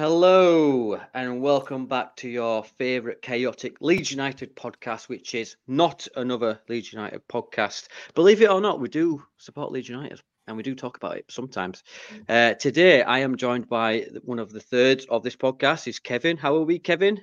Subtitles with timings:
[0.00, 6.58] Hello, and welcome back to your favourite chaotic Leeds United podcast, which is not another
[6.70, 7.88] Leeds United podcast.
[8.14, 11.26] Believe it or not, we do support Leeds United and we do talk about it
[11.28, 11.82] sometimes.
[12.30, 16.38] Uh, today, I am joined by one of the thirds of this podcast, is Kevin.
[16.38, 17.20] How are we, Kevin?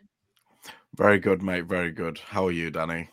[0.96, 1.66] Very good, mate.
[1.66, 2.20] Very good.
[2.20, 3.10] How are you, Danny?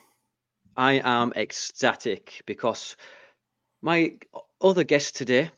[0.77, 2.97] I am ecstatic because
[3.81, 4.17] my
[4.61, 5.51] other guest today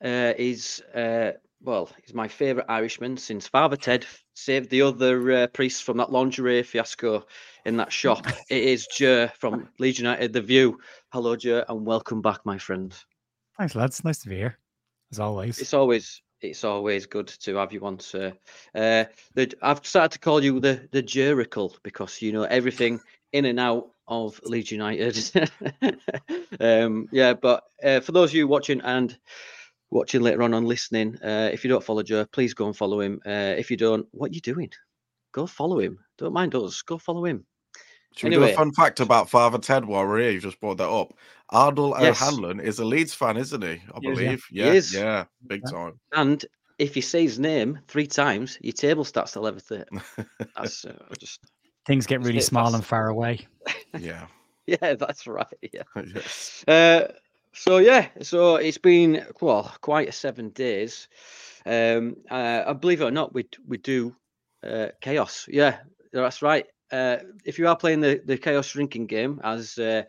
[0.00, 0.80] uh, is.
[0.94, 5.96] Uh, well, he's my favourite Irishman since Father Ted saved the other uh, priests from
[5.96, 7.26] that lingerie fiasco
[7.64, 8.26] in that shop.
[8.50, 10.78] it is Ger from Leeds United, The View.
[11.12, 12.94] Hello, Ger, and welcome back, my friend.
[13.56, 14.04] Thanks, lads.
[14.04, 14.58] Nice to be here,
[15.10, 15.58] as always.
[15.58, 18.32] It's always it's always good to have you on, sir.
[18.72, 23.00] Uh, the, I've started to call you the the Jericle because you know everything
[23.32, 25.18] in and out of Leeds United.
[26.60, 29.18] um, yeah, but uh, for those of you watching and
[29.90, 33.00] watching later on and listening, uh, if you don't follow Joe, please go and follow
[33.00, 33.20] him.
[33.26, 34.70] Uh, if you don't, what are you doing?
[35.32, 35.98] Go follow him.
[36.16, 36.82] Don't mind us.
[36.82, 37.44] Go follow him.
[38.16, 38.46] Should anyway.
[38.46, 40.30] we do a fun fact about Father Ted while we're here?
[40.30, 41.12] You just brought that up.
[41.52, 42.20] Ardal yes.
[42.20, 43.80] O'Hanlon is a Leeds fan, isn't he?
[43.94, 44.44] I believe.
[44.50, 46.00] Yeah, yeah, yeah, big time.
[46.12, 46.44] And
[46.78, 49.86] if you say his name three times, your table starts to levitate.
[50.56, 51.40] That's uh, just
[51.86, 53.46] things get really small and far away.
[53.98, 54.26] Yeah.
[54.66, 55.46] yeah, that's right.
[55.72, 55.82] Yeah.
[56.14, 56.62] yes.
[56.68, 57.10] Uh,
[57.58, 61.08] so yeah, so it's been well quite a seven days.
[61.66, 64.14] Um, uh, I believe it or not, we we do
[64.64, 65.46] uh, chaos.
[65.50, 65.78] Yeah,
[66.12, 66.66] that's right.
[66.90, 70.02] Uh, if you are playing the the chaos drinking game, as uh,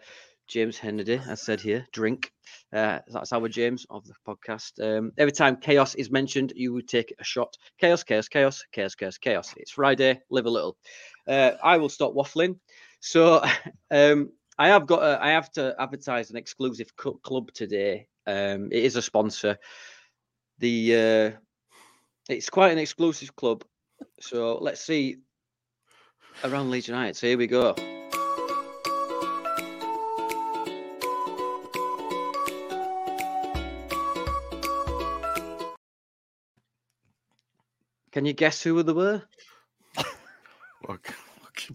[0.48, 2.32] James Hennedy has said here, drink.
[2.74, 4.80] Uh, that's our James of the podcast.
[4.82, 7.58] Um, every time chaos is mentioned, you would take a shot.
[7.80, 9.54] Chaos, chaos, chaos, chaos, chaos, chaos.
[9.58, 10.22] It's Friday.
[10.30, 10.78] Live a little.
[11.28, 12.60] Uh, I will stop waffling.
[13.00, 13.44] So
[13.92, 15.02] um, I have got.
[15.02, 18.10] A, I have to advertise an exclusive club today.
[18.28, 19.58] Um, it is a sponsor.
[20.58, 21.32] The uh,
[22.28, 23.64] it's quite an exclusive club.
[24.20, 25.20] So let's see
[26.44, 27.16] around Leeds United.
[27.16, 27.74] So here we go.
[38.12, 39.24] Can you guess who they were?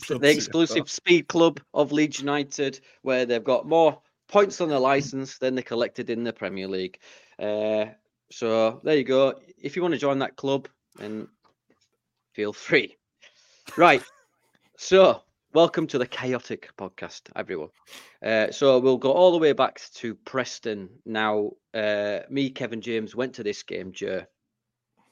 [0.09, 5.39] the exclusive speed club of Leeds United, where they've got more points on the license
[5.39, 6.99] than they collected in the Premier League.
[7.39, 7.87] Uh,
[8.31, 9.35] so there you go.
[9.59, 11.29] If you want to join that club, then
[12.33, 12.97] feel free.
[13.77, 14.03] Right.
[14.77, 15.23] So
[15.53, 17.71] welcome to the chaotic podcast, everyone.
[18.23, 20.89] Uh, so we'll go all the way back to Preston.
[21.07, 24.25] Now, uh, me, Kevin James, went to this game, Joe.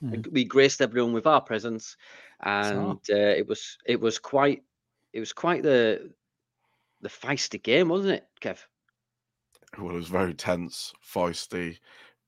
[0.02, 0.30] Mm.
[0.32, 1.96] We graced everyone with our presence,
[2.42, 4.64] and uh, it was it was quite
[5.12, 6.10] it was quite the
[7.00, 8.58] the feisty game, wasn't it, Kev?
[9.78, 11.78] Well, it was very tense, feisty,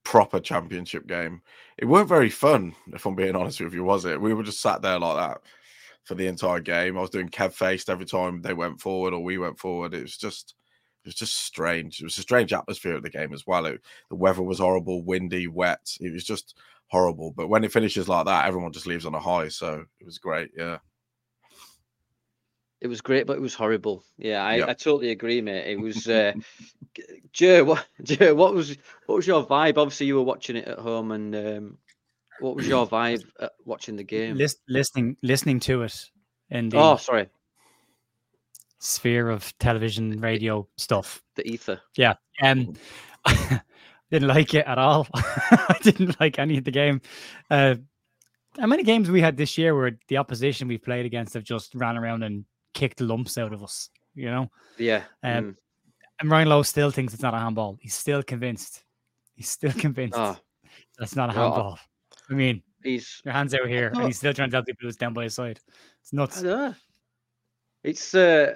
[0.05, 1.43] proper championship game.
[1.79, 4.21] It weren't very fun, if I'm being honest with you, was it?
[4.21, 5.41] We were just sat there like that
[6.05, 6.97] for the entire game.
[6.97, 9.95] I was doing Kev faced every time they went forward or we went forward.
[9.95, 10.55] It was just
[11.05, 12.01] it was just strange.
[12.01, 13.67] It was a strange atmosphere at the game as well.
[13.67, 15.95] It, the weather was horrible, windy, wet.
[16.01, 16.57] It was just
[16.87, 17.33] horrible.
[17.37, 19.49] But when it finishes like that, everyone just leaves on a high.
[19.49, 20.51] So it was great.
[20.57, 20.79] Yeah.
[22.85, 24.05] It was great, but it was horrible.
[24.19, 24.69] Yeah, I, yep.
[24.69, 25.73] I totally agree, mate.
[25.73, 26.35] It was uh,
[27.33, 27.65] Joe.
[27.65, 28.35] What Joe?
[28.35, 29.79] What was what was your vibe?
[29.79, 31.79] Obviously, you were watching it at home, and um,
[32.41, 33.25] what was your vibe
[33.65, 34.37] watching the game?
[34.37, 35.99] List, listening, listening to it.
[36.51, 37.31] In the oh, sorry.
[38.81, 41.23] Sphere of television, radio stuff.
[41.37, 41.81] The ether.
[41.97, 42.17] Yeah.
[42.43, 42.75] Um,
[44.11, 45.09] didn't like it at all.
[45.15, 47.01] I didn't like any of the game.
[47.51, 47.77] Uh,
[48.59, 51.75] how many games we had this year where the opposition we played against have just
[51.75, 53.91] ran around and kicked lumps out of us?
[54.15, 54.51] You know?
[54.79, 55.05] Yeah.
[55.23, 55.57] Um, mm.
[56.21, 57.79] And Ryan Lowe still thinks it's not a handball.
[57.81, 58.85] He's still convinced.
[59.35, 60.37] He's still convinced oh.
[60.99, 61.79] that's not a well, handball.
[62.31, 64.97] I mean, he's your hands out here, and he's still trying to tell people it's
[64.97, 65.61] down by his side.
[66.01, 66.45] It's nuts.
[67.83, 68.55] It's uh,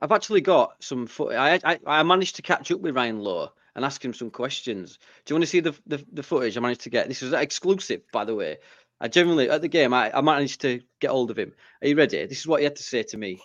[0.00, 1.34] I've actually got some foot.
[1.34, 4.98] I, I I managed to catch up with Ryan Lowe and ask him some questions.
[5.24, 7.08] Do you want to see the, the, the footage I managed to get?
[7.08, 8.58] This is exclusive, by the way.
[9.02, 11.52] I generally at the game I, I managed to get hold of him.
[11.82, 12.24] Are you ready?
[12.24, 13.40] This is what he had to say to me.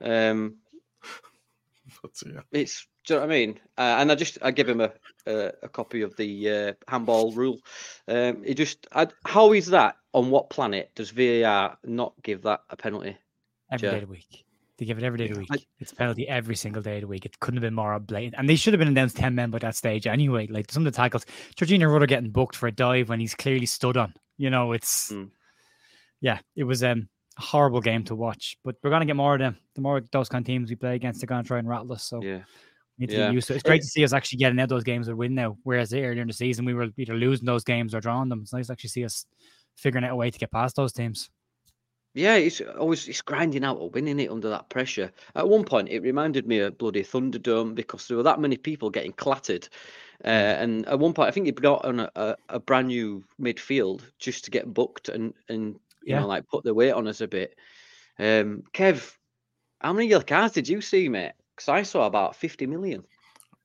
[0.00, 0.56] Um,
[2.52, 3.60] it's do you know what I mean?
[3.76, 4.92] Uh, and I just I give him a
[5.26, 7.60] a, a copy of the uh, handball rule.
[8.08, 12.62] Um, he just I, how is that on what planet does VAR not give that
[12.70, 13.18] a penalty?
[13.70, 14.43] Every day of the week.
[14.78, 15.66] They give it every day of the week.
[15.78, 17.24] It's a penalty every single day of the week.
[17.24, 18.34] It couldn't have been more blatant.
[18.36, 20.48] And they should have been announced 10 men by that stage anyway.
[20.48, 21.26] Like some of the tackles,
[21.56, 24.14] Georginio Rutter getting booked for a dive when he's clearly stood on.
[24.36, 25.30] You know, it's, mm.
[26.20, 28.56] yeah, it was um, a horrible game to watch.
[28.64, 29.56] But we're going to get more of them.
[29.76, 31.92] The more those kind of teams we play against, they're going to try and rattle
[31.92, 32.02] us.
[32.02, 32.40] So yeah.
[32.98, 33.30] yeah.
[33.56, 35.56] It's great to see us actually getting out those games with win now.
[35.62, 38.40] Whereas earlier in the season, we were either losing those games or drawing them.
[38.42, 39.24] It's nice to actually see us
[39.76, 41.30] figuring out a way to get past those teams.
[42.14, 45.10] Yeah, it's always it's grinding out or winning it under that pressure.
[45.34, 48.88] At one point, it reminded me of bloody Thunderdome because there were that many people
[48.88, 49.68] getting clattered.
[50.24, 50.62] Uh, mm.
[50.62, 54.02] and at one point, I think he brought on a, a, a, brand new midfield
[54.20, 55.74] just to get booked and and
[56.04, 56.20] you yeah.
[56.20, 57.58] know like put the weight on us a bit.
[58.20, 59.16] Um, Kev,
[59.80, 61.32] how many yellow cards did you see, mate?
[61.56, 63.02] Because I saw about fifty million.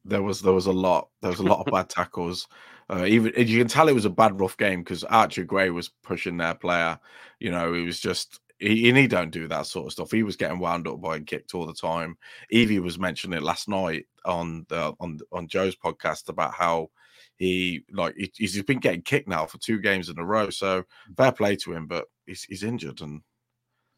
[0.06, 1.10] There was there was a lot.
[1.22, 2.48] There was a lot of bad tackles.
[2.90, 5.90] Uh, even you can tell it was a bad rough game because Archie Gray was
[6.04, 7.00] pushing their player.
[7.40, 10.12] You know, he was just he, and he don't do that sort of stuff.
[10.12, 12.18] He was getting wound up by and kicked all the time.
[12.50, 16.90] Evie was mentioning it last night on the on on Joe's podcast about how
[17.38, 20.50] he like he, he's been getting kicked now for two games in a row.
[20.50, 20.84] So
[21.16, 23.22] fair play to him, but he's he's injured and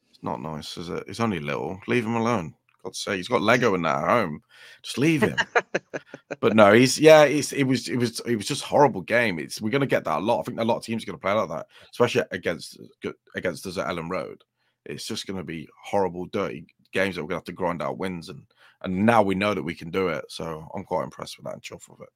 [0.09, 1.05] it's not nice, is it?
[1.07, 1.79] He's only little.
[1.87, 2.55] Leave him alone.
[2.83, 4.41] God's sake, he's got Lego in that home.
[4.81, 5.35] Just leave him.
[6.39, 9.39] but no, he's yeah, it's it was it was it was just horrible game.
[9.39, 10.39] It's we're gonna get that a lot.
[10.39, 12.79] I think a lot of teams are gonna play like that, especially against
[13.35, 14.43] against us at Elland Road.
[14.85, 18.29] It's just gonna be horrible, dirty games that we're gonna have to grind out wins
[18.29, 18.43] and
[18.83, 20.25] and now we know that we can do it.
[20.29, 22.09] So I'm quite impressed with that and chuffed with it.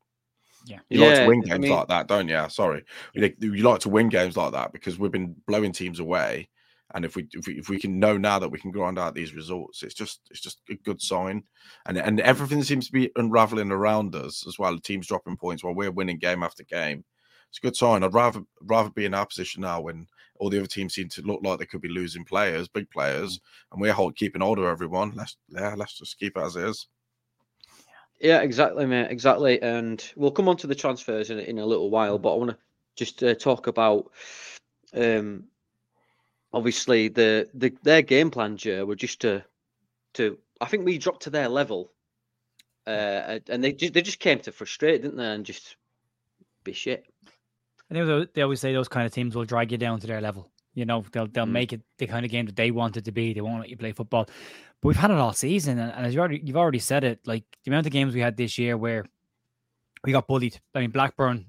[0.66, 2.44] Yeah, you yeah, like to win games I mean, like that, don't you?
[2.50, 2.84] Sorry,
[3.14, 6.50] you like to win games like that because we've been blowing teams away
[6.94, 9.16] and if we, if we if we can know now that we can grind out
[9.16, 11.44] these results, it's just it's just a good sign.
[11.86, 14.76] And and everything seems to be unraveling around us as well.
[14.76, 17.04] The teams dropping points while we're winning game after game.
[17.50, 18.04] It's a good sign.
[18.04, 21.22] I'd rather rather be in our position now when all the other teams seem to
[21.22, 23.40] look like they could be losing players, big players,
[23.72, 25.14] and we're hold, keeping hold of everyone.
[25.16, 26.88] Let's yeah, let's just keep it as is.
[28.20, 29.12] Yeah, exactly, mate.
[29.12, 29.62] Exactly.
[29.62, 32.52] And we'll come on to the transfers in, in a little while, but I want
[32.52, 32.58] to
[32.96, 34.12] just uh, talk about
[34.94, 35.46] um,
[36.56, 39.44] obviously the, the their game plan, Joe, were just to
[40.14, 41.92] to I think we dropped to their level,
[42.88, 45.76] uh, and they just they just came to frustrate, didn't they, and just
[46.64, 47.06] be shit.
[47.92, 50.22] I think they always say those kind of teams will drag you down to their
[50.22, 50.50] level.
[50.74, 51.52] You know, they'll they'll mm.
[51.52, 53.34] make it the kind of game that they want it to be.
[53.34, 54.26] They won't let you play football.
[54.82, 57.20] But we've had it all season, and, and as you already you've already said it,
[57.26, 59.06] like the amount of games we had this year where
[60.04, 60.60] we got bullied.
[60.74, 61.46] I mean, Blackburn.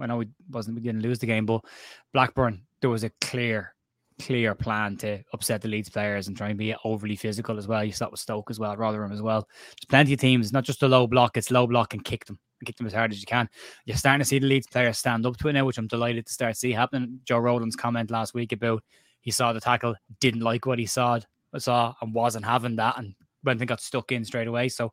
[0.00, 1.64] I know we wasn't we didn't lose the game, but
[2.12, 3.75] Blackburn there was a clear
[4.20, 7.84] clear plan to upset the Leeds players and try and be overly physical as well.
[7.84, 9.48] You saw with Stoke as well, Rotherham as well.
[9.50, 12.38] There's plenty of teams, not just a low block, it's low block and kick them.
[12.64, 13.48] Kick them as hard as you can.
[13.84, 16.26] You're starting to see the Leeds players stand up to it now, which I'm delighted
[16.26, 17.20] to start see happening.
[17.24, 18.82] Joe Rodon's comment last week about
[19.20, 21.20] he saw the tackle, didn't like what he saw,
[21.58, 23.14] saw and wasn't having that, and
[23.44, 24.70] went and got stuck in straight away.
[24.70, 24.92] So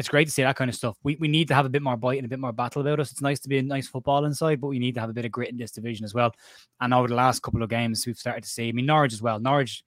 [0.00, 0.96] it's great to see that kind of stuff.
[1.02, 3.00] We, we need to have a bit more bite and a bit more battle about
[3.00, 3.12] us.
[3.12, 5.26] It's nice to be a nice football inside, but we need to have a bit
[5.26, 6.34] of grit in this division as well.
[6.80, 8.70] And over the last couple of games, we've started to see.
[8.70, 9.38] I mean, Norwich as well.
[9.38, 9.84] Norwich,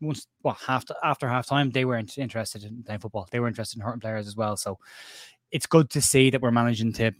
[0.00, 3.28] once well, half after half time, they weren't interested in playing football.
[3.30, 4.56] They were interested in hurting players as well.
[4.56, 4.80] So
[5.52, 7.12] it's good to see that we're managing to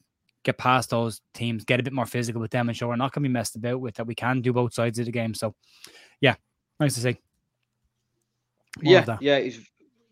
[0.43, 3.13] get past those teams, get a bit more physical with them, and show we're not
[3.13, 4.09] going to be messed about with that.
[4.09, 5.35] We can do both sides of the game.
[5.35, 5.55] So,
[6.21, 6.35] yeah,
[6.81, 7.17] nice to see.
[8.83, 9.59] More yeah, yeah, it's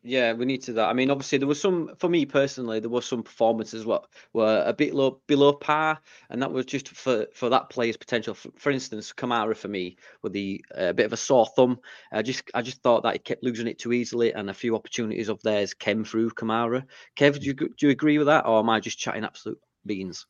[0.04, 0.88] yeah, we need to that.
[0.88, 2.80] I mean, obviously, there was some for me personally.
[2.80, 6.88] There were some performances what were a bit low below par, and that was just
[6.88, 8.34] for for that player's potential.
[8.34, 11.78] For, for instance, Kamara for me with the a uh, bit of a sore thumb.
[12.10, 14.74] I just I just thought that he kept losing it too easily, and a few
[14.74, 16.84] opportunities of theirs came through Kamara.
[17.16, 20.26] Kev, do you do you agree with that, or am I just chatting absolute beans?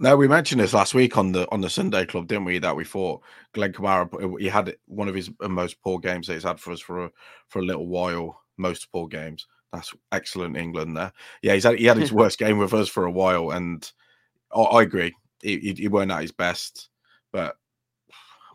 [0.00, 2.60] No, we mentioned this last week on the on the Sunday Club, didn't we?
[2.60, 6.44] That we thought Glenn Kamara he had one of his most poor games that he's
[6.44, 7.10] had for us for a,
[7.48, 9.46] for a little while most poor games.
[9.72, 11.12] That's excellent England there.
[11.42, 13.90] Yeah, he's had, he had his worst game with us for a while, and
[14.54, 15.14] I, I agree.
[15.42, 16.88] He, he, he, weren't at his best,
[17.32, 17.56] but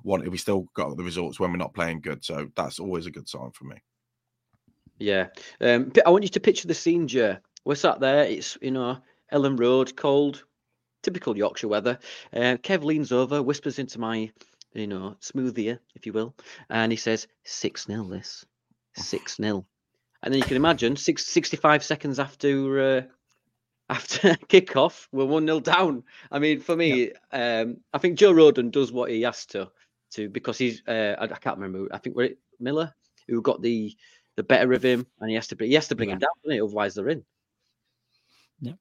[0.01, 2.25] one we still got the results when we're not playing good.
[2.25, 3.77] So that's always a good sign for me.
[4.99, 5.27] Yeah,
[5.61, 7.37] um, I want you to picture the scene, Joe.
[7.65, 8.23] We're sat there.
[8.23, 8.97] It's you know
[9.31, 10.43] Elland Road, cold,
[11.03, 11.99] typical Yorkshire weather.
[12.33, 14.31] Uh, Kev leans over, whispers into my
[14.73, 16.35] you know smooth ear, if you will,
[16.69, 18.45] and he says, "Six 0 This
[18.95, 19.65] six 0
[20.23, 23.01] and then you can imagine six, 65 seconds after uh,
[23.89, 26.03] after kickoff, we're one 0 down.
[26.31, 27.61] I mean, for me, yeah.
[27.61, 29.69] um, I think Joe Rodon does what he has to
[30.11, 31.93] to because he's uh, I, I, can't remember.
[31.93, 32.93] I think we're Miller
[33.27, 33.95] who got the
[34.35, 36.15] the better of him, and he has to he has to bring yeah.
[36.15, 37.23] him down, He otherwise they're in.
[38.61, 38.73] Yeah,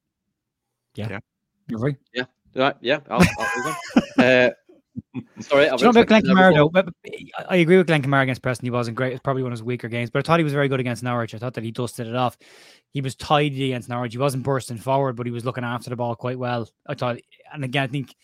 [0.95, 1.19] yeah, yeah.
[1.67, 1.97] You're right.
[2.13, 2.75] Yeah, right.
[2.81, 4.49] Yeah, I'll, I'll uh,
[5.39, 6.71] Sorry, I, you know Glenn though?
[7.49, 8.65] I agree with Glenn Kamara against Preston.
[8.65, 9.13] He wasn't great.
[9.13, 11.03] It's probably one of his weaker games, but I thought he was very good against
[11.03, 11.33] Norwich.
[11.33, 12.37] I thought that he dusted it off.
[12.91, 14.13] He was tidy against Norwich.
[14.13, 16.69] He wasn't bursting forward, but he was looking after the ball quite well.
[16.87, 17.17] I thought,
[17.53, 18.15] and again, I think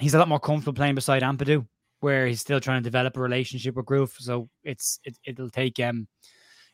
[0.00, 1.66] he's a lot more comfortable playing beside Ampadu,
[2.00, 4.10] where he's still trying to develop a relationship with Gruev.
[4.18, 6.08] So it's it, it'll take um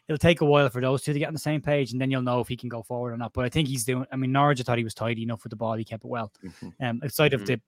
[0.08, 2.10] it'll take a while for those two to get on the same page, and then
[2.10, 3.32] you'll know if he can go forward or not.
[3.32, 4.06] But I think he's doing.
[4.10, 6.08] I mean, Norwich, I thought he was tidy enough with the ball; he kept it
[6.08, 6.32] well.
[6.44, 6.84] Mm-hmm.
[6.84, 7.42] Um, outside mm-hmm.
[7.42, 7.60] of the,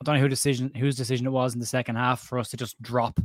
[0.00, 2.48] I don't know who decision whose decision it was in the second half for us
[2.50, 3.20] to just drop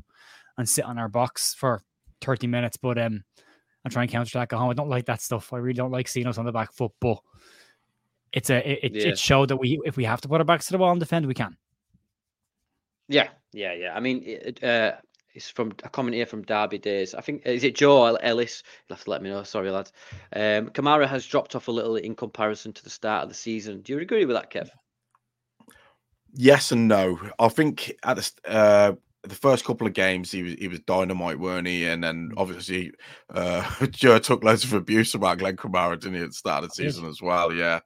[0.57, 1.81] and sit on our box for
[2.21, 3.23] thirty minutes, but um,
[3.83, 4.69] and try and counter attack at home.
[4.69, 5.53] I don't like that stuff.
[5.53, 7.19] I really don't like seeing us on the back foot, but
[8.33, 9.07] it's a it, yeah.
[9.09, 10.99] it showed that we if we have to put our backs to the wall and
[10.99, 11.57] defend, we can.
[13.07, 13.95] Yeah, yeah, yeah.
[13.95, 14.93] I mean, it, uh,
[15.33, 17.15] it's from a comment here from Derby Days.
[17.15, 18.63] I think is it Joe Ellis?
[18.87, 19.43] You'll have to let me know.
[19.43, 19.91] Sorry, lads.
[20.35, 23.81] Um, Kamara has dropped off a little in comparison to the start of the season.
[23.81, 24.69] Do you agree with that, Kev?
[26.33, 27.19] Yes and no.
[27.39, 28.93] I think at the uh,
[29.23, 31.85] the first couple of games he was he was dynamite, weren't he?
[31.85, 32.91] And then obviously
[33.33, 36.69] uh, Joe took loads of abuse about Glenn Kamara, didn't he, at the start of
[36.69, 37.53] the season as well?
[37.53, 37.79] Yeah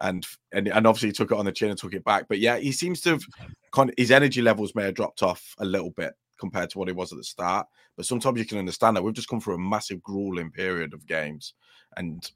[0.00, 2.26] and and and obviously he took it on the chin and took it back.
[2.28, 3.24] But yeah, he seems to have
[3.72, 6.88] kind of his energy levels may have dropped off a little bit compared to what
[6.88, 7.66] he was at the start.
[7.96, 11.06] But sometimes you can understand that we've just come through a massive grueling period of
[11.06, 11.54] games,
[11.96, 12.30] and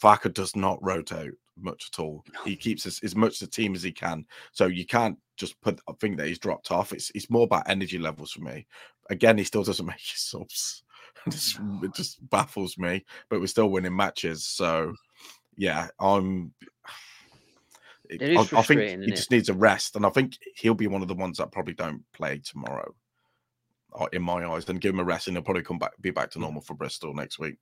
[0.00, 2.24] Farke does not rotate much at all.
[2.44, 4.26] He keeps as, as much the team as he can.
[4.52, 6.92] So you can't just put I think that he's dropped off.
[6.92, 8.66] It's it's more about energy levels for me.
[9.10, 10.84] Again, he still doesn't make his subs.
[11.26, 13.04] it just baffles me.
[13.28, 14.44] But we're still winning matches.
[14.44, 14.94] So
[15.56, 16.52] yeah, I'm
[18.20, 21.08] I, I, think he just needs a rest, and I think he'll be one of
[21.08, 22.94] the ones that probably don't play tomorrow,
[23.98, 24.66] uh, in my eyes.
[24.66, 26.74] Then give him a rest, and he'll probably come back, be back to normal for
[26.74, 27.56] Bristol next week.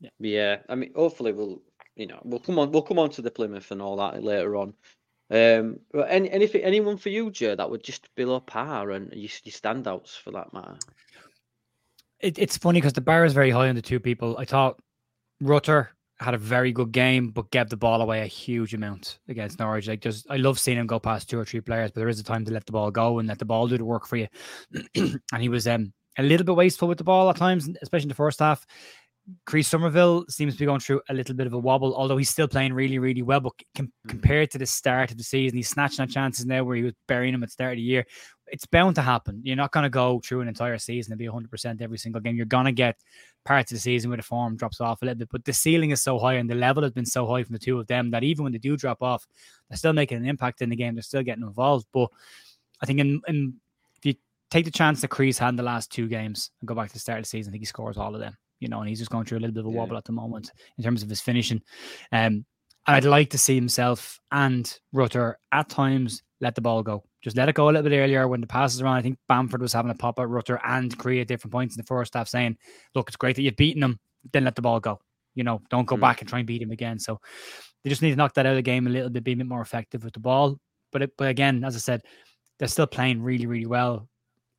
[0.00, 0.56] Yeah, yeah.
[0.70, 1.60] I mean, hopefully we'll,
[1.98, 4.56] you know, we'll come on, we'll come on to the Plymouth and all that later
[4.56, 4.72] on.
[5.30, 9.28] Um, but any, anything, anyone for you, Joe, that would just below par, and you,
[9.44, 10.76] you standouts for that matter.
[12.20, 14.38] It, it's funny because the bar is very high on the two people.
[14.38, 14.80] I thought
[15.40, 15.90] Rutter
[16.20, 19.86] had a very good game, but gave the ball away a huge amount against Norwich.
[19.86, 22.20] Like, just I love seeing him go past two or three players, but there is
[22.20, 24.16] a time to let the ball go and let the ball do the work for
[24.16, 24.28] you.
[24.94, 28.08] and he was um, a little bit wasteful with the ball at times, especially in
[28.08, 28.66] the first half.
[29.44, 32.30] Chris Summerville seems to be going through a little bit of a wobble, although he's
[32.30, 33.40] still playing really, really well.
[33.40, 34.08] But com- mm.
[34.08, 36.94] compared to the start of the season, he's snatching at chances now where he was
[37.06, 38.06] burying them at the start of the year.
[38.46, 39.42] It's bound to happen.
[39.44, 42.36] You're not going to go through an entire season and be 100% every single game.
[42.36, 42.96] You're going to get
[43.44, 45.90] parts of the season where the form drops off a little bit, but the ceiling
[45.90, 48.10] is so high and the level has been so high from the two of them
[48.12, 49.26] that even when they do drop off,
[49.68, 50.94] they're still making an impact in the game.
[50.94, 51.86] They're still getting involved.
[51.92, 52.08] But
[52.80, 53.54] I think in, in
[53.98, 54.14] if you
[54.50, 56.94] take the chance that Chris had in the last two games and go back to
[56.94, 58.88] the start of the season, I think he scores all of them you know, and
[58.88, 59.98] he's just going through a little bit of a wobble yeah.
[59.98, 61.62] at the moment in terms of his finishing.
[62.12, 62.44] Um,
[62.86, 67.04] and I'd like to see himself and Rutter at times let the ball go.
[67.22, 68.96] Just let it go a little bit earlier when the passes around.
[68.96, 71.86] I think Bamford was having a pop at Rutter and create different points in the
[71.86, 72.56] first half, saying,
[72.94, 73.98] "Look, it's great that you've beaten him.
[74.32, 75.00] Then let the ball go.
[75.34, 76.00] You know, don't go mm.
[76.00, 77.20] back and try and beat him again." So
[77.82, 79.36] they just need to knock that out of the game a little bit, be a
[79.36, 80.58] bit more effective with the ball.
[80.92, 82.02] But it, but again, as I said,
[82.58, 84.08] they're still playing really, really well,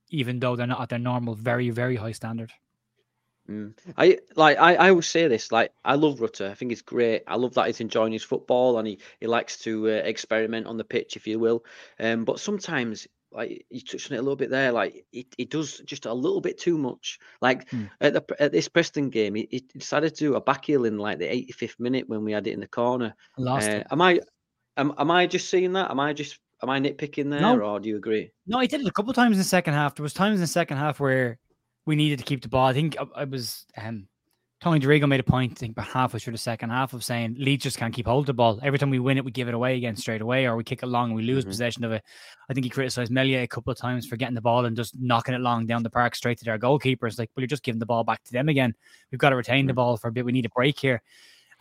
[0.10, 2.51] even though they're not at their normal, very, very high standard.
[3.50, 3.74] Mm.
[3.98, 6.50] I like I, I always say this like I love Rutter.
[6.50, 7.24] I think he's great.
[7.27, 10.77] I love that he's enjoying his football and he, he likes to uh, experiment on
[10.77, 11.65] the pitch if you will.
[12.00, 15.50] Um but sometimes like you touched on it a little bit there like it, it
[15.50, 17.18] does just a little bit too much.
[17.41, 17.89] Like mm.
[18.01, 21.00] at, the, at this Preston game he, he, decided to do a back heel in
[21.00, 23.15] like the 85th minute when we had it in the corner.
[23.79, 24.20] Uh, am I
[24.77, 25.89] am, am I just seeing that?
[25.89, 27.60] Am I just am I nitpicking there no.
[27.60, 28.29] or do you agree?
[28.46, 29.96] No he did it a couple of times in the second half.
[29.96, 31.39] There was times in the second half where
[31.86, 32.67] we needed to keep the ball.
[32.67, 34.07] I think it was um,
[34.62, 37.38] Tony Dorigo made a point, I think about halfway through the second half of saying
[37.39, 38.59] Leeds just can't keep hold of the ball.
[38.62, 40.83] Every time we win it, we give it away again straight away, or we kick
[40.83, 41.51] it long and we lose mm-hmm.
[41.51, 42.03] possession of it.
[42.50, 45.00] I think he criticised Meslier a couple of times for getting the ball and just
[45.00, 47.17] knocking it long down the park straight to their goalkeepers.
[47.17, 48.75] Like, well, you're just giving the ball back to them again.
[49.12, 49.67] We've got to retain mm-hmm.
[49.67, 50.25] the ball for a bit.
[50.25, 51.01] We need a break here.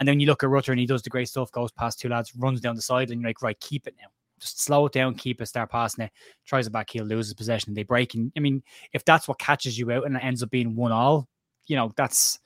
[0.01, 2.09] And then you look at Rutter and he does the great stuff, goes past two
[2.09, 4.09] lads, runs down the side, and you're like, right, keep it now
[4.39, 6.13] just slow it down, keep it, start passing it,
[6.47, 8.15] tries it back heel, loses possession, they break.
[8.15, 10.93] And I mean, if that's what catches you out and it ends up being one
[10.93, 11.29] all,
[11.67, 12.39] you know, that's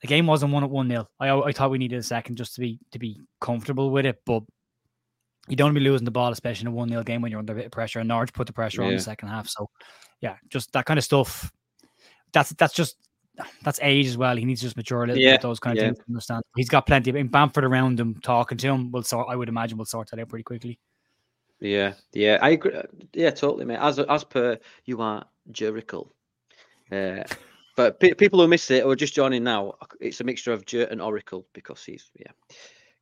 [0.00, 1.08] the game wasn't one at one nil.
[1.18, 4.20] I I thought we needed a second just to be to be comfortable with it,
[4.26, 4.42] but
[5.48, 7.30] you don't want to be losing the ball, especially in a one nil game when
[7.30, 8.00] you're under a bit of pressure.
[8.00, 8.88] And Norwich put the pressure yeah.
[8.88, 9.68] on the second half, so
[10.20, 11.50] yeah, just that kind of stuff.
[12.32, 12.96] That's that's just
[13.62, 14.36] that's age as well.
[14.36, 15.32] He needs to just mature a little yeah.
[15.32, 15.42] bit.
[15.42, 15.88] Those kind of yeah.
[15.90, 16.04] things.
[16.08, 16.42] Understand?
[16.56, 18.90] He's got plenty of in Bamford around him talking to him.
[18.90, 19.28] We'll sort.
[19.30, 20.78] I would imagine we'll sort that out pretty quickly.
[21.60, 22.72] Yeah, yeah, I agree.
[23.14, 23.78] Yeah, totally, mate.
[23.80, 26.12] As as per you are Jericho.
[26.92, 27.24] Uh,
[27.76, 30.86] but pe- people who missed it or just joining now, it's a mixture of Ger
[30.90, 32.32] and Oracle because he's yeah,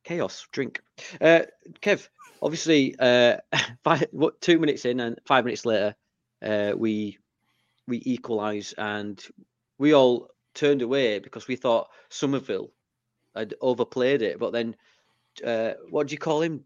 [0.03, 0.81] chaos drink.
[1.21, 1.41] Uh,
[1.81, 2.09] Kev,
[2.41, 3.37] obviously, uh,
[3.83, 5.95] five, what, two minutes in and five minutes later,
[6.43, 7.17] uh, we
[7.87, 9.23] we equalise and
[9.79, 12.71] we all turned away because we thought Summerville
[13.35, 14.39] had overplayed it.
[14.39, 14.75] But then,
[15.45, 16.65] uh, what do you call him?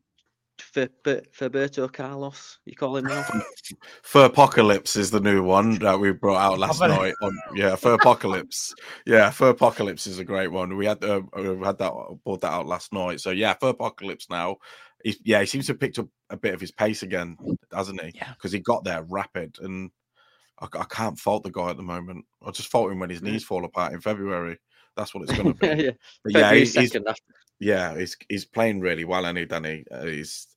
[0.62, 3.26] For, for Furberto Carlos, you call him now?
[4.04, 7.14] For apocalypse is the new one that we brought out last night.
[7.22, 8.74] On, yeah, for Apocalypse.
[9.06, 10.78] Yeah, for Apocalypse is a great one.
[10.78, 13.20] We had uh, we had that brought that out last night.
[13.20, 14.58] So yeah, for Apocalypse now.
[15.04, 17.38] He's, yeah, he seems to have picked up a bit of his pace again,
[17.72, 18.14] hasn't he?
[18.16, 18.34] Yeah.
[18.34, 19.92] Because he got there rapid, and
[20.60, 22.26] I, I, can't fault the guy at the moment.
[22.46, 24.58] I just fault him when his knees fall apart in February.
[24.96, 25.84] That's what it's going to be.
[25.84, 25.92] yeah,
[26.24, 26.96] but yeah, he's, he's,
[27.60, 29.86] yeah, he's he's playing really well, and he Danny.
[29.92, 30.48] Uh, he's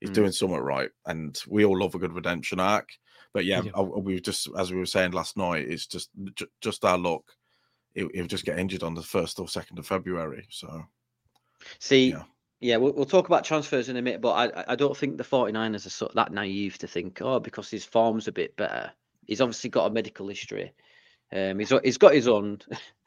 [0.00, 0.14] he's mm.
[0.14, 2.88] doing somewhat right, and we all love a good redemption arc.
[3.32, 3.72] But yeah, yeah.
[3.74, 6.10] I, we just as we were saying last night, it's just
[6.60, 7.22] just our luck.
[7.94, 10.46] He'll, he'll just get injured on the first or second of February.
[10.50, 10.84] So,
[11.78, 12.22] see, yeah.
[12.60, 15.24] Yeah, we'll, we'll talk about transfers in a minute, but I, I don't think the
[15.24, 18.90] 49ers are so, that naive to think, oh, because his form's a bit better.
[19.26, 20.72] He's obviously got a medical history.
[21.32, 22.58] Um, he's he's got his own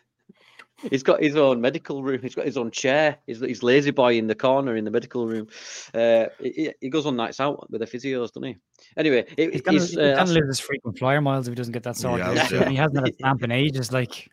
[0.89, 2.21] He's got his own medical room.
[2.21, 3.17] He's got his own chair.
[3.27, 5.47] He's, he's lazy boy in the corner in the medical room.
[5.93, 8.57] Uh, he, he, goes on nights out with the physios, doesn't he?
[8.97, 11.83] Anyway, it, he's going to uh, live his frequent flyer miles if he doesn't get
[11.83, 12.25] that sorted.
[12.25, 12.69] Yeah, yeah.
[12.69, 13.91] He hasn't had a stamp in ages.
[13.91, 14.29] Like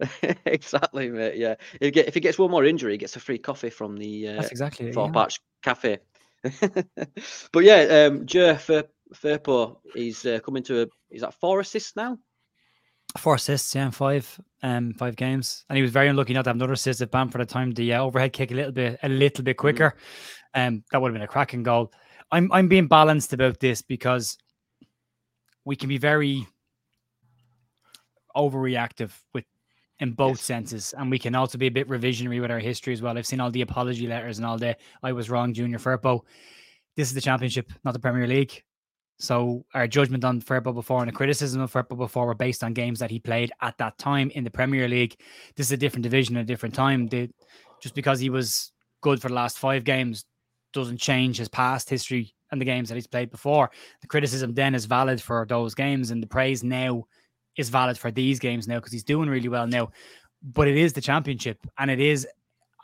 [0.46, 1.36] exactly, mate.
[1.36, 3.70] Yeah, if he, get, if he gets one more injury, he gets a free coffee
[3.70, 5.26] from the uh, That's exactly Four yeah.
[5.62, 5.98] Cafe.
[7.52, 10.86] but yeah, um, Joe Firpo, he's uh, coming to a.
[11.10, 12.18] Is that four assists now?
[13.18, 16.56] Four assists, yeah, five, um, five games, and he was very unlucky not to have
[16.56, 17.72] another assist at Bamford at the time.
[17.72, 19.96] The uh, overhead kick a little bit, a little bit quicker,
[20.54, 20.66] mm.
[20.66, 21.92] um, that would have been a cracking goal.
[22.30, 24.38] I'm I'm being balanced about this because
[25.64, 26.46] we can be very
[28.36, 29.44] overreactive with
[29.98, 30.42] in both yes.
[30.42, 33.18] senses, and we can also be a bit revisionary with our history as well.
[33.18, 36.20] I've seen all the apology letters and all the "I was wrong" Junior Firpo.
[36.96, 38.62] This is the Championship, not the Premier League.
[39.20, 42.72] So our judgment on Firpo before and the criticism of Firpo before were based on
[42.72, 45.14] games that he played at that time in the Premier League.
[45.56, 47.06] This is a different division, a different time.
[47.06, 47.28] The,
[47.82, 48.72] just because he was
[49.02, 50.24] good for the last five games
[50.72, 53.70] doesn't change his past history and the games that he's played before.
[54.00, 57.04] The criticism then is valid for those games, and the praise now
[57.58, 59.90] is valid for these games now because he's doing really well now.
[60.42, 62.26] But it is the championship, and it is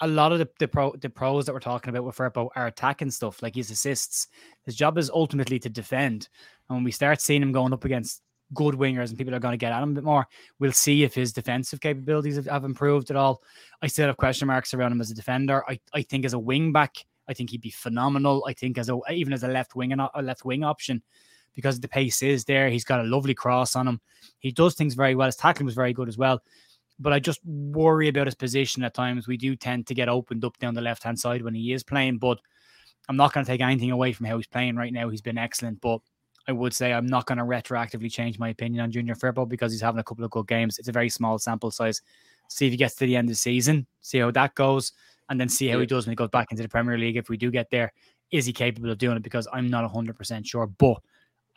[0.01, 2.67] a lot of the, the pro the pros that we're talking about with Firpo are
[2.67, 4.29] attacking stuff, like his assists.
[4.65, 6.29] His job is ultimately to defend.
[6.69, 8.23] And when we start seeing him going up against
[8.55, 10.27] good wingers and people are going to get at him a bit more,
[10.59, 13.43] we'll see if his defensive capabilities have, have improved at all.
[13.83, 15.65] I still have question marks around him as a defender.
[15.69, 16.97] I, I think as a wing back,
[17.29, 18.45] I think he'd be phenomenal.
[18.47, 21.03] I think as a even as a left wing and a left wing option,
[21.55, 22.69] because the pace is there.
[22.69, 24.01] He's got a lovely cross on him.
[24.39, 25.27] He does things very well.
[25.27, 26.43] His tackling was very good as well
[26.99, 29.27] but I just worry about his position at times.
[29.27, 31.83] We do tend to get opened up down the left hand side when he is
[31.83, 32.39] playing, but
[33.09, 35.09] I'm not going to take anything away from how he's playing right now.
[35.09, 36.01] He's been excellent, but
[36.49, 39.73] I would say I'm not going to retroactively change my opinion on Junior Firpo because
[39.73, 40.79] he's having a couple of good games.
[40.79, 42.03] It's a very small sample size.
[42.49, 44.93] See if he gets to the end of the season, see how that goes,
[45.29, 47.17] and then see how he does when he goes back into the Premier League.
[47.17, 47.93] If we do get there,
[48.31, 49.23] is he capable of doing it?
[49.23, 50.99] Because I'm not 100% sure, but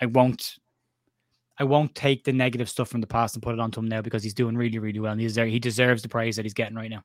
[0.02, 0.56] I won't
[1.60, 4.02] I won't take the negative stuff from the past and put it onto him now
[4.02, 5.12] because he's doing really, really well.
[5.12, 5.46] And he's there.
[5.46, 7.04] He deserves the praise that he's getting right now.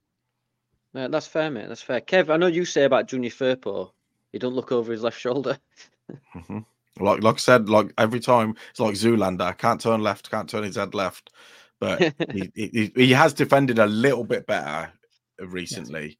[0.95, 1.69] Yeah, that's fair, mate.
[1.69, 2.01] That's fair.
[2.01, 3.90] Kev, I know you say about Junior Firpo,
[4.31, 5.59] he don't look over his left shoulder.
[6.37, 6.61] mm-hmm.
[7.01, 9.59] Like, like I said, like every time it's like Zoolander.
[9.59, 11.33] Can't turn left, can't turn his head left.
[11.81, 14.93] But he, he, he has defended a little bit better
[15.40, 16.07] recently.
[16.07, 16.17] Yes.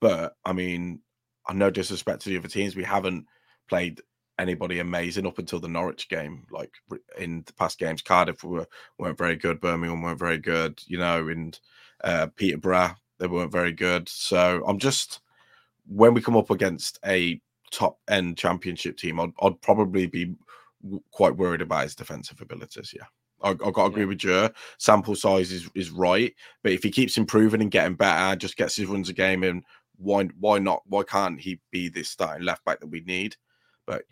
[0.00, 1.00] But I mean,
[1.46, 3.26] I no disrespect to the other teams, we haven't
[3.68, 4.00] played
[4.38, 6.46] anybody amazing up until the Norwich game.
[6.50, 6.72] Like
[7.18, 8.66] in the past games, Cardiff were
[8.98, 11.58] weren't very good, Birmingham weren't very good, you know, and
[12.04, 14.08] uh, Peterborough they weren't very good.
[14.08, 15.20] So I'm just
[15.86, 20.34] when we come up against a top end championship team, I'd, I'd probably be
[21.10, 22.94] quite worried about his defensive abilities.
[22.96, 23.06] Yeah.
[23.42, 24.08] I, have got to agree yeah.
[24.08, 24.50] with you.
[24.78, 28.76] Sample size is, is right, but if he keeps improving and getting better, just gets
[28.76, 29.62] his runs a game in,
[29.96, 30.82] why why not?
[30.86, 33.36] Why can't he be this starting left back that we need?
[33.86, 34.04] But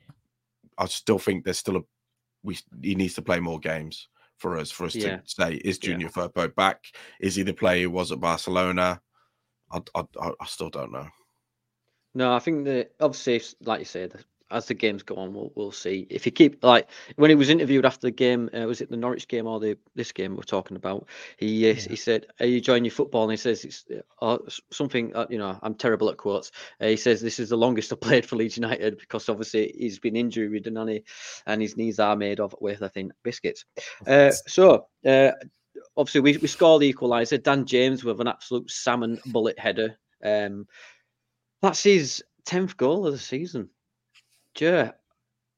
[0.79, 1.83] I still think there's still a
[2.43, 4.09] we he needs to play more games
[4.39, 5.17] for us for us yeah.
[5.17, 6.29] to say is Junior yeah.
[6.29, 6.85] Firpo back?
[7.21, 9.01] Is he the player who was at Barcelona?
[9.73, 10.05] I, I,
[10.41, 11.09] I still don't know.
[12.15, 15.73] No, I think that obviously, like you said, as the games go on, we'll we'll
[15.73, 18.49] see if he keep like when he was interviewed after the game.
[18.55, 21.07] Uh, was it the Norwich game or the this game we're talking about?
[21.37, 21.81] He uh, yeah.
[21.81, 23.85] he said, "Are you enjoying your football?" And he says, "It's
[24.23, 24.39] uh,
[24.71, 25.59] something uh, you know.
[25.63, 28.57] I'm terrible at quotes." Uh, he says, "This is the longest I've played for Leeds
[28.57, 31.05] United because obviously he's been injury ridden and, he,
[31.47, 33.65] and his knees are made of with I think biscuits."
[34.07, 34.87] Uh, so
[35.97, 37.43] obviously we we scored the equaliser.
[37.43, 39.99] Dan James with an absolute salmon bullet header.
[40.23, 40.67] Um,
[41.63, 43.71] that's his tenth goal of the season.
[44.57, 44.90] Joe,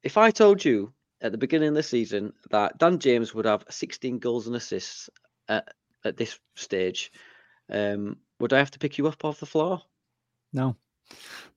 [0.02, 3.64] if I told you at the beginning of the season that Dan James would have
[3.70, 5.08] 16 goals and assists
[5.48, 5.72] at,
[6.04, 7.12] at this stage,
[7.70, 9.80] um, would I have to pick you up off the floor?
[10.52, 10.76] No.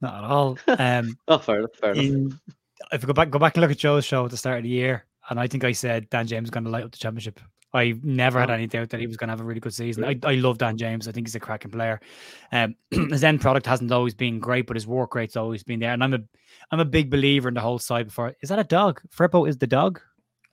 [0.02, 0.58] Not at all.
[0.68, 1.76] Um, oh, fair enough.
[1.80, 2.04] Fair enough.
[2.04, 2.40] in,
[2.92, 4.64] if we go back, go back and look at Joe's show at the start of
[4.64, 6.98] the year, and I think I said Dan James is going to light up the
[6.98, 7.40] championship.
[7.74, 8.54] I never had Oh.
[8.54, 10.04] any doubt that he was going to have a really good season.
[10.04, 11.08] I, I love Dan James.
[11.08, 12.02] I think he's a cracking player.
[12.52, 15.94] Um, his end product hasn't always been great, but his work rate's always been there.
[15.94, 16.20] And I'm a
[16.72, 18.08] I'm a big believer in the whole side.
[18.08, 19.02] Before is that a dog?
[19.16, 20.02] Frippo is the dog.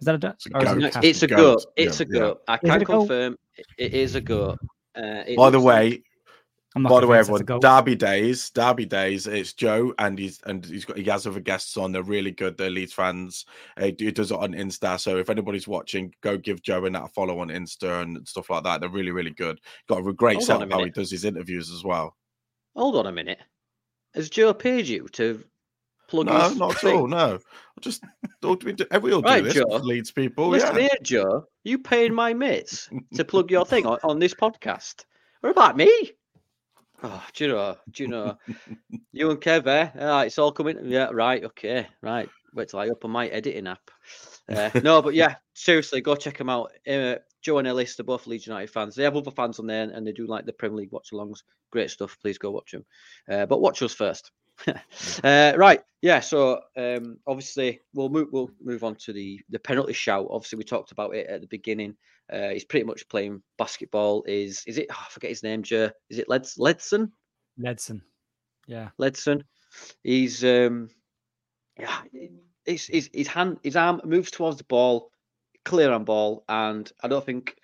[0.01, 0.35] Is that a dog?
[0.37, 0.97] It's a Or is it goat.
[0.97, 1.65] A it's a Goat, goat.
[1.77, 2.41] It's yeah, a goat.
[2.47, 4.59] I can confirm it- it is a goat.
[4.95, 6.01] Uh, By the way, I'm not
[6.87, 7.63] by the way, convinced that's a everyone, goat.
[7.63, 9.27] Derby days, Derby days.
[9.27, 11.93] It's Joe, and he's and he's got he has other guests on.
[11.93, 12.57] They're really good.
[12.57, 13.47] They're Leeds fans.
[13.77, 15.01] Uh, He he does it on Insta.
[15.01, 18.51] So if anybody's watching, go give Joe and that a follow on Insta and stuff
[18.51, 18.81] like that.
[18.81, 19.61] They're really really good.
[19.89, 22.17] Got a great Hold on a how he does his interviews as well.
[22.77, 23.39] Hold on a minute.
[24.15, 25.45] Has Joe paid you to
[26.09, 27.07] plug No, his not at all.
[27.07, 28.03] No, I just
[28.41, 29.55] thought we do, we all do Right, this.
[29.55, 29.67] Joe.
[29.69, 30.49] with Leeds people.
[30.49, 30.81] Listen yeah.
[30.83, 31.45] here, Joe.
[31.65, 35.05] You paying my mates to plug your thing on, on this podcast.
[35.41, 36.13] What about me?
[37.03, 37.77] Oh, do you know?
[37.91, 38.39] Do you know?
[39.13, 39.91] you and Kev, eh?
[40.01, 40.79] Ah, it's all coming.
[40.85, 41.45] Yeah, right.
[41.45, 42.29] Okay, right.
[42.55, 43.91] Wait till I open my editing app.
[44.49, 46.73] Uh, no, but yeah, seriously, go check them out.
[46.91, 48.97] Uh, Joe and Ellis, they're both Leeds United fans.
[48.97, 51.43] They have other fans on there, and they do like the Premier League watch-alongs.
[51.71, 52.19] Great stuff.
[52.21, 52.85] Please go watch them.
[53.31, 54.33] Uh, but watch us first.
[55.25, 56.21] uh, right, yeah.
[56.21, 60.27] So um, obviously we'll move we'll move on to the the penalty shout.
[60.31, 61.95] Obviously we talked about it at the beginning.
[62.33, 64.25] Uh, he's pretty much playing basketball.
[64.27, 64.87] Is is it?
[64.91, 65.63] Oh, I forget his name.
[65.63, 65.91] Joe.
[66.11, 67.11] Is it Leds Ledson?
[67.59, 68.03] Ledson.
[68.67, 68.89] Yeah.
[68.99, 69.43] Ledson.
[70.03, 70.91] He's um,
[71.79, 71.99] yeah.
[72.65, 75.11] His, his his hand his arm moves towards the ball,
[75.65, 77.57] clear on ball, and I don't think.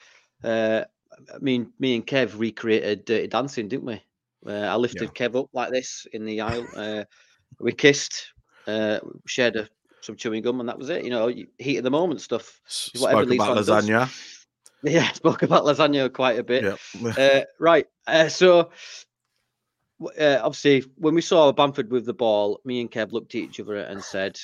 [0.43, 0.85] Uh,
[1.33, 4.03] I mean, me and Kev recreated Dirty Dancing, didn't we?
[4.47, 6.67] Uh, I lifted Kev up like this in the aisle.
[6.77, 7.05] Uh,
[7.61, 8.33] we kissed,
[8.67, 9.69] uh, shared a,
[10.01, 11.05] some chewing gum, and that was it.
[11.05, 12.61] You know, heat of the moment stuff.
[12.99, 13.69] Whatever Spoke about fan does.
[13.69, 14.31] lasagna.
[14.87, 16.63] Yeah, spoke about lasagna quite a bit.
[16.63, 17.09] Yeah.
[17.17, 17.87] Uh, right.
[18.07, 18.71] Uh, so,
[20.21, 23.61] uh, obviously, when we saw Bamford with the ball, me and Kev looked at each
[23.61, 24.39] other and said,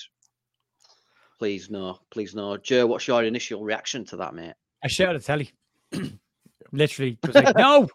[1.39, 4.55] "Please no, please no." Joe, what's your initial reaction to that, mate?
[4.83, 5.51] I shouted at telly.
[6.73, 7.89] Literally, like, no,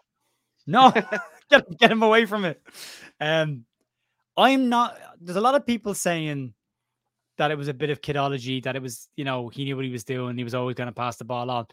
[0.68, 0.92] no,
[1.50, 2.60] get, get him away from it.
[3.20, 3.64] Um,
[4.36, 4.98] I'm not.
[5.20, 6.52] There's a lot of people saying
[7.38, 9.84] that it was a bit of kidology, that it was, you know, he knew what
[9.84, 10.36] he was doing.
[10.38, 11.66] He was always going to pass the ball on.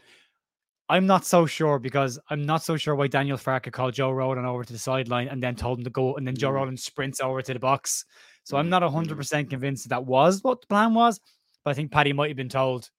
[0.90, 4.44] I'm not so sure because I'm not so sure why Daniel Farke called Joe Rodon
[4.44, 6.56] over to the sideline and then told him to go, and then Joe Mm.
[6.56, 8.04] Rodon sprints over to the box.
[8.44, 11.20] So I'm Mm, not 100% convinced that, that was what the plan was,
[11.64, 12.90] but I think Paddy might have been told.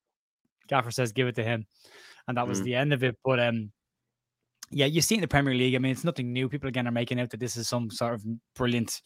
[0.66, 1.64] Gaffer says give it to him,
[2.26, 2.64] and that was Mm.
[2.64, 3.16] the end of it.
[3.24, 3.70] But um,
[4.70, 5.74] yeah, you see in the Premier League.
[5.74, 6.48] I mean, it's nothing new.
[6.48, 8.24] People again are making out that this is some sort of
[8.54, 9.00] brilliant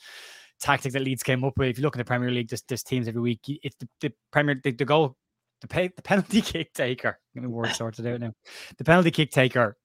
[0.61, 1.69] tactic that Leeds came up with.
[1.69, 3.41] If you look at the Premier League, there's, there's teams every week.
[3.47, 5.17] It's the, the Premier the, the goal,
[5.61, 7.19] the pay, the penalty kick taker.
[7.35, 8.33] Get my word sorted out now.
[8.79, 9.77] The penalty kick taker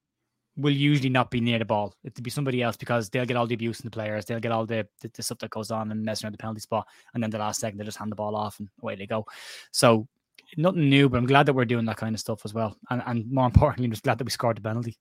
[0.57, 1.93] will usually not be near the ball.
[2.03, 4.25] It'll be somebody else because they'll get all the abuse in the players.
[4.25, 6.61] They'll get all the, the, the stuff that goes on and messing around the penalty
[6.61, 6.87] spot.
[7.13, 9.25] And then the last second, they just hand the ball off and away they go.
[9.71, 10.07] So
[10.55, 12.77] nothing new, but I'm glad that we're doing that kind of stuff as well.
[12.89, 14.97] And, and more importantly, I'm just glad that we scored the penalty.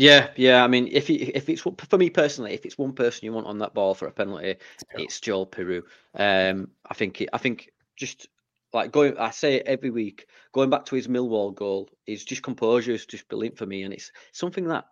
[0.00, 0.64] Yeah, yeah.
[0.64, 3.46] I mean, if you, if it's for me personally, if it's one person you want
[3.46, 4.56] on that ball for a penalty,
[4.94, 5.82] it's Joel Piroe.
[6.14, 8.26] Um, I think it, I think just
[8.72, 12.42] like going, I say it every week, going back to his Millwall goal, is just
[12.42, 14.86] composure is just brilliant for me, and it's something that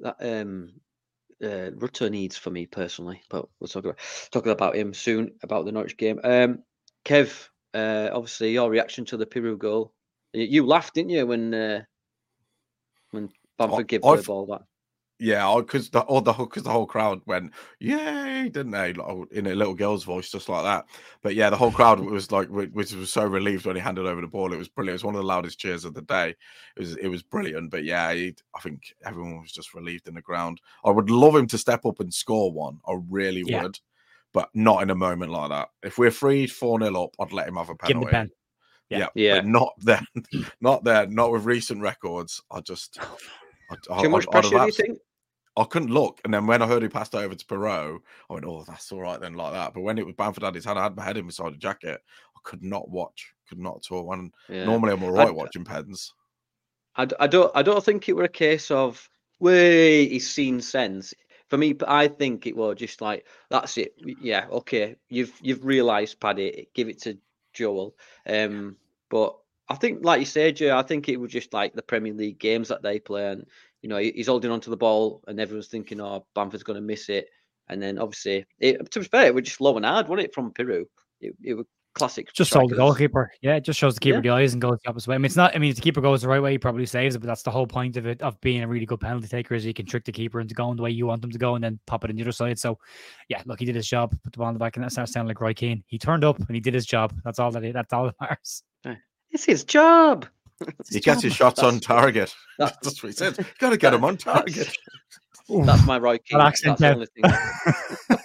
[0.00, 0.70] that um
[1.44, 3.20] uh, Rutter needs for me personally.
[3.28, 3.98] But we'll talk about
[4.30, 6.18] talking about him soon about the Norwich game.
[6.24, 6.62] Um,
[7.04, 9.92] Kev, uh, obviously your reaction to the Piroe goal,
[10.32, 11.82] you, you laughed, didn't you, when uh,
[13.10, 14.62] when Bamford oh, gave the I've- ball back?
[15.18, 18.92] Yeah, because the all the because the whole crowd went yay, didn't they?
[18.92, 20.86] Like, oh, in a little girl's voice, just like that.
[21.22, 24.20] But yeah, the whole crowd was like, which was so relieved when he handed over
[24.20, 24.52] the ball.
[24.52, 24.94] It was brilliant.
[24.94, 26.30] It was one of the loudest cheers of the day.
[26.76, 27.70] It was it was brilliant.
[27.70, 30.60] But yeah, he, I think everyone was just relieved in the ground.
[30.84, 32.80] I would love him to step up and score one.
[32.88, 33.62] I really Yeah.
[33.62, 33.78] would,
[34.32, 35.68] but not in a moment like that.
[35.84, 38.30] If we're freed four 0 up, I'd let him have a Give him the penalty.
[38.30, 38.30] pen.
[38.88, 39.06] Yeah.
[39.14, 39.36] Yeah.
[39.36, 40.02] but not there,
[40.60, 42.42] not there, not with recent records.
[42.50, 42.98] I just.
[43.00, 43.16] Oh,
[43.72, 44.98] I, I, Too much pressure, do you think?
[45.56, 46.20] I couldn't look.
[46.24, 47.98] And then when I heard he passed over to Piroe,
[48.30, 49.74] I went, oh, that's all right then, like that.
[49.74, 52.00] But when it was Bamford had his hand, I had my head inside the jacket.
[52.34, 54.12] I could not watch, could not at all.
[54.12, 54.64] And Yeah.
[54.64, 56.14] normally I'm all right I- watching pens.
[56.94, 59.08] I don't I don't think it were a case of
[59.40, 61.14] way he's seen sense.
[61.48, 63.94] For me, I think it was just like that's it.
[64.20, 66.68] Yeah, okay, you've you've realised, Paddy.
[66.74, 67.16] Give it to
[67.54, 67.96] Joel.
[68.26, 68.76] Um,
[69.08, 69.38] but
[69.72, 72.38] I think, like you said, Joe, I think it was just like the Premier League
[72.38, 73.46] games that they play, and
[73.80, 77.08] you know he's holding onto the ball, and everyone's thinking, "Oh, Bamford's going to miss
[77.08, 77.28] it,"
[77.68, 80.34] and then obviously, it, to be fair, it was just low and hard, wasn't it,
[80.34, 80.84] from Piroe?
[81.22, 82.30] It, it was classic.
[82.34, 83.32] Just shows the goalkeeper.
[83.40, 84.20] Yeah, it just shows the keeper yeah.
[84.20, 85.14] the eyes and goes the opposite way.
[85.14, 85.56] I mean, it's not.
[85.56, 87.20] I mean, if the keeper goes the right way, he probably saves it.
[87.20, 89.64] But that's the whole point of it of being a really good penalty taker is
[89.64, 91.64] you can trick the keeper into going the way you want them to go and
[91.64, 92.58] then pop it on the other side.
[92.58, 92.78] So,
[93.28, 94.14] yeah, look, he did his job.
[94.22, 95.82] Put the ball in the back, and that starts sounding like Roy Keane.
[95.86, 97.14] He turned up and he did his job.
[97.24, 97.72] That's all that.
[97.72, 98.62] That's all that matters.
[99.32, 100.26] It's his job.
[100.90, 102.34] he gets his shots on target.
[102.58, 103.44] That's what he said.
[103.58, 104.76] Got to get him on target.
[105.48, 106.38] That's my Roy Keane.
[106.38, 108.18] That's the only thing.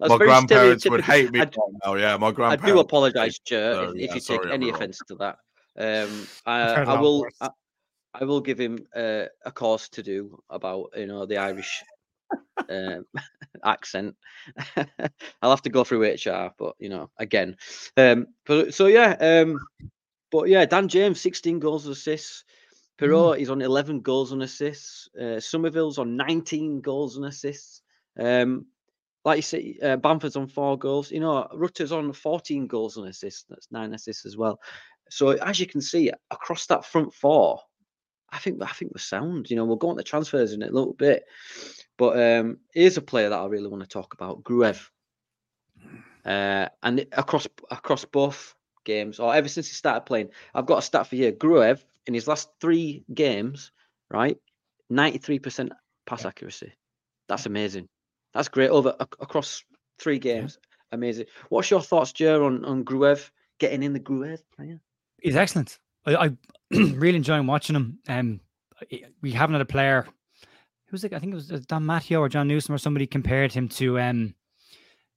[0.08, 1.44] my grandparents would hate me.
[1.84, 2.64] Oh yeah, my grandparents.
[2.64, 5.38] I do apologise, Ger, if, yeah, you take any offence to that.
[5.76, 7.26] Um, I, I will.
[7.40, 7.50] I,
[8.14, 11.82] I, will give him uh, a course to do about you know the Irish
[12.68, 13.04] um,
[13.64, 14.16] accent.
[15.42, 17.56] I'll have to go through HR, but you know, again.
[17.96, 19.58] Um, but so yeah, um,
[20.30, 22.44] but yeah, Dan James, 16 goals and assists.
[22.98, 23.40] Piroe mm.
[23.40, 25.08] is on 11 goals and assists.
[25.20, 27.82] Uh, Summerville's on 19 goals and assists.
[28.18, 28.66] Um,
[29.24, 31.10] like you say, uh, Bamford's on four goals.
[31.10, 33.44] You know, Rutter's on 14 goals and assists.
[33.48, 34.60] That's nine assists as well.
[35.10, 37.60] So as you can see, across that front four,
[38.30, 39.50] I think I think we're sound.
[39.50, 41.24] You know, we'll go on the transfers in a little bit,
[42.02, 44.88] but um, here's a player that I really want to talk about, Gruev.
[46.26, 50.82] Uh, and across across both games, or ever since he started playing, I've got a
[50.82, 51.30] stat for you.
[51.30, 53.70] Gruev in his last three games,
[54.10, 54.36] right,
[54.90, 55.70] ninety three percent
[56.04, 56.72] pass accuracy.
[57.28, 57.86] That's amazing.
[58.34, 59.62] That's great over across
[60.00, 60.58] three games.
[60.60, 60.96] Yeah.
[60.96, 61.26] Amazing.
[61.50, 64.80] What's your thoughts, Ger, on on Gruev getting in the Gruev player?
[65.22, 65.78] He's excellent.
[66.04, 66.30] I, I
[66.72, 68.00] really enjoying watching him.
[68.08, 68.40] Um,
[69.20, 70.08] we haven't had a player.
[70.92, 71.12] Who was it?
[71.12, 73.98] I think it was uh, Dom Matteo or Jon Newsome or somebody compared him to
[73.98, 74.34] um,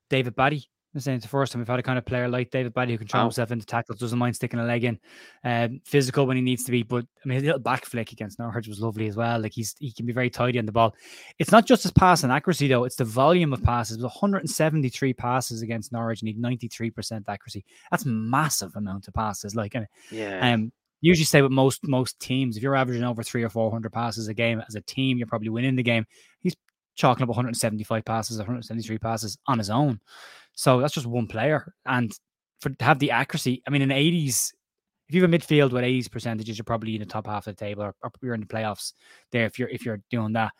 [0.09, 2.51] David Batty I'm saying it's the first time we've had a kind of player like
[2.51, 3.25] David Batty who can throw wow.
[3.25, 4.97] himself into tackles, doesn't mind sticking a leg in,
[5.43, 6.83] um, physical when he needs to be.
[6.83, 9.41] But I mean, a little back flick against Norwich was lovely as well.
[9.41, 10.95] Like he's he can be very tidy on the ball.
[11.37, 13.97] It's not just his passing accuracy though; it's the volume of passes.
[13.97, 17.65] It was 173 passes against Norwich and he 93 percent accuracy.
[17.91, 19.53] That's massive amount of passes.
[19.53, 19.75] Like,
[20.09, 20.53] yeah.
[20.53, 23.93] Um, usually say with most most teams, if you're averaging over three or four hundred
[23.93, 26.05] passes a game as a team, you're probably winning the game.
[26.39, 26.55] He's
[26.95, 29.99] chalking up 175 passes, 173 passes on his own.
[30.53, 31.73] So that's just one player.
[31.85, 32.11] And
[32.61, 34.53] for to have the accuracy, I mean, in the 80s,
[35.09, 37.55] if you have a midfield with 80s percentages, you're probably in the top half of
[37.55, 38.93] the table or, or you're in the playoffs
[39.31, 40.51] there if you're if you're doing that.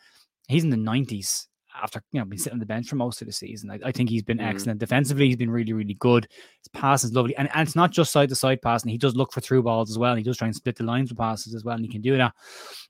[0.48, 1.46] He's in the 90s
[1.82, 3.70] after you know been sitting on the bench for most of the season.
[3.70, 4.46] I, I think he's been mm.
[4.46, 5.26] excellent defensively.
[5.26, 6.28] He's been really really good.
[6.30, 8.90] His pass is lovely, and, and it's not just side to side passing.
[8.90, 10.12] He does look for through balls as well.
[10.12, 12.02] And he does try and split the lines with passes as well, and he can
[12.02, 12.32] do that.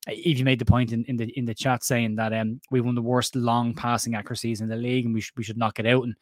[0.07, 2.81] If you made the point in, in the in the chat saying that um we
[2.81, 5.79] won the worst long passing accuracies in the league, and we should we should knock
[5.79, 6.15] it out and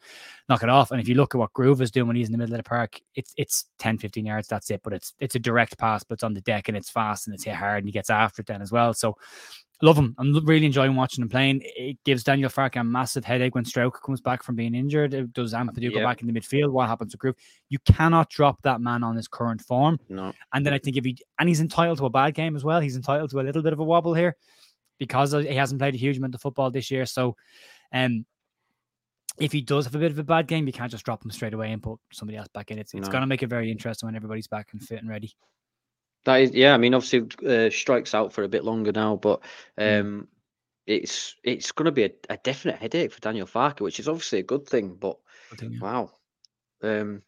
[0.49, 0.91] knock it off.
[0.91, 2.59] And if you look at what Gruev is doing when he's in the middle of
[2.59, 4.47] the park, it's it's 10, 15 yards.
[4.47, 4.81] That's it.
[4.83, 7.33] But it's it's a direct pass, but it's on the deck and it's fast and
[7.33, 8.93] it's hit hard and he gets after it then as well.
[8.93, 9.17] So
[9.85, 10.15] love him.
[10.17, 11.61] I'm really enjoying watching him playing.
[11.63, 15.13] It gives Daniel Farke a massive headache when Struijk comes back from being injured.
[15.13, 15.89] It Does Ampadu yeah.
[15.89, 16.71] go back in the midfield?
[16.71, 17.35] What happens to Gruev?
[17.69, 19.99] You cannot drop that man on his current form.
[20.09, 20.33] No.
[20.53, 22.79] And then I think if he and he's entitled to a bad game as well.
[22.79, 24.35] He's entitled to a little bit of a wobble here
[24.97, 27.05] because he hasn't played a huge amount of football this year.
[27.05, 27.35] So,
[27.93, 28.25] um,
[29.37, 31.29] if he does have a bit of a bad game, you can't just drop him
[31.29, 32.79] straight away and put somebody else back in.
[32.79, 35.35] It's, it's going to make it very interesting when everybody's back and fit and ready.
[36.25, 36.73] That is, yeah.
[36.73, 39.41] I mean, obviously, uh, Struijk's out for a bit longer now, but
[39.79, 40.01] mm.
[40.01, 40.27] um,
[40.87, 44.39] it's it's going to be a, a, definite headache for Daniel Farke, which is obviously
[44.39, 44.95] a good thing.
[44.99, 45.17] But
[45.61, 45.69] yeah.
[45.79, 46.11] wow,
[46.83, 47.21] um,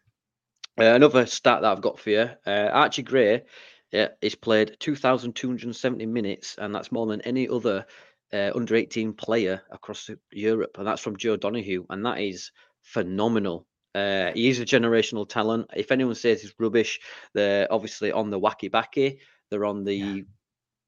[0.80, 3.44] uh, another stat that I've got for you: uh, Archie Gray,
[3.92, 7.86] yeah, he's played two thousand two hundred seventy minutes, and that's more than any other
[8.34, 13.68] uh, under eighteen player across Europe, and that's from Joe Donahue, and that is phenomenal.
[13.95, 15.69] Uh, he's a generational talent.
[15.76, 17.00] If anyone says he's rubbish,
[17.34, 19.19] they're obviously on the wacky backy.
[19.50, 20.21] They're on the yeah.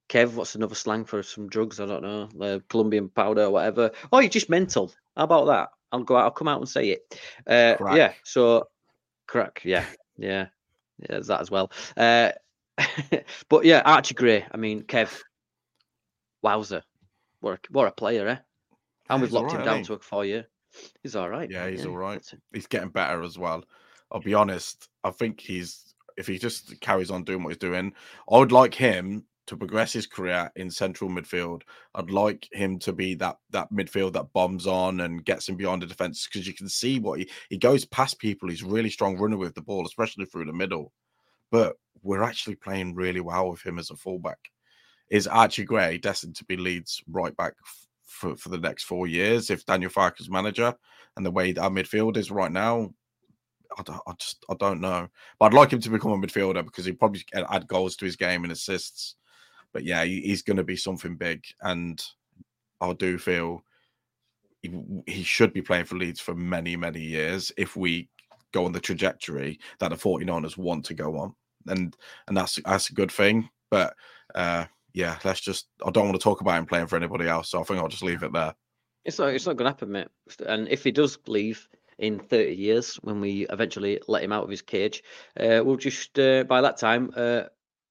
[0.09, 0.33] Kev.
[0.33, 1.79] What's another slang for some drugs?
[1.79, 3.91] I don't know, The Colombian powder or whatever.
[4.11, 4.91] Oh, you're just mental.
[5.15, 5.69] How about that?
[5.91, 6.25] I'll go out.
[6.25, 7.19] I'll come out and say it.
[7.47, 8.13] Uh, yeah.
[8.23, 8.67] So,
[9.27, 9.61] crack.
[9.63, 9.85] Yeah.
[10.17, 10.47] Yeah.
[10.99, 11.07] Yeah.
[11.09, 11.71] There's that as well.
[11.97, 12.31] Uh,
[13.49, 14.45] but yeah, Archie Gray.
[14.51, 15.21] I mean, Kev.
[16.41, 16.83] Wowzer.
[17.41, 18.37] What a, what a player, eh?
[19.09, 20.47] And we've locked right, him down to a four year.
[21.03, 21.49] He's all right.
[21.49, 21.89] Yeah, he's yeah.
[21.89, 22.25] all right.
[22.53, 23.63] He's getting better as well.
[24.11, 24.89] I'll be honest.
[25.03, 27.93] I think he's if he just carries on doing what he's doing,
[28.31, 31.63] I would like him to progress his career in central midfield.
[31.95, 35.81] I'd like him to be that that midfield that bombs on and gets him beyond
[35.81, 38.49] the defense because you can see what he he goes past people.
[38.49, 40.91] He's really strong runner with the ball, especially through the middle.
[41.51, 44.39] But we're actually playing really well with him as a fullback.
[45.09, 47.53] Is Archie Gray destined to be Leeds right back
[48.09, 50.73] for, for the next four years if Daniel Farke's manager
[51.15, 52.93] and the way our midfield is right now.
[53.77, 55.07] I, don't, I just I don't know,
[55.39, 58.15] but I'd like him to become a midfielder because he probably add goals to his
[58.15, 59.15] game and assists.
[59.73, 62.03] But yeah, he, he's going to be something big, and
[62.81, 63.61] I do feel
[64.63, 64.71] he,
[65.05, 68.09] he should be playing for Leeds for many many years if we
[68.51, 71.35] go on the trajectory that the 49ers want to go on.
[71.67, 71.95] And
[72.27, 73.49] and that's that's a good thing.
[73.69, 73.93] But
[74.33, 77.49] uh yeah, let's just I don't want to talk about him playing for anybody else.
[77.49, 78.53] So I think I'll just leave it there.
[79.05, 80.07] It's not it's not gonna happen, mate.
[80.45, 84.49] And if he does leave in 30 years when we eventually let him out of
[84.49, 85.03] his cage,
[85.39, 87.43] uh, we'll just uh, by that time uh,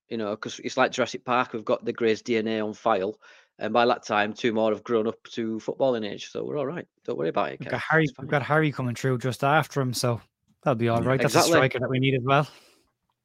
[0.09, 3.19] you know, because it's like Jurassic Park, we've got the Gray's DNA on file.
[3.61, 6.67] And by that time, two more have grown up to footballing age, so we're all
[6.67, 6.87] right.
[7.05, 7.61] Don't worry about it.
[7.61, 8.07] We've got Harry.
[8.19, 10.21] We've got Harry coming through just after him, so
[10.63, 11.21] that'll be all right.
[11.21, 11.53] That's exactly.
[11.53, 12.49] a striker that we need as well.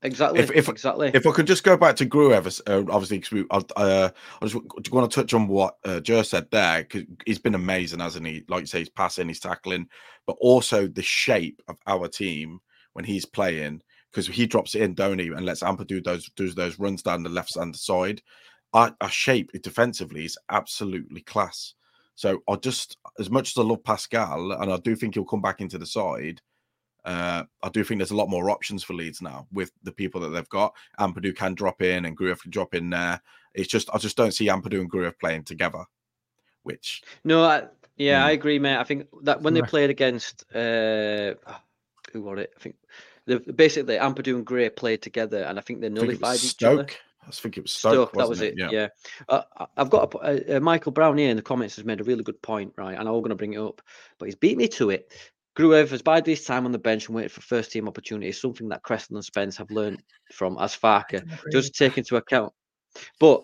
[0.04, 0.40] Exactly.
[0.42, 1.12] If, if, exactly.
[1.14, 4.10] If I could just go back to Gruev, uh, obviously, because we, uh,
[4.42, 8.00] I just want to touch on what uh, Ger said there, because he's been amazing,
[8.00, 8.44] hasn't he?
[8.48, 9.88] Like you say, he's passing, he's tackling,
[10.28, 12.60] but also the shape of our team
[12.94, 16.30] when he's playing, because he drops it in, don't he, and lets Amper do those
[16.36, 18.22] do those runs down the left hand side
[18.74, 21.76] our, our shape defensively is absolutely class.
[22.16, 25.42] So I just, as much as I love Pascal, and I do think he'll come
[25.42, 26.42] back into the side,
[27.06, 30.22] uh, I do think there's a lot more options for Leeds now with the people
[30.22, 30.74] that they've got.
[31.00, 33.22] Ampadu can drop in and Gruev can drop in there.
[33.54, 35.84] It's just I just don't see Ampadu and Gruev playing together.
[36.64, 37.64] Which no, I,
[37.98, 38.26] yeah.
[38.26, 38.78] I agree, mate.
[38.78, 41.34] I think that when they played against uh,
[42.14, 42.54] who was it?
[42.56, 42.76] I think
[43.26, 46.88] the, basically Ampadu and Gray played together, and I think they nullified think each other.
[47.26, 47.94] I think it was Stoke.
[48.10, 48.54] Stoke that was it.
[48.54, 48.60] it?
[48.60, 48.70] Yeah.
[48.72, 48.88] yeah.
[49.30, 52.24] Uh, I've got a, uh, Michael Brown here in the comments has made a really
[52.24, 52.98] good point, right?
[52.98, 53.82] And I'm going to bring it up,
[54.20, 55.14] but he's beat me to it.
[55.58, 58.70] Gruev has bided his time on the bench and waited for first team opportunities, something
[58.70, 62.52] that Cresswell and Spence have learned from as Farke, just take into account.
[63.20, 63.44] But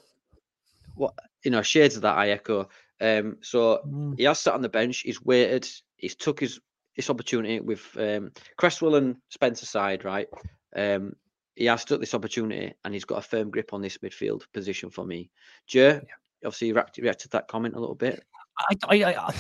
[0.95, 2.69] what you know, shades of that I echo.
[3.01, 4.17] Um, so mm.
[4.17, 6.59] he has sat on the bench, he's waited, he's took his
[6.93, 10.27] his opportunity with um, Cresswell and Spencer side, right?
[10.75, 11.13] Um,
[11.55, 14.89] he has took this opportunity and he's got a firm grip on this midfield position
[14.89, 15.29] for me.
[15.65, 15.99] Joe, yeah.
[16.45, 18.21] obviously you reacted, reacted to that comment a little bit.
[18.59, 19.33] I, I, I,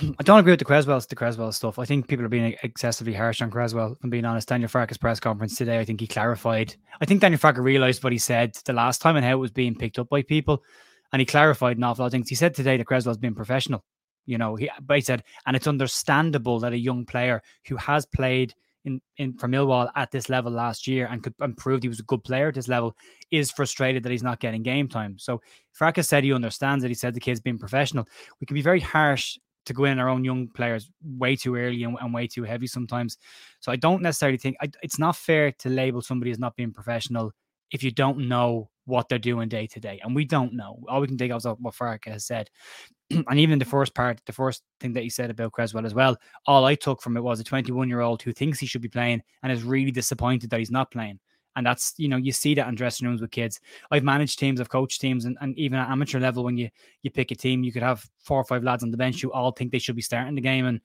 [0.00, 1.78] I don't agree with the Cresswell, the Cresswell stuff.
[1.78, 3.96] I think people are being excessively harsh on Cresswell.
[4.02, 4.48] I'm being honest.
[4.48, 6.74] Daniel Farke's press conference today, I think he clarified.
[7.00, 9.52] I think Daniel Farke realised what he said the last time and how it was
[9.52, 10.64] being picked up by people,
[11.12, 12.28] and he clarified an awful lot of things.
[12.28, 13.84] He said today that Cresswell's been professional.
[14.26, 18.04] You know, he, but he said, and it's understandable that a young player who has
[18.04, 18.52] played
[18.84, 22.00] in, in for Millwall at this level last year and could and proved he was
[22.00, 22.96] a good player at this level
[23.30, 25.18] is frustrated that he's not getting game time.
[25.18, 25.40] So
[25.78, 28.08] Farke's said he understands that He said the kid's being professional.
[28.40, 31.82] We can be very harsh to go in our own young players way too early
[31.84, 33.18] and, and way too heavy sometimes.
[33.60, 36.72] So I don't necessarily think I, it's not fair to label somebody as not being
[36.72, 37.32] professional
[37.70, 40.00] if you don't know what they're doing day to day.
[40.02, 40.78] And we don't know.
[40.88, 42.50] All we can take out what Farke has said.
[43.10, 46.16] and even the first part, the first thing that he said about Cresswell as well,
[46.46, 48.88] all I took from it was a 21 year old who thinks he should be
[48.88, 51.18] playing and is really disappointed that he's not playing.
[51.56, 53.60] And that's, you know, you see that in dressing rooms with kids.
[53.90, 56.68] I've managed teams, I've coached teams, and, and even at amateur level, when you
[57.02, 59.32] you pick a team, you could have four or five lads on the bench who
[59.32, 60.66] all think they should be starting the game.
[60.66, 60.80] And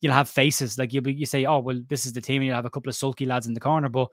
[0.00, 2.46] you'll have faces like you'll be, you say, oh well, this is the team, and
[2.46, 4.08] you'll have a couple of sulky lads in the corner, but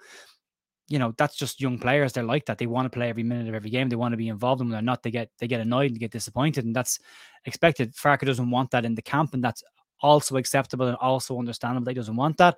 [0.90, 2.12] you know that's just young players.
[2.12, 2.58] They're like that.
[2.58, 3.88] They want to play every minute of every game.
[3.88, 6.00] They want to be involved, and when they're not, they get they get annoyed and
[6.00, 7.00] get disappointed, and that's
[7.46, 7.96] expected.
[7.96, 9.64] Farke doesn't want that in the camp, and that's
[10.02, 11.90] also acceptable and also understandable.
[11.90, 12.58] He doesn't want that.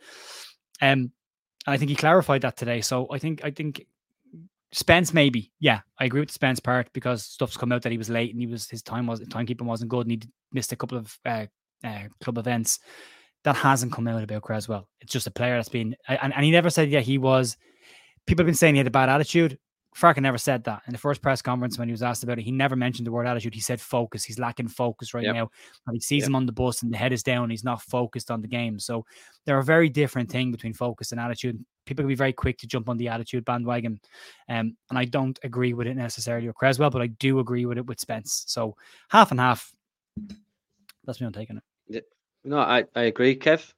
[0.82, 1.12] Um,
[1.68, 2.82] I think he clarified that today.
[2.82, 3.86] So I think I think
[4.72, 7.98] Spence maybe, yeah, I agree with the Spence part because stuff's come out that he
[7.98, 10.76] was late and he was his time was timekeeping wasn't good and he missed a
[10.76, 11.46] couple of uh,
[11.84, 12.80] uh, club events.
[13.44, 14.88] That hasn't come out about Cresswell.
[15.02, 17.58] It's just a player that's been and, and he never said yeah he was
[18.28, 19.58] people have been saying he had a bad attitude.
[19.96, 22.44] Farke never said that in the first press conference when he was asked about it.
[22.44, 23.54] He never mentioned the word attitude.
[23.54, 24.26] He said focus.
[24.26, 25.36] He's lacking focus right yep.
[25.36, 25.50] now.
[25.88, 26.28] And he sees yep.
[26.28, 27.50] him on the bus and the head is down.
[27.50, 28.78] He's not focused on the game.
[28.78, 29.06] So
[29.46, 31.64] they're a very different thing between focus and attitude.
[31.86, 34.02] People can be very quick to jump on the attitude bandwagon.
[34.50, 37.78] Um, and I don't agree with it necessarily with Cresswell, but I do agree with
[37.78, 38.44] it with Spence.
[38.48, 38.76] So
[39.10, 39.74] half and half.
[41.06, 42.06] That's me on taking it.
[42.44, 43.74] No, I, I agree, Kev.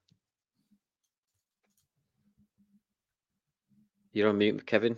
[4.14, 4.98] You're on mute, Kevin.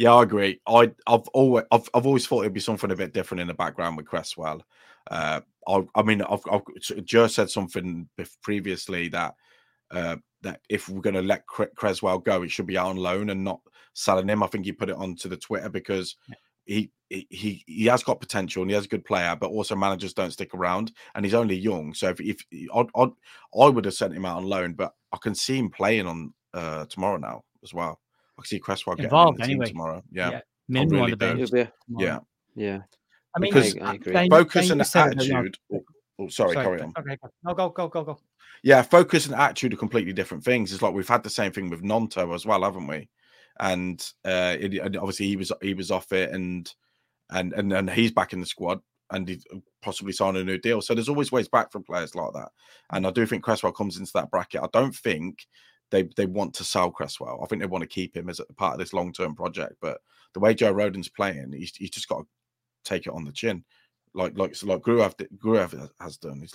[0.00, 0.58] Yeah, I agree.
[0.66, 3.52] I, have always, I've, I've always thought it'd be something a bit different in the
[3.52, 4.62] background with Cresswell.
[5.10, 6.62] Uh, I, I mean, I've, I've
[7.04, 8.08] just said something
[8.42, 9.34] previously that
[9.90, 13.28] uh, that if we're going to let Cresswell go, it should be out on loan
[13.28, 13.60] and not
[13.92, 14.42] selling him.
[14.42, 16.16] I think he put it onto the Twitter because
[16.64, 20.14] he he he has got potential and he has a good player, but also managers
[20.14, 21.92] don't stick around, and he's only young.
[21.92, 22.42] So if, if
[22.74, 23.10] I'd, I'd,
[23.60, 26.32] I would have sent him out on loan, but I can see him playing on
[26.54, 28.00] uh, tomorrow now as well.
[28.40, 29.66] I see Cresswell getting involved anyway.
[29.66, 30.02] tomorrow.
[30.10, 30.40] Yeah, yeah.
[30.68, 31.50] minimum really on the bench.
[31.98, 32.18] Yeah,
[32.56, 32.78] yeah.
[33.36, 34.28] I mean, because I, I agree.
[34.28, 35.58] focus and attitude.
[35.72, 35.84] Oh,
[36.18, 36.92] oh, sorry, sorry, carry on.
[36.98, 38.18] Okay, no, go, go, go, go.
[38.64, 40.72] Yeah, focus and attitude are completely different things.
[40.72, 43.08] It's like we've had the same thing with Gnonto as well, haven't we?
[43.60, 46.72] And uh, it, obviously he was he was off it, and
[47.30, 48.80] and and and he's back in the squad.
[49.10, 49.40] and he
[49.82, 50.80] possibly sign a new deal.
[50.80, 52.50] So there's always ways back from players like that.
[52.92, 54.62] And I do think Cresswell comes into that bracket.
[54.62, 55.46] I don't think
[55.90, 57.40] they they want to sell Cresswell.
[57.42, 59.74] I think they want to keep him as a part of this long term project.
[59.80, 60.00] But
[60.34, 62.26] the way Joe Rodon's playing, he's, he's just got to
[62.84, 63.64] take it on the chin.
[64.12, 66.40] Like like so like Gruev, Gruev has done.
[66.40, 66.52] He's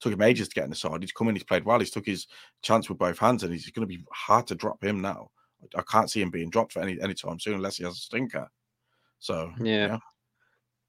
[0.00, 1.02] took him ages to get in the side.
[1.02, 1.78] He's come in, he's played well.
[1.78, 2.26] He's took his
[2.62, 5.30] chance with both hands, and he's going to be hard to drop him now.
[5.74, 7.96] I can't see him being dropped for any any time soon unless he has a
[7.96, 8.48] stinker.
[9.20, 9.86] So yeah.
[9.86, 9.98] yeah.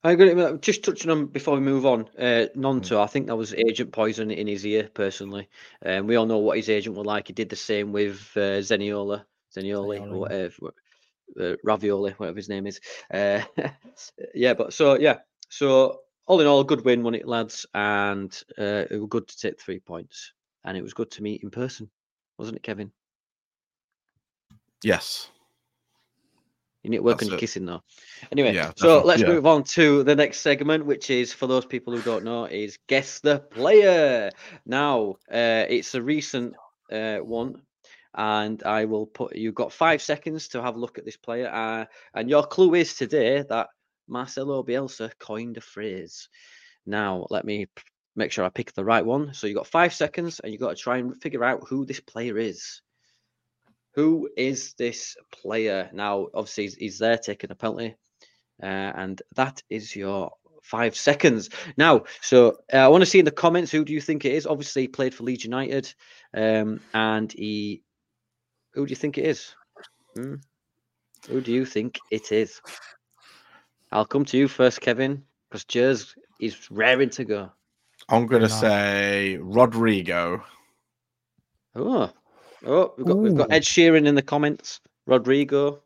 [0.02, 0.34] I agree.
[0.60, 3.02] Just touching on before we move on, uh, Gnonto, mm.
[3.02, 5.48] I think that was agent poison in his ear, personally.
[5.84, 7.26] Um, we all know what his agent was like.
[7.26, 10.72] He did the same with uh, Zeniola, Zenioli, or whatever,
[11.38, 12.80] uh, Ravioli, whatever his name is.
[13.12, 13.42] Uh,
[14.34, 15.18] yeah, but so, yeah.
[15.50, 17.66] So, all in all, good win, won it, lads.
[17.74, 20.32] And uh, it was good to take three points.
[20.64, 21.90] And it was good to meet in person,
[22.38, 22.90] wasn't it, Kevin?
[24.82, 25.30] Yes.
[26.82, 27.40] You need to work That's on your it.
[27.40, 27.82] kissing though.
[28.32, 29.28] Anyway, yeah, so let's yeah.
[29.28, 32.78] move on to the next segment, which is for those people who don't know, is
[32.86, 34.30] guess the player.
[34.64, 36.54] Now, uh, it's a recent
[36.90, 37.60] uh, one,
[38.14, 39.36] and I will put.
[39.36, 42.74] You've got five seconds to have a look at this player, uh, and your clue
[42.74, 43.68] is today that
[44.08, 46.28] Marcelo Bielsa coined a phrase.
[46.86, 47.66] Now, let me
[48.16, 49.34] make sure I pick the right one.
[49.34, 51.68] So you have got five seconds, and you have got to try and figure out
[51.68, 52.80] who this player is.
[53.94, 55.90] Who is this player?
[55.92, 57.96] Now, obviously, he's, he's there taking a penalty,
[58.62, 60.32] uh, and that is your
[60.62, 61.50] five seconds.
[61.76, 64.32] Now, so uh, I want to see in the comments who do you think it
[64.32, 64.46] is?
[64.46, 65.92] Obviously, he played for Leeds United,
[66.34, 67.82] um, and he.
[68.74, 69.54] Who do you think it is?
[70.16, 70.36] Hmm?
[71.28, 72.60] Who do you think it is?
[73.92, 77.50] I'll come to you first, Kevin, because Ger's is raring to go.
[78.08, 80.42] I'm going to say Rodrigo.
[81.74, 82.10] Oh,
[82.66, 84.80] Oh, we've got we've got Ed Sheeran in the comments.
[85.06, 85.80] Rodrigo.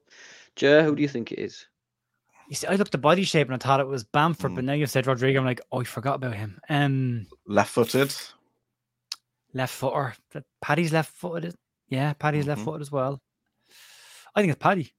[0.57, 1.67] Ger, who do you think it is?
[2.49, 4.55] You see, I looked at body shape and I thought it was Bamford, mm.
[4.57, 5.41] but now you've said Rodrigo.
[5.41, 6.61] I'm like, oh, I forgot about him.
[6.69, 8.15] Um, left-footed.
[9.55, 10.15] Left footer.
[10.61, 11.55] Paddy's left-footed.
[11.89, 12.51] Yeah, Paddy's mm-hmm.
[12.51, 13.21] left-footed as well.
[14.35, 14.93] I think it's Paddy.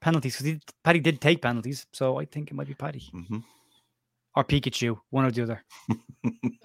[0.00, 3.10] Penalties because Paddy did take penalties, so I think it might be Paddy.
[3.14, 3.38] Mm-hmm
[4.36, 5.64] or Pikachu, one or the other.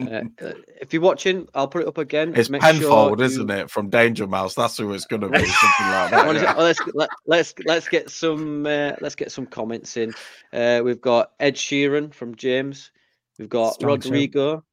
[0.01, 2.33] uh, uh, if you're watching, I'll put it up again.
[2.35, 3.55] It's Make Penfold, sure isn't you...
[3.55, 3.71] it?
[3.71, 4.53] From Danger Mouse.
[4.53, 5.37] That's who it's going to be.
[5.45, 6.35] Something like that.
[6.35, 6.55] yeah.
[6.55, 10.13] well, let's let, let's let's get some uh, let's get some comments in.
[10.53, 12.91] Uh, we've got Ed Sheeran from James.
[13.39, 14.57] We've got Strong Rodrigo.
[14.57, 14.63] Show.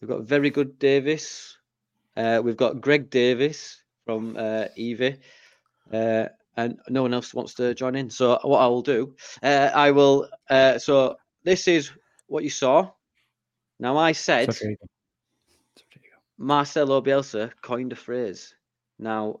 [0.00, 1.58] We've got very good Davis.
[2.16, 5.16] Uh, we've got Greg Davis from uh, Evie.
[5.92, 8.08] Uh, and no one else wants to join in.
[8.10, 10.28] So what I will do, uh, I will.
[10.48, 11.90] Uh, so this is
[12.26, 12.90] what you saw.
[13.78, 14.56] Now I said
[16.38, 18.54] Marcelo Bielsa coined a phrase.
[18.98, 19.40] Now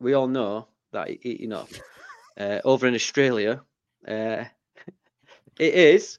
[0.00, 1.66] we all know that you know
[2.38, 3.62] uh, over in Australia,
[4.06, 4.44] uh,
[5.58, 6.18] it is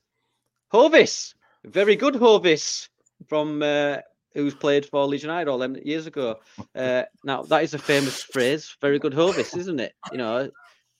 [0.71, 1.33] Hovis,
[1.65, 2.89] very good Hovis
[3.27, 3.97] from uh,
[4.33, 6.39] who's played for Legion Idol them years ago.
[6.75, 9.93] Uh, now that is a famous phrase, very good Hovis, isn't it?
[10.11, 10.49] You know,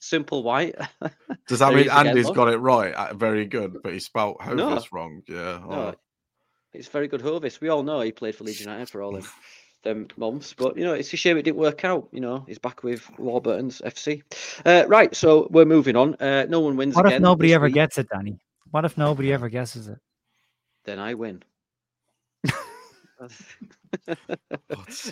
[0.02, 0.74] simple white.
[1.48, 2.92] Does that mean Andy's got it right?
[2.92, 4.82] Uh, very good, but he spelt Hovis no.
[4.92, 5.22] wrong.
[5.28, 5.60] Yeah.
[5.68, 5.94] No, oh.
[6.72, 7.60] it's very good Hovis.
[7.60, 9.24] We all know he played for Leeds United for all them,
[9.84, 12.08] them months, but you know it's a shame it didn't work out.
[12.12, 14.22] You know he's back with Warburton's FC.
[14.66, 16.14] Uh, right, so we're moving on.
[16.16, 16.94] Uh, no one wins.
[16.94, 17.74] What if nobody ever week.
[17.74, 18.38] gets it, Danny?
[18.70, 19.98] What if nobody ever guesses it?
[20.84, 21.42] Then I win.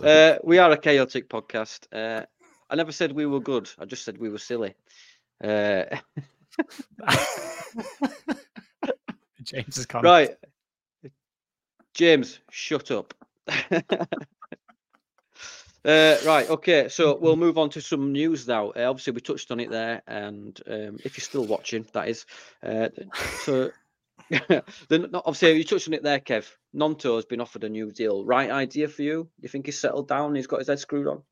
[0.03, 1.86] uh, we are a chaotic podcast.
[2.71, 3.68] I never said we were good.
[3.79, 4.75] I just said we were silly.
[5.43, 5.85] Uh...
[9.43, 10.11] James is coming.
[10.11, 10.31] Right.
[11.95, 13.14] James, shut up.
[15.83, 18.68] Uh, right, okay, so we'll move on to some news now.
[18.71, 22.27] Uh, obviously, we touched on it there, and um, if you're still watching, that is.
[22.62, 22.91] Uh,
[23.45, 23.71] so,
[24.89, 26.47] then obviously, you touched on it there, Kev.
[26.77, 28.27] Gnonto has been offered a new deal.
[28.27, 29.31] Right idea for you?
[29.41, 30.35] You think he's settled down?
[30.35, 31.23] He's got his head screwed on?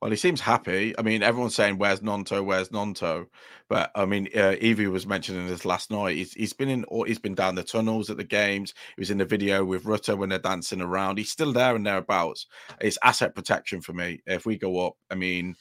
[0.00, 0.94] Well, he seems happy.
[0.98, 2.42] I mean, everyone's saying, "Where's Gnonto?
[2.42, 3.26] Where's Gnonto?"
[3.68, 6.16] But I mean, uh, Evie was mentioning this last night.
[6.16, 8.72] He's, he's been in, he's been down the tunnels at the games.
[8.96, 11.18] He was in the video with Rutter when they're dancing around.
[11.18, 12.46] He's still there and thereabouts.
[12.80, 14.20] It's asset protection for me.
[14.26, 15.54] If we go up, I mean,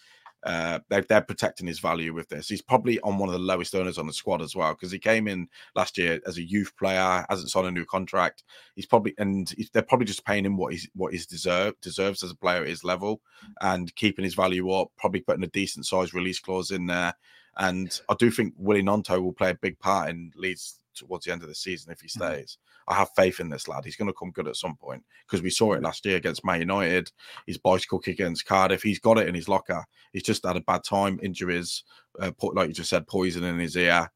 [0.44, 2.48] uh, they're, they're protecting his value with this.
[2.48, 5.00] He's probably on one of the lowest earners on the squad as well because he
[5.00, 8.44] came in last year as a youth player, hasn't signed a new contract.
[8.76, 12.32] He's probably and they're probably just paying him what he's what he's deserved deserves as
[12.32, 13.22] a player at his level
[13.62, 14.92] and keeping his value up.
[14.98, 17.14] Probably putting a decent size release clause in there.
[17.58, 21.32] And I do think Willie Gnonto will play a big part in Leeds towards the
[21.32, 22.34] end of the season if he mm-hmm.
[22.34, 22.58] stays.
[22.88, 23.86] I have faith in this lad.
[23.86, 26.46] He's going to come good at some point because we saw it last year against
[26.46, 27.12] Man United.
[27.46, 28.82] His bicycle kick against Cardiff.
[28.82, 29.84] He's got it in his locker.
[30.14, 31.84] He's just had a bad time, injuries,
[32.20, 34.10] uh, like you just said, poison in his ear.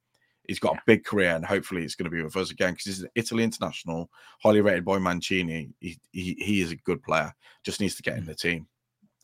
[0.47, 0.79] He's got yeah.
[0.79, 3.09] a big career, and hopefully, it's going to be with us again because he's an
[3.15, 4.09] Italy international,
[4.41, 5.69] highly rated by Mancini.
[5.79, 7.33] He, he he is a good player.
[7.63, 8.27] Just needs to get in mm.
[8.27, 8.67] the team.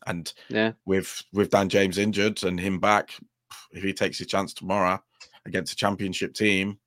[0.06, 3.10] And yeah, with with Dan James injured and him back,
[3.72, 5.02] if he takes his chance tomorrow
[5.44, 6.78] against a championship team,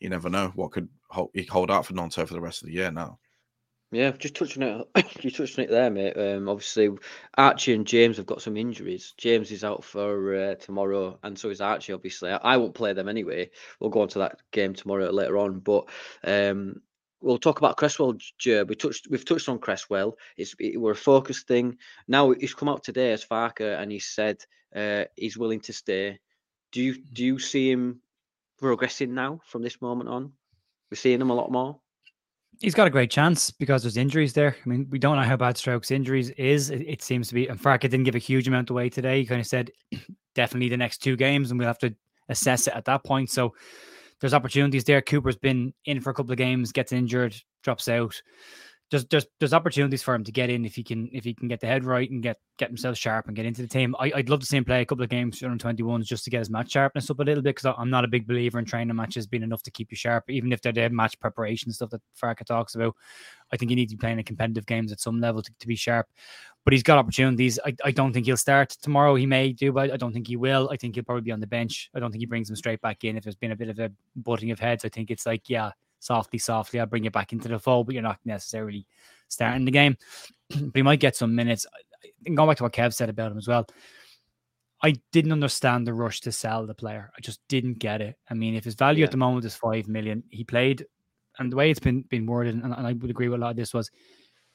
[0.00, 2.74] you never know what could hold, hold out for Nantes for the rest of the
[2.74, 3.18] year now.
[3.94, 4.88] Yeah, just touching it,
[5.22, 6.16] you touching it there, mate.
[6.16, 6.90] Um, obviously,
[7.38, 9.14] Archie and James have got some injuries.
[9.16, 11.92] James is out for uh, tomorrow, and so is Archie.
[11.92, 13.50] Obviously, I, I, won't play them anyway.
[13.78, 15.84] We'll go on to that game tomorrow later on, but
[16.24, 16.82] um,
[17.20, 18.16] we'll talk about Cresswell.
[18.44, 20.16] We touched, we've touched on Cresswell.
[20.36, 21.78] It's it, we're a focus thing
[22.08, 22.32] now.
[22.32, 26.18] He's come out today as Farke, and he said uh, he's willing to stay.
[26.72, 28.00] Do you do you see him
[28.58, 30.32] progressing now from this moment on?
[30.90, 31.80] We're seeing him a lot more
[32.60, 34.56] he's got a great chance because there's injuries there.
[34.64, 36.70] I mean, we don't know how bad Struijk's injuries is.
[36.70, 39.20] It, it seems to be, and Farke didn't give a huge amount away today.
[39.20, 39.70] He kind of said
[40.34, 41.94] definitely the next two games, and we'll have to
[42.28, 43.30] assess it at that point.
[43.30, 43.54] So
[44.20, 45.02] there's opportunities there.
[45.02, 48.20] Cooper's been in for a couple of games, gets injured, drops out
[48.90, 51.48] there's there's there's opportunities for him to get in if he can if he can
[51.48, 53.96] get the head right and get get himself sharp and get into the team.
[53.98, 56.30] I, would love to see him play a couple of games under 21s just to
[56.30, 58.64] get his match sharpness up a little bit because I'm not a big believer in
[58.64, 61.90] training matches being enough to keep you sharp, even if they're the match preparation stuff
[61.90, 62.94] that Farke talks about.
[63.52, 65.66] I think you need to be playing in competitive games at some level to, to
[65.66, 66.06] be sharp.
[66.64, 67.58] But he's got opportunities.
[67.64, 69.16] I, I don't think he'll start tomorrow.
[69.16, 70.70] He may do, but I don't think he will.
[70.72, 71.90] I think he'll probably be on the bench.
[71.94, 73.78] I don't think he brings him straight back in if there's been a bit of
[73.78, 74.84] a butting of heads.
[74.84, 75.72] I think it's like, yeah,
[76.04, 78.86] softly, softly, I'll bring you back into the fold, but you're not necessarily
[79.28, 79.96] starting the game.
[80.50, 81.66] but he might get some minutes.
[82.26, 83.66] And going back to what Kev said about him as well,
[84.82, 87.10] I didn't understand the rush to sell the player.
[87.16, 88.16] I just didn't get it.
[88.28, 89.06] I mean, if his value yeah.
[89.06, 90.84] at the moment is five million, he played,
[91.38, 93.52] and the way it's been been worded, and, and I would agree with a lot
[93.52, 93.90] of this was,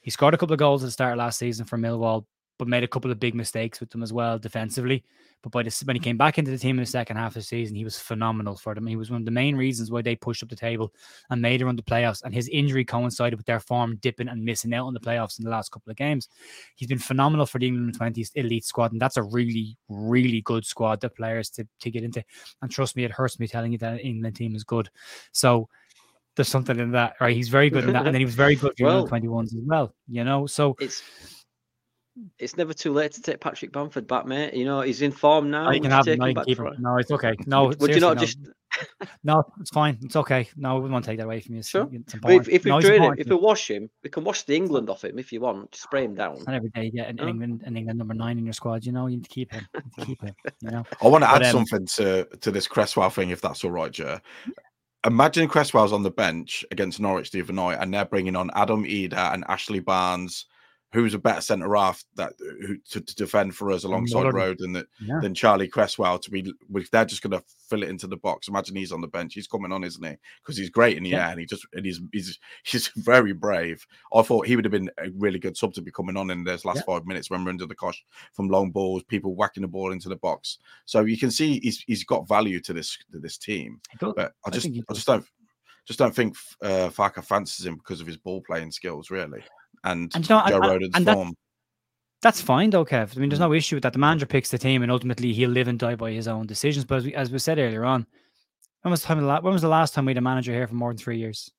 [0.02, 2.26] he scored a couple of goals at the start of last season for Millwall,
[2.60, 5.03] but made a couple of big mistakes with them as well defensively.
[5.41, 7.36] But by this, when he came back into the team in the second half of
[7.36, 8.86] the season, he was phenomenal for them.
[8.86, 10.93] He was one of the main reasons why they pushed up the table
[11.30, 12.22] and made it run the playoffs.
[12.22, 15.45] And his injury coincided with their form dipping and missing out on the playoffs in
[15.45, 16.28] the last couple of games.
[16.76, 20.66] He's been phenomenal for the England 20s elite squad, and that's a really, really good
[20.66, 22.22] squad of players to, to get into.
[22.62, 24.89] And trust me, it hurts me telling you that England team is good.
[25.32, 25.70] So
[26.36, 27.36] there's something in that, right?
[27.36, 29.64] He's very good in that, and then he was very good for well, 21s as
[29.66, 29.93] well.
[30.10, 31.01] You know, so it's
[32.38, 34.53] it's never too late to take Patrick Bamford back, mate.
[34.53, 35.72] You know, he's in form now.
[35.72, 36.76] you can have him, keep him.
[36.80, 37.36] No, it's okay.
[37.45, 38.22] No, would, would you not no.
[38.22, 38.38] just?
[39.24, 39.97] no, it's fine.
[40.03, 40.47] It's okay.
[40.55, 41.63] No, we won't take that away from you.
[41.63, 41.89] Sure.
[41.91, 45.03] if, if we no, him, if we wash him, we can wash the England off
[45.03, 45.76] him if you want.
[45.76, 46.38] Spray him down.
[46.47, 48.86] And every day you get an, England, an England number nine in your squad.
[48.86, 49.67] You know, you need to keep him.
[49.97, 50.36] To keep him.
[50.61, 50.84] You know.
[51.01, 53.91] I want to add um, something to to this Cresswell thing, if that's all right,
[53.91, 54.20] Joe.
[55.05, 58.84] Imagine Cresswell's on the bench against Norwich the other night, and they're bringing on Adam
[58.84, 60.45] Idah and Ashley Barnes
[60.92, 64.36] who's a better centre half that who to, to, defend for us alongside Modern.
[64.36, 65.20] Road than that yeah.
[65.22, 66.52] than Charlie Cresswell to be
[66.92, 68.48] they're just going to fill it into the box.
[68.48, 69.34] Imagine he's on the bench.
[69.36, 70.16] He's coming on, isn't he?
[70.42, 71.26] Because he's great in the yeah.
[71.26, 73.86] air and he just and he's he's he's very brave.
[74.14, 76.44] I thought he would have been a really good sub to be coming on in
[76.44, 76.94] those last yeah.
[76.94, 80.10] five minutes when we're under the cosh from long balls, people whacking the ball into
[80.10, 80.58] the box.
[80.86, 83.80] So you can see he's he's got value to this to this team.
[84.16, 85.26] But I just I, I just don't
[85.86, 89.44] just don't think uh, Farke fancies him because of his ball playing skills, really
[89.84, 91.27] and, and you know, Joe Rodon's and form.
[91.30, 91.36] That,
[92.21, 93.15] that's fine though, Kev.
[93.15, 93.45] I mean, there's hmm.
[93.45, 93.93] no issue with that.
[93.93, 96.86] The manager picks the team, and ultimately he'll live and die by his own decisions.
[96.86, 98.05] But as we, as we said earlier on,
[98.82, 100.75] when was, the time, when was the last time we had a manager here for
[100.75, 101.51] more than three years?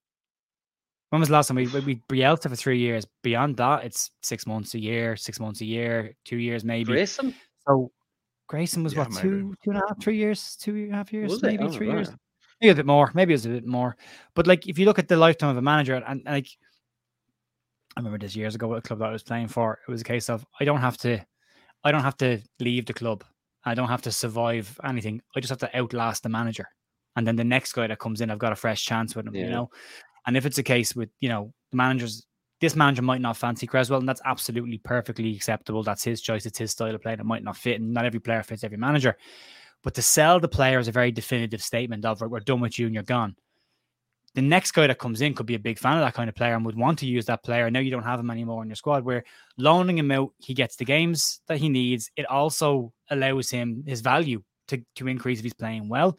[1.11, 3.07] When was the last time we we Bielsa for three years?
[3.23, 6.93] Beyond that, it's six months a year, six months a year, two years maybe.
[6.93, 7.35] Grayson.
[7.67, 7.91] So
[8.47, 9.23] Grayson was yeah, what maybe.
[9.23, 11.71] two, two and a half, three years, two and a half years, was maybe oh,
[11.71, 12.11] three years,
[12.61, 13.97] maybe a bit more, maybe it was a bit more.
[14.35, 16.49] But like, if you look at the lifetime of a manager, and, and like
[18.01, 19.79] I remember this years ago what a club that I was playing for.
[19.87, 21.21] It was a case of I don't have to,
[21.85, 23.25] I don't have to leave the club.
[23.65, 25.21] I don't have to survive anything.
[25.37, 26.67] I just have to outlast the manager,
[27.17, 29.35] and then the next guy that comes in, I've got a fresh chance with him.
[29.35, 29.45] Yeah.
[29.45, 29.71] You know,
[30.27, 32.25] and if it's a case with you know the managers,
[32.63, 35.83] this manager might not fancy Cresswell, and that's absolutely perfectly acceptable.
[35.83, 36.47] That's his choice.
[36.47, 37.13] It's his style of play.
[37.13, 39.19] It might not fit, and not every player fits every manager.
[39.83, 42.87] But to sell the player is a very definitive statement of we're done with you
[42.87, 43.37] and you're gone
[44.35, 46.37] the next guy that comes in could be a big fan of that kind of
[46.37, 47.67] player and would want to use that player.
[47.67, 49.05] I know you don't have him anymore in your squad.
[49.05, 49.25] Where
[49.59, 52.11] loaning him out, he gets the games that he needs.
[52.17, 56.19] It also allows him his value to, to increase if he's playing well.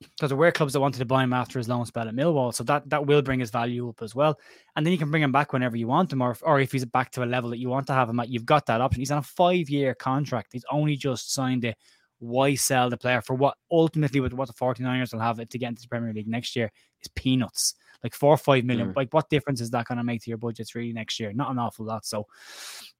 [0.00, 2.54] Because there were clubs that wanted to buy him after his loan spell at Millwall,
[2.54, 4.38] so that that will bring his value up as well.
[4.74, 6.70] And then you can bring him back whenever you want him, or if, or if
[6.70, 8.82] he's back to a level that you want to have him at, you've got that
[8.82, 9.00] option.
[9.00, 10.52] He's on a five year contract.
[10.52, 11.78] He's only just signed it
[12.18, 15.58] why sell the player for what ultimately with what the 49ers will have it to
[15.58, 17.74] get into the Premier League next year is peanuts.
[18.02, 18.92] Like four or five million.
[18.92, 18.96] Mm.
[18.96, 21.32] Like what difference is that going to make to your budgets really next year?
[21.32, 22.06] Not an awful lot.
[22.06, 22.26] So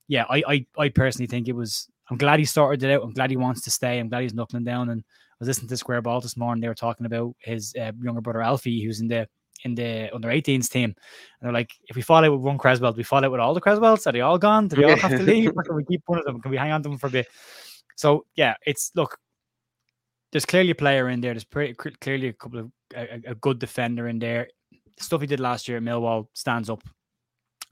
[0.07, 3.03] yeah, I, I I personally think it was I'm glad he started it out.
[3.03, 3.99] I'm glad he wants to stay.
[3.99, 6.61] I'm glad he's knuckling down and I was listening to Square Ball this morning.
[6.61, 9.27] They were talking about his uh, younger brother Alfie, who's in the
[9.63, 10.85] in the under 18s team.
[10.85, 10.95] And
[11.41, 13.61] they're like, if we fall out with one Cresswell, we fall out with all the
[13.61, 14.07] Cresswells?
[14.07, 14.67] Are they all gone?
[14.67, 15.51] Do they all have to leave?
[15.55, 16.41] Or can we keep one of them?
[16.41, 17.27] Can we hang on to them for a bit?
[17.97, 19.17] So yeah, it's look.
[20.31, 21.33] There's clearly a player in there.
[21.33, 24.47] There's pretty, clearly a couple of a, a good defender in there.
[24.97, 26.83] The stuff he did last year at Millwall stands up.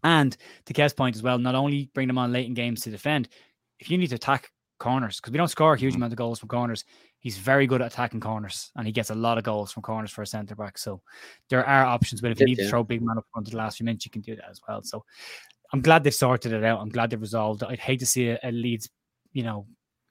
[0.03, 2.91] And to Kev's point as well, not only bring them on late in games to
[2.91, 3.29] defend,
[3.79, 5.97] if you need to attack corners, because we don't score a huge mm.
[5.97, 6.85] amount of goals from corners,
[7.19, 10.11] he's very good at attacking corners and he gets a lot of goals from corners
[10.11, 10.77] for a centre back.
[10.77, 11.01] So
[11.49, 12.65] there are options, but if you need yeah.
[12.65, 14.61] to throw big man up front the last few minutes, you can do that as
[14.67, 14.81] well.
[14.83, 15.03] So
[15.73, 16.79] I'm glad they've sorted it out.
[16.79, 17.69] I'm glad they've resolved it.
[17.69, 18.89] I'd hate to see a, a Leeds,
[19.33, 19.65] you know,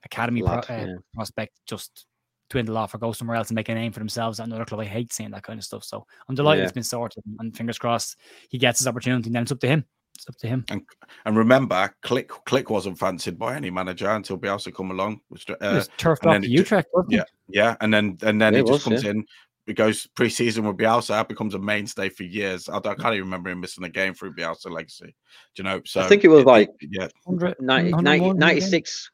[0.05, 0.95] academy pro, uh, yeah.
[1.15, 2.07] prospect just
[2.51, 4.81] dwindle off or go somewhere else and make a name for themselves at another club.
[4.81, 5.85] I hate seeing that kind of stuff.
[5.85, 6.65] So I'm delighted yeah.
[6.65, 8.17] it's been sorted and fingers crossed
[8.49, 9.29] he gets his opportunity.
[9.29, 9.85] And then it's up to him.
[10.15, 10.65] It's up to him.
[10.71, 10.83] And,
[11.25, 15.21] and remember, Klich Klich wasn't fancied by any manager until Bielsa come along.
[15.29, 18.85] Which, uh, turfed off Utrecht, yeah, yeah, and then and then yeah, he just was,
[18.85, 19.11] comes yeah.
[19.11, 19.25] in.
[19.67, 22.69] It goes pre-season with Bielsa, that becomes a mainstay for years.
[22.69, 25.17] I, I, can't even remember him missing a game through Bielsa legacy.
[25.55, 25.81] Do you know?
[25.87, 29.11] So I think it was like yeah, 90, 90, 96.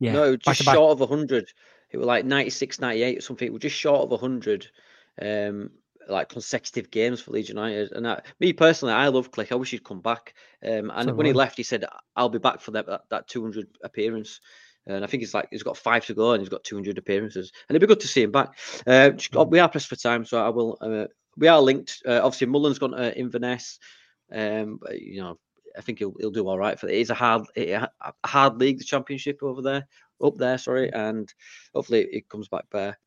[0.00, 1.52] Yeah, no, just short of 100
[1.94, 3.46] it was like 96, 98 or something.
[3.46, 4.66] It was just short of 100
[5.22, 5.70] um,
[6.08, 7.92] like consecutive games for Leeds United.
[7.92, 9.52] And I, me personally, I love Klich.
[9.52, 10.34] I wish he'd come back.
[10.66, 11.84] Um, and so when he left, he said,
[12.16, 14.40] "I'll be back for that that, that 200 appearance."
[14.86, 17.52] And I think he's like he's got five to go, and he's got 200 appearances.
[17.68, 18.58] And it'd be good to see him back.
[18.86, 19.12] Uh,
[19.48, 20.76] we are pressed for time, so I will.
[20.80, 22.02] Uh, we are linked.
[22.04, 23.78] Uh, obviously, Mullen's gone to Inverness.
[24.32, 25.38] Um, you know,
[25.76, 26.94] I think he'll he'll do all right for it.
[26.94, 27.88] It's a hard a
[28.24, 29.86] hard league, the championship over there
[30.22, 31.32] up there, sorry, and
[31.74, 32.98] hopefully it comes back there.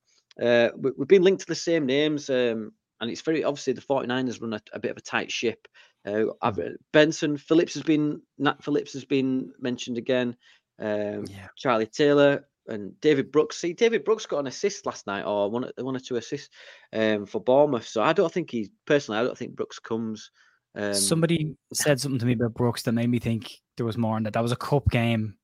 [0.42, 3.82] Uh, we, have been linked to the same names, um, and it's very obviously the
[3.82, 5.68] 49ers run a, a bit of a tight ship.
[6.06, 6.76] Uh, mm.
[6.94, 10.36] Benson Phillips has been Nat Phillips has been mentioned again.
[10.80, 11.48] Um, yeah.
[11.56, 13.58] Charlie Taylor and David Brooks.
[13.58, 16.50] See, David Brooks got an assist last night, or one, one or two assists
[16.94, 17.88] um, for Bournemouth.
[17.88, 19.20] So I don't think he personally.
[19.20, 20.32] I don't think Brooks comes.
[20.78, 24.18] Um, Somebody said something to me about Brooks that made me think there was more
[24.18, 24.34] in that.
[24.34, 25.38] That was a cup game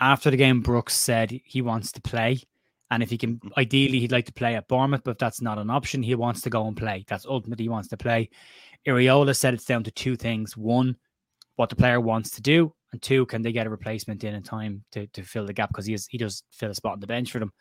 [0.00, 2.40] after the game, Brooks said he wants to play.
[2.90, 3.50] And if he can, mm.
[3.56, 6.40] ideally, he'd like to play at Bournemouth, but if that's not an option, he wants
[6.40, 7.04] to go and play.
[7.06, 8.30] That's ultimately he wants to play.
[8.88, 10.96] Iraola said it's down to two things: one,
[11.56, 14.42] what the player wants to do, and two, can they get a replacement in in
[14.42, 17.00] time to, to fill the gap because he is, he does fill a spot on
[17.00, 17.52] the bench for them.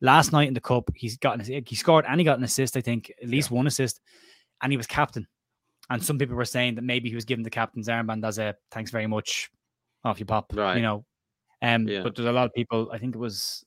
[0.00, 2.76] Last night in the cup, he's gotten he scored and he got an assist.
[2.76, 3.56] I think at least yeah.
[3.56, 4.00] one assist,
[4.62, 5.28] and he was captain.
[5.90, 8.54] And some people were saying that maybe he was given the captain's armband as a
[8.70, 9.50] thanks very much,
[10.04, 10.52] off you pop.
[10.54, 10.76] Right.
[10.76, 11.04] You know,
[11.62, 12.02] um, yeah.
[12.02, 12.90] But there's a lot of people.
[12.92, 13.64] I think it was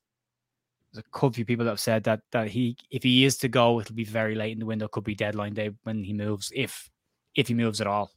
[0.92, 3.48] there's a couple few people that have said that that he, if he is to
[3.48, 4.88] go, it'll be very late in the window.
[4.88, 6.90] Could be deadline day when he moves, if
[7.36, 8.12] if he moves at all.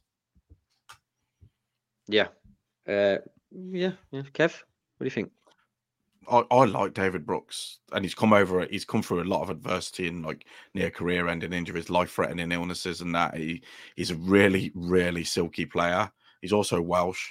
[2.07, 2.27] Yeah,
[2.87, 3.17] uh,
[3.51, 4.23] yeah, yeah.
[4.33, 4.53] Kev,
[4.97, 5.31] what do you think?
[6.29, 8.65] I, I like David Brooks, and he's come over.
[8.65, 13.13] He's come through a lot of adversity and like near career-ending injuries, life-threatening illnesses, and
[13.15, 13.35] that.
[13.35, 13.63] He
[13.95, 16.11] he's a really, really silky player.
[16.41, 17.27] He's also Welsh,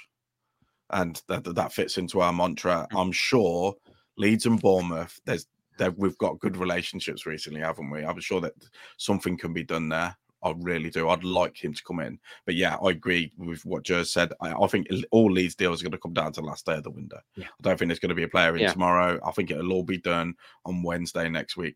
[0.91, 2.87] and that that fits into our mantra.
[2.91, 3.01] Mm.
[3.01, 3.75] I'm sure
[4.17, 8.03] Leeds and Bournemouth, there's there, we've got good relationships recently, haven't we?
[8.03, 8.53] I'm sure that
[8.97, 10.15] something can be done there.
[10.43, 11.09] I really do.
[11.09, 14.33] I'd like him to come in, but yeah, I agree with what Joe said.
[14.41, 16.75] I, I, think all Leeds deals are going to come down to the last day
[16.75, 17.19] of the window.
[17.35, 17.45] Yeah.
[17.45, 18.71] I don't think there's going to be a player in yeah.
[18.71, 19.19] tomorrow.
[19.25, 20.35] I think it'll all be done
[20.65, 21.75] on Wednesday next week.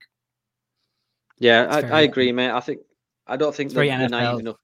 [1.38, 2.52] Yeah, I, I, agree, mate.
[2.52, 2.80] I think
[3.28, 4.58] I don't think they're, they're naive enough.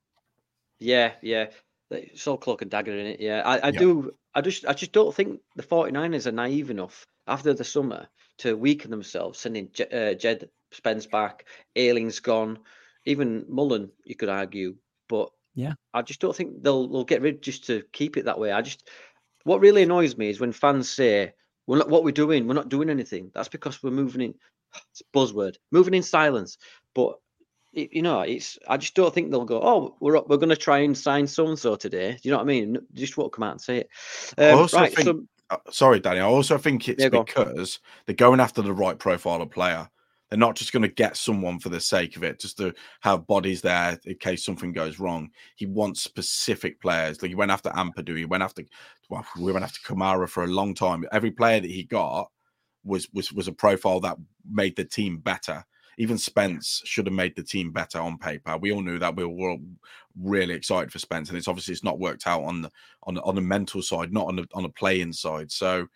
[0.80, 1.48] Yeah, yeah.
[1.90, 3.20] It's all cloak and dagger in it.
[3.20, 3.80] Yeah, I, I yeah.
[3.80, 4.12] do.
[4.34, 8.56] I just, I just don't think the 49ers are naive enough after the summer to
[8.56, 11.46] weaken themselves, sending Je- uh, Jed Spence back,
[11.76, 12.58] Ayling's gone,
[13.06, 14.76] even Mullen, you could argue.
[15.10, 18.40] But yeah, I just don't think they'll they'll get rid just to keep it that
[18.40, 18.52] way.
[18.52, 18.90] I just,
[19.44, 21.34] what really annoys me is when fans say,
[21.68, 22.48] "We're not what we're doing.
[22.48, 24.34] We're not doing anything." That's because we're moving in.
[24.92, 26.58] It's buzzword, moving in silence.
[26.96, 27.20] But
[27.74, 29.62] you know, it's I just don't think they'll go.
[29.62, 32.14] Oh, we're we're going to try and sign so and so today.
[32.14, 32.78] Do you know what I mean?
[32.94, 33.90] Just won't come out and say it.
[34.38, 35.06] Um, I also right, think.
[35.06, 36.20] So, uh, sorry, Danny.
[36.20, 39.90] I also think it's because they're going after the right profile of player.
[40.32, 43.28] They're not just going to get someone for the sake of it, just to have
[43.28, 45.30] bodies there in case something goes wrong.
[45.56, 47.22] He wants specific players.
[47.22, 48.64] Like he went after Ampadu, he went after
[49.10, 51.06] well, we went after Kamara for a long time.
[51.12, 52.32] Every player that he got
[52.84, 54.18] was was was a profile that
[54.50, 55.64] made the team better
[55.98, 58.58] even Spence should have made the team better on paper.
[58.58, 59.16] We all knew that.
[59.16, 59.58] We were
[60.20, 62.72] really excited for Spence, and it's obviously it's not worked out on the
[63.04, 65.52] on on the mental side, not on the on the playing side.
[65.52, 65.88] So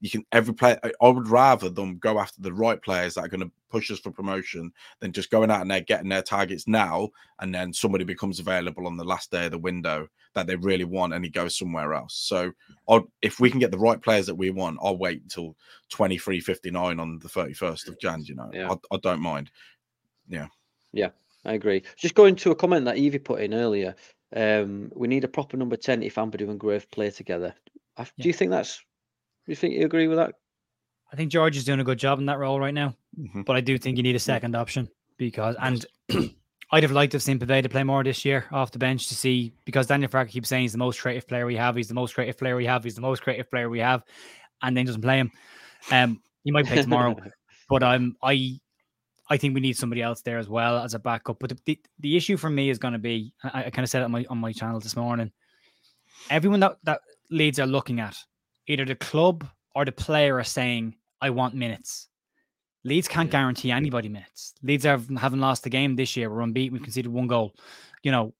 [0.00, 0.80] you can every player.
[0.84, 4.00] I would rather them go after the right players that are going to push us
[4.00, 7.08] for promotion than just going out and they're getting their targets now,
[7.40, 10.84] and then somebody becomes available on the last day of the window that they really
[10.84, 12.14] want, and he goes somewhere else.
[12.14, 12.52] So,
[12.88, 15.56] I'll, if we can get the right players that we want, I'll wait until
[15.88, 18.22] twenty three fifty nine on the thirty first of Jan.
[18.24, 18.70] You know, yeah.
[18.70, 19.50] I, I don't mind.
[20.28, 20.46] Yeah,
[20.92, 21.10] yeah,
[21.44, 21.82] I agree.
[21.96, 23.94] Just going to a comment that Evie put in earlier.
[24.36, 27.54] Um, we need a proper number ten if Ampadu and Gruev play together.
[27.96, 28.26] Do yeah.
[28.26, 28.78] you think that's?
[28.78, 30.34] Do you think you agree with that?
[31.12, 33.42] I think George is doing a good job in that role right now, mm-hmm.
[33.42, 35.84] but I do think you need a second option because and
[36.72, 39.08] I'd have liked to have seen Pave to play more this year off the bench
[39.08, 41.88] to see because Daniel Farke keeps saying he's the most creative player we have, he's
[41.88, 44.04] the most creative player we have, he's the most creative player we have,
[44.62, 45.32] and then doesn't play him.
[45.90, 47.16] Um, he might play tomorrow,
[47.68, 48.60] but um, I
[49.28, 51.38] I think we need somebody else there as well as a backup.
[51.38, 53.90] But the, the, the issue for me is going to be I, I kind of
[53.90, 55.32] said it on my on my channel this morning.
[56.30, 57.00] Everyone that that
[57.30, 58.16] Leeds are looking at,
[58.68, 59.44] either the club
[59.74, 62.08] or the player are saying I want minutes.
[62.84, 64.54] Leeds can't guarantee anybody minutes.
[64.62, 66.30] Leeds have, haven't lost the game this year.
[66.30, 66.72] We're unbeaten.
[66.72, 67.54] We've conceded one goal.
[68.02, 68.34] You know,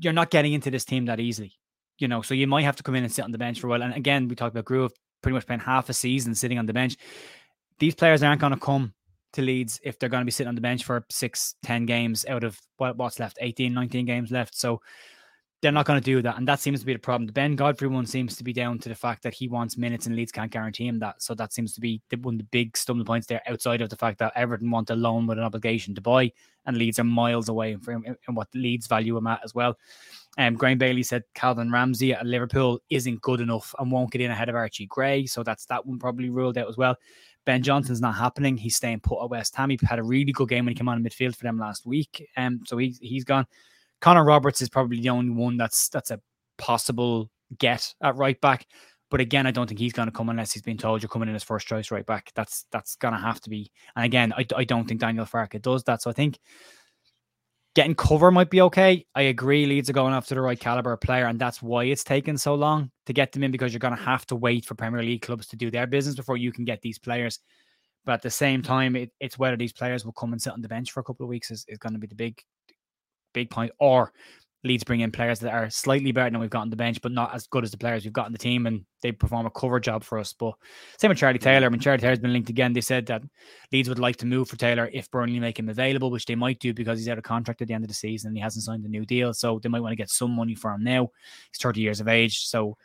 [0.00, 1.52] you're not getting into this team that easily.
[1.98, 3.68] You know, so you might have to come in and sit on the bench for
[3.68, 3.82] a while.
[3.82, 4.90] And again, we talked about Gruev
[5.22, 6.96] pretty much playing half a season sitting on the bench.
[7.78, 8.94] These players aren't going to come
[9.32, 12.24] to Leeds if they're going to be sitting on the bench for six, 10 games
[12.26, 14.56] out of what's left, 18, 19 games left.
[14.56, 14.80] So
[15.60, 16.36] they're not going to do that.
[16.36, 17.26] And that seems to be the problem.
[17.26, 20.06] The Ben Godfrey one seems to be down to the fact that he wants minutes
[20.06, 21.20] and Leeds can't guarantee him that.
[21.20, 23.90] So that seems to be the, one of the big stumbling points there outside of
[23.90, 26.30] the fact that Everton want a loan with an obligation to buy
[26.66, 29.76] and Leeds are miles away from what Leeds value him at as well.
[30.36, 34.30] Um, Graham Bailey said Calvin Ramsay at Liverpool isn't good enough and won't get in
[34.30, 35.26] ahead of Archie Gray.
[35.26, 36.94] So that's that one probably ruled out as well.
[37.44, 38.56] Ben Johnson's not happening.
[38.56, 39.70] He's staying put at West Ham.
[39.70, 41.86] He had a really good game when he came on in midfield for them last
[41.86, 42.28] week.
[42.36, 43.46] Um, so he's he's gone.
[44.00, 46.20] Connor Roberts is probably the only one that's that's a
[46.56, 48.66] possible get at right back.
[49.10, 51.28] But again, I don't think he's going to come unless he's been told you're coming
[51.28, 52.30] in as first choice right back.
[52.34, 53.70] That's that's going to have to be.
[53.96, 56.02] And again, I, I don't think Daniel Farke does that.
[56.02, 56.38] So I think
[57.74, 59.06] getting cover might be okay.
[59.14, 59.64] I agree.
[59.64, 62.90] Leeds are going after the right caliber player, and that's why it's taken so long
[63.06, 65.46] to get them in because you're going to have to wait for Premier League clubs
[65.48, 67.38] to do their business before you can get these players.
[68.04, 70.60] But at the same time, it, it's whether these players will come and sit on
[70.60, 72.42] the bench for a couple of weeks is, is going to be the big
[73.32, 74.12] big point, or
[74.64, 77.12] Leeds bring in players that are slightly better than we've got on the bench, but
[77.12, 79.50] not as good as the players we've got in the team, and they perform a
[79.50, 80.32] cover job for us.
[80.32, 80.54] But
[80.98, 81.66] same with Charlie Taylor.
[81.66, 82.72] I mean, Charlie Taylor's been linked again.
[82.72, 83.22] They said that
[83.70, 86.58] Leeds would like to move for Taylor if Burnley make him available, which they might
[86.58, 88.64] do because he's out of contract at the end of the season and he hasn't
[88.64, 89.32] signed a new deal.
[89.32, 91.10] So they might want to get some money for him now.
[91.52, 92.46] He's 30 years of age.
[92.46, 92.76] So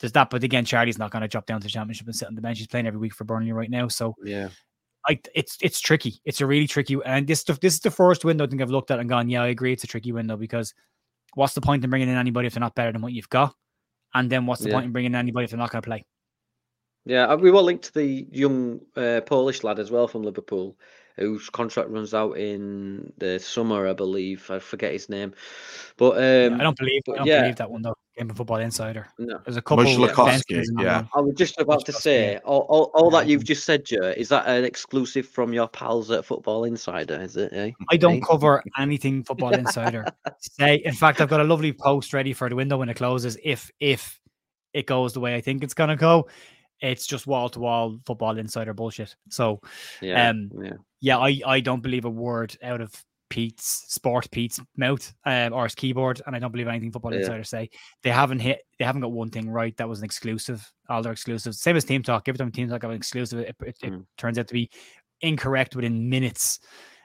[0.00, 0.28] there's that.
[0.28, 2.42] But again, Charlie's not going to drop down to the championship and sit on the
[2.42, 2.58] bench.
[2.58, 3.88] He's playing every week for Burnley right now.
[3.88, 4.50] So yeah.
[5.06, 6.20] I, it's it's tricky.
[6.24, 8.90] It's a really tricky, and this this is the first window I think I've looked
[8.90, 10.74] at and gone, yeah, I agree, it's a tricky window because
[11.34, 13.54] what's the point in bringing in anybody if they're not better than what you've got,
[14.14, 14.74] and then what's the yeah.
[14.74, 16.04] point in bringing in anybody if they're not going to play?
[17.04, 20.76] Yeah, uh, we were linked to the young uh, Polish lad as well from Liverpool,
[21.18, 24.50] whose contract runs out in the summer, I believe.
[24.50, 25.34] I forget his name,
[25.96, 27.02] but um, yeah, I don't believe.
[27.08, 27.40] I don't yeah.
[27.42, 27.94] believe that one though.
[28.18, 29.06] Game of Football Insider.
[29.18, 29.38] No.
[29.44, 29.86] There's a couple.
[29.86, 31.04] yeah.
[31.14, 34.28] I was just about to say, all, all, all that you've just said, Joe, is
[34.30, 37.20] that an exclusive from your pals at Football Insider?
[37.20, 37.52] Is it?
[37.52, 37.70] Eh?
[37.92, 40.04] I don't cover anything Football Insider.
[40.40, 43.38] Say, in fact, I've got a lovely post ready for the window when it closes.
[43.44, 44.18] If if
[44.74, 46.26] it goes the way I think it's gonna go,
[46.80, 49.16] it's just wall to wall Football Insider bullshit.
[49.30, 49.60] So,
[50.00, 52.92] yeah, um, yeah, yeah, I I don't believe a word out of
[53.30, 57.20] Pete's Sport Pete's mouth um, or his keyboard, and I don't believe anything Football yeah.
[57.20, 57.70] Insider say.
[58.02, 58.60] They haven't hit.
[58.78, 59.76] They haven't got one thing right.
[59.76, 60.70] That was an exclusive.
[60.88, 62.28] All their exclusives, same as Team Talk.
[62.28, 64.04] Every time Team Talk have an exclusive, it, it, it mm.
[64.16, 64.70] turns out to be
[65.20, 66.60] incorrect within minutes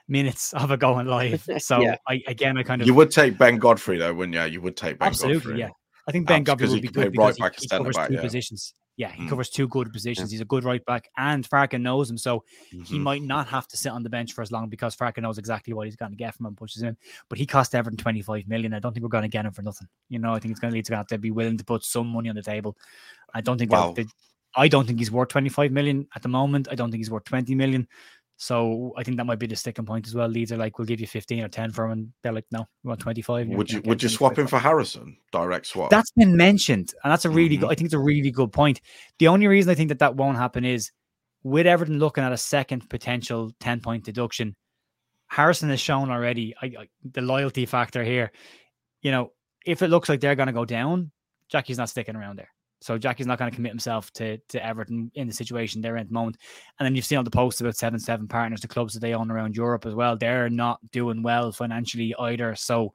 [0.08, 1.46] minutes of it going live.
[1.58, 1.96] So yeah.
[2.08, 4.54] I again I kind of you would take Ben Godfrey though, wouldn't you?
[4.54, 5.60] You would take Ben absolutely, Godfrey.
[5.60, 5.70] yeah.
[6.06, 8.20] I think Ben Godfrey would be good because right he, he covers back, two yeah.
[8.20, 8.74] positions.
[8.96, 9.28] Yeah, he mm.
[9.28, 10.30] covers two good positions.
[10.30, 10.36] Yeah.
[10.36, 12.82] He's a good right back, and Farke knows him, so mm-hmm.
[12.82, 15.36] he might not have to sit on the bench for as long because Farke knows
[15.36, 16.96] exactly what he's going to get from him, pushes him.
[17.28, 18.72] But he cost Everton twenty five million.
[18.72, 19.88] I don't think we're going to get him for nothing.
[20.08, 21.84] You know, I think it's going to lead to have to be willing to put
[21.84, 22.76] some money on the table.
[23.34, 23.72] I don't think.
[23.72, 23.94] Wow.
[24.56, 26.68] I don't think he's worth twenty five million at the moment.
[26.70, 27.88] I don't think he's worth twenty million.
[28.36, 30.28] So I think that might be the sticking point as well.
[30.28, 31.92] Leeds are like, we'll give you 15 or 10 for him.
[31.92, 33.48] And they're like, no, we want 25.
[33.48, 35.16] Would you would you swap him for Harrison?
[35.32, 35.90] Direct swap.
[35.90, 36.92] That's been mentioned.
[37.04, 37.66] And that's a really mm-hmm.
[37.66, 38.80] good, I think it's a really good point.
[39.18, 40.90] The only reason I think that that won't happen is
[41.44, 44.56] with Everton looking at a second potential 10 point deduction,
[45.28, 48.32] Harrison has shown already I, I, the loyalty factor here.
[49.00, 49.32] You know,
[49.64, 51.12] if it looks like they're going to go down,
[51.48, 52.48] Jackie's not sticking around there.
[52.80, 56.02] So Jackie's not going to commit himself to to Everton in the situation they're in
[56.02, 56.36] at the moment.
[56.78, 59.14] And then you've seen all the posts about seven seven partners, the clubs that they
[59.14, 60.16] own around Europe as well.
[60.16, 62.54] They're not doing well financially either.
[62.54, 62.92] So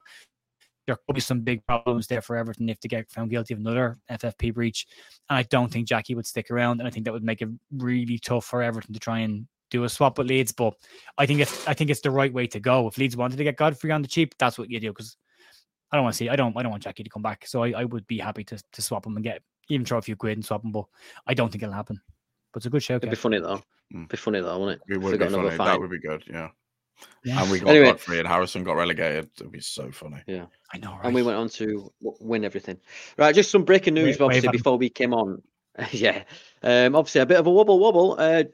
[0.86, 3.60] there could be some big problems there for Everton if they get found guilty of
[3.60, 4.86] another FFP breach.
[5.28, 6.80] And I don't think Jackie would stick around.
[6.80, 9.84] And I think that would make it really tough for Everton to try and do
[9.84, 10.74] a swap with Leeds, but
[11.16, 12.86] I think it's I think it's the right way to go.
[12.88, 15.16] If Leeds wanted to get Godfrey on the cheap, that's what you do because
[15.90, 17.46] I don't want to see I don't I don't want Jackie to come back.
[17.46, 20.02] So I, I would be happy to to swap him and get even throw a
[20.02, 20.84] few quid and swap him, but
[21.26, 22.00] I don't think it'll happen.
[22.52, 22.96] But it's a good show.
[22.96, 23.62] It'd be funny though.
[23.94, 24.08] Mm.
[24.08, 24.94] Be funny though, wouldn't it?
[24.94, 25.56] It would be funny.
[25.56, 26.24] That would be good.
[26.26, 26.48] Yeah.
[27.24, 27.42] Yeah.
[27.42, 29.30] And we got anyway, Godfrey and Harrison got relegated.
[29.38, 30.22] It'd be so funny.
[30.26, 30.92] Yeah, I know.
[30.92, 31.06] Right?
[31.06, 32.78] And we went on to win everything.
[33.16, 35.42] Right, just some breaking news, wait, obviously, wait, before we came on.
[35.92, 36.24] yeah,
[36.62, 38.16] um, obviously a bit of a wobble wobble.
[38.18, 38.44] Uh,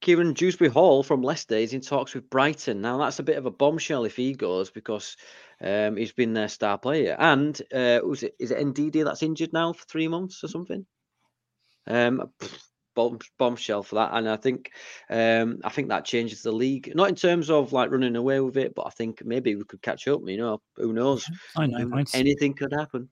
[0.00, 2.80] Kiernan Dewsbury Hall from Leicester is in talks with Brighton.
[2.80, 5.16] Now that's a bit of a bombshell if he goes because
[5.60, 7.16] um, he's been their star player.
[7.18, 10.86] And uh, was it is it Ndidi that's injured now for three months or something?
[11.86, 12.30] Um,
[12.94, 14.10] bomb, bombshell for that.
[14.14, 14.72] And I think
[15.10, 18.56] um, I think that changes the league, not in terms of like running away with
[18.56, 20.20] it, but I think maybe we could catch up.
[20.26, 21.28] You know, who knows?
[21.56, 23.08] I know anything could happen.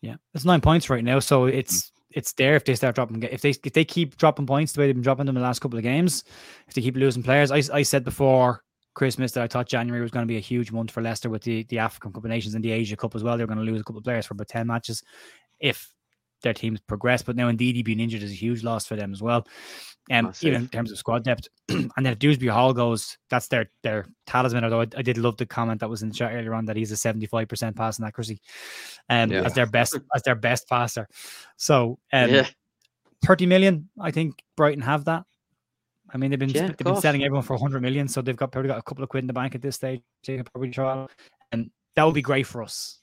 [0.00, 3.22] Yeah, it's nine points right now, so it's it's there if they start dropping.
[3.24, 5.46] If they if they keep dropping points the way they've been dropping them in the
[5.46, 6.24] last couple of games,
[6.68, 8.62] if they keep losing players, I I said before
[8.94, 11.42] Christmas that I thought January was going to be a huge month for Leicester with
[11.42, 13.36] the the African Cup of Nations and the Asia Cup as well.
[13.36, 15.02] They're going to lose a couple of players for about ten matches.
[15.58, 15.93] If
[16.44, 17.22] their teams progress.
[17.22, 19.46] But now Ndidi being injured is a huge loss for them as well.
[20.10, 21.48] Um, even in terms of squad depth.
[21.70, 24.62] and then if Dewsbury Hall goes, that's their their talisman.
[24.62, 26.76] Although I, I, did love the comment that was in the chat earlier on that
[26.76, 28.38] he's a 75% passing accuracy
[29.08, 29.42] um, yeah.
[29.42, 31.08] as their best as their best passer.
[31.56, 32.46] So um, yeah.
[33.24, 35.24] 30 million, I think Brighton have that.
[36.12, 38.52] I mean, they've been yeah, they've been selling everyone for 100 million, so they've got
[38.52, 40.02] probably got a couple of quid in the bank at this stage.
[40.26, 41.06] They could probably try,
[41.50, 43.00] and that would be great for us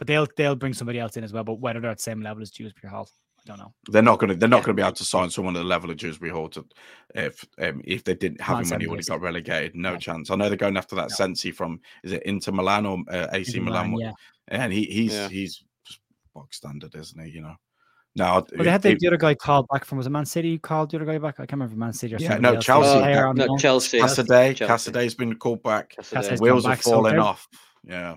[0.00, 1.44] but they'll they'll bring somebody else in as well.
[1.44, 3.06] But whether they're at the same level as Dewsbury Hall,
[3.38, 3.74] I don't know.
[3.90, 4.34] They're not going to.
[4.34, 4.64] They're not yeah.
[4.64, 6.64] going to be able to sign someone at the level of Dewsbury Hall to,
[7.14, 9.76] if um, if they didn't have him when he would have got relegated.
[9.76, 10.30] No, chance.
[10.30, 11.14] I know they're going after that no.
[11.14, 13.90] Sensi from is it Inter Milan or uh, AC Milan?
[13.90, 14.14] Milan?
[14.50, 15.28] Yeah, and he he's yeah.
[15.28, 16.00] he's just
[16.34, 17.32] bog standard, isn't he?
[17.32, 17.56] You know.
[18.16, 20.48] No, well, they had the, the, other guy called back from was it Man City
[20.48, 21.34] you called the other guy back?
[21.38, 22.88] I can't remember Man City or yeah, no Chelsea.
[22.88, 24.00] Uh, no, Chelsea.
[24.00, 24.56] Casadei.
[24.56, 25.94] Casadei's been called back.
[26.40, 27.46] Wheels are falling so off.
[27.84, 28.16] Yeah.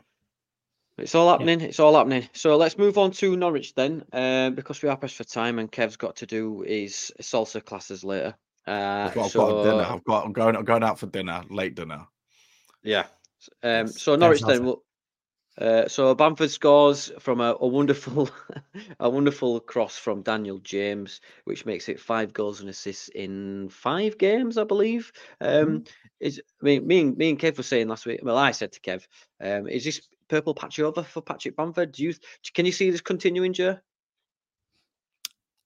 [0.98, 1.60] It's all happening.
[1.60, 1.68] Yeah.
[1.68, 2.30] It's all happening.
[2.34, 5.72] So let's move on to Norwich then, uh, because we are pressed for time, and
[5.72, 8.36] Kev's got to do his salsa classes later.
[8.68, 9.84] Uh, I've, got, so, I've got dinner.
[9.84, 10.26] I've got.
[10.26, 10.56] I'm going.
[10.56, 11.44] I'm going out for dinner.
[11.50, 12.06] Late dinner.
[12.84, 13.06] Yeah.
[13.64, 14.66] Um, so Norwich then.
[14.66, 14.84] We'll,
[15.58, 18.30] uh, so Bamford scores from a, a wonderful,
[19.00, 24.18] a wonderful cross from Daniel James, which makes it five goals and assists in five
[24.18, 25.12] games, I believe.
[25.42, 25.88] Um, mm.
[26.20, 28.22] Is I mean, me and me and Kev were saying last week.
[28.24, 29.06] Well, I said to Kev,
[29.42, 30.02] um, is this
[30.34, 31.92] purple patch over for Patrick Bamford?
[31.92, 32.14] Do you
[32.56, 33.78] can you see this continuing, Joe?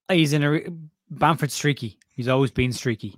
[0.09, 0.61] He's in a
[1.09, 1.97] Bamford streaky.
[2.13, 3.17] He's always been streaky,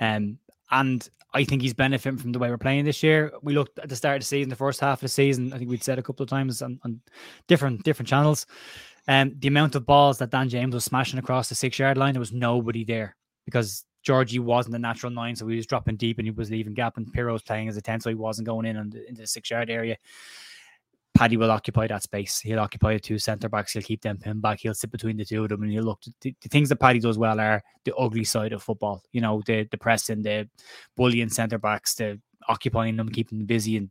[0.00, 0.38] um,
[0.70, 3.32] and I think he's benefiting from the way we're playing this year.
[3.42, 5.52] We looked at the start of the season, the first half of the season.
[5.52, 7.00] I think we'd said a couple of times on, on
[7.48, 8.46] different different channels.
[9.08, 12.14] Um, the amount of balls that Dan James was smashing across the six yard line,
[12.14, 13.14] there was nobody there
[13.44, 16.72] because Georgie wasn't a natural nine, so he was dropping deep and he was leaving
[16.72, 19.20] gap, and was playing as a ten, so he wasn't going in on the, into
[19.20, 19.96] the six yard area.
[21.18, 22.38] Paddy will occupy that space.
[22.38, 23.72] He'll occupy the two centre backs.
[23.72, 24.60] He'll keep them pinned back.
[24.60, 26.00] He'll sit between the two of them, and he'll look.
[26.20, 29.02] The, the things that Paddy does well are the ugly side of football.
[29.10, 30.48] You know, the the pressing, the
[30.96, 33.90] bullying centre backs, the occupying them, keeping them busy, and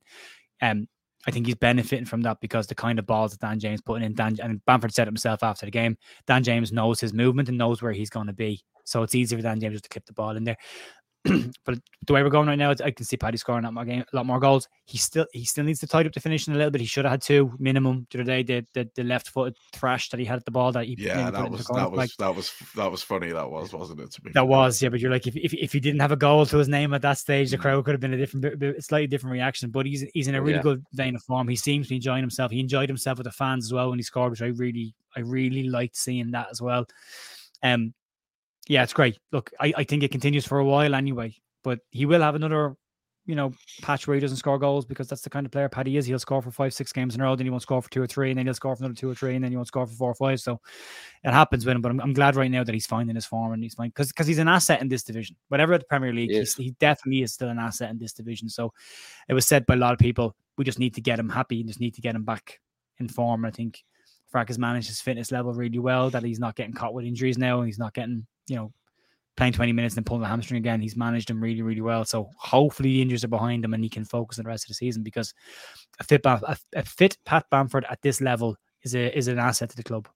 [0.61, 0.88] um,
[1.28, 4.05] I think he's benefiting from that because the kind of balls that Dan James putting
[4.05, 5.97] in, Dan and Bamford said himself after the game.
[6.28, 9.36] Dan James knows his movement and knows where he's going to be, so it's easy
[9.36, 10.57] for Dan James just to clip the ball in there.
[11.65, 13.86] but the way we're going right now, I can see Paddy scoring a lot more
[13.86, 14.67] game, a lot more goals.
[14.86, 16.82] He still he still needs to tidy up the finishing a little bit.
[16.82, 18.43] He should have had two minimum the other day.
[18.43, 21.30] The the, the left footed thrash that he had at the ball that he yeah
[21.30, 23.32] that was that was like, that was that was funny.
[23.32, 24.11] That was wasn't it?
[24.11, 24.89] To be that was yeah.
[24.89, 27.01] But you're like if, if if he didn't have a goal to his name at
[27.01, 27.61] that stage, the mm.
[27.61, 29.69] crowd could have been a different, slightly different reaction.
[29.69, 30.61] But he's he's in a really yeah.
[30.63, 31.47] good vein of form.
[31.47, 32.51] He seems to be enjoying himself.
[32.51, 35.21] He enjoyed himself with the fans as well when he scored, which I really I
[35.21, 36.86] really liked seeing that as well.
[37.63, 37.93] Um,
[38.68, 39.18] yeah, it's great.
[39.32, 41.36] Look, I, I think it continues for a while anyway
[41.68, 42.78] but he will have another,
[43.26, 43.51] you know,
[43.82, 46.05] patch where he doesn't score goals because that's the kind of player Paddy is.
[46.05, 48.01] He'll score for five, six games in a row, then he won't score for two
[48.01, 49.68] or three, and then he'll score for another two or three, and then he won't
[49.68, 50.39] score for four or five.
[50.39, 50.61] So
[51.26, 51.82] it happens with him.
[51.82, 54.07] But I'm, I'm glad right now that he's finding his form and he's fine because
[54.07, 55.36] because he's an asset in this division.
[55.49, 56.55] Whatever at the Premier League, yes.
[56.55, 58.47] he definitely is still an asset in this division.
[58.47, 58.72] So
[59.28, 61.59] it was said by a lot of people, we just need to get him happy
[61.59, 62.61] and just need to get him back
[62.97, 63.43] in form.
[63.43, 63.84] I think
[64.30, 66.09] Frank has managed his fitness level really well.
[66.09, 68.73] That he's not getting caught with injuries now, and he's not getting you know
[69.38, 70.82] playing 20 minutes and pulling the hamstring again.
[70.82, 72.03] He's managed him really, really well.
[72.03, 74.69] So hopefully the injuries are behind him and he can focus on the rest of
[74.69, 75.34] the season because
[75.99, 79.69] a fit, a, a fit Pat Bamford at this level is a is an asset
[79.69, 80.09] to the club.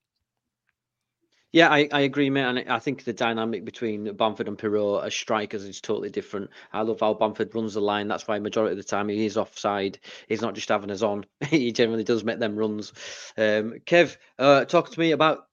[1.54, 2.44] Yeah, I, I agree, mate.
[2.44, 6.50] And I think the dynamic between Bamford and Piroe as strikers is totally different.
[6.72, 8.08] I love how Bamford runs the line.
[8.08, 10.00] That's why majority of the time he is offside.
[10.28, 11.26] He's not just having us on.
[11.42, 12.94] he generally does make them runs.
[13.38, 15.48] Um, Kev, uh, talk to me about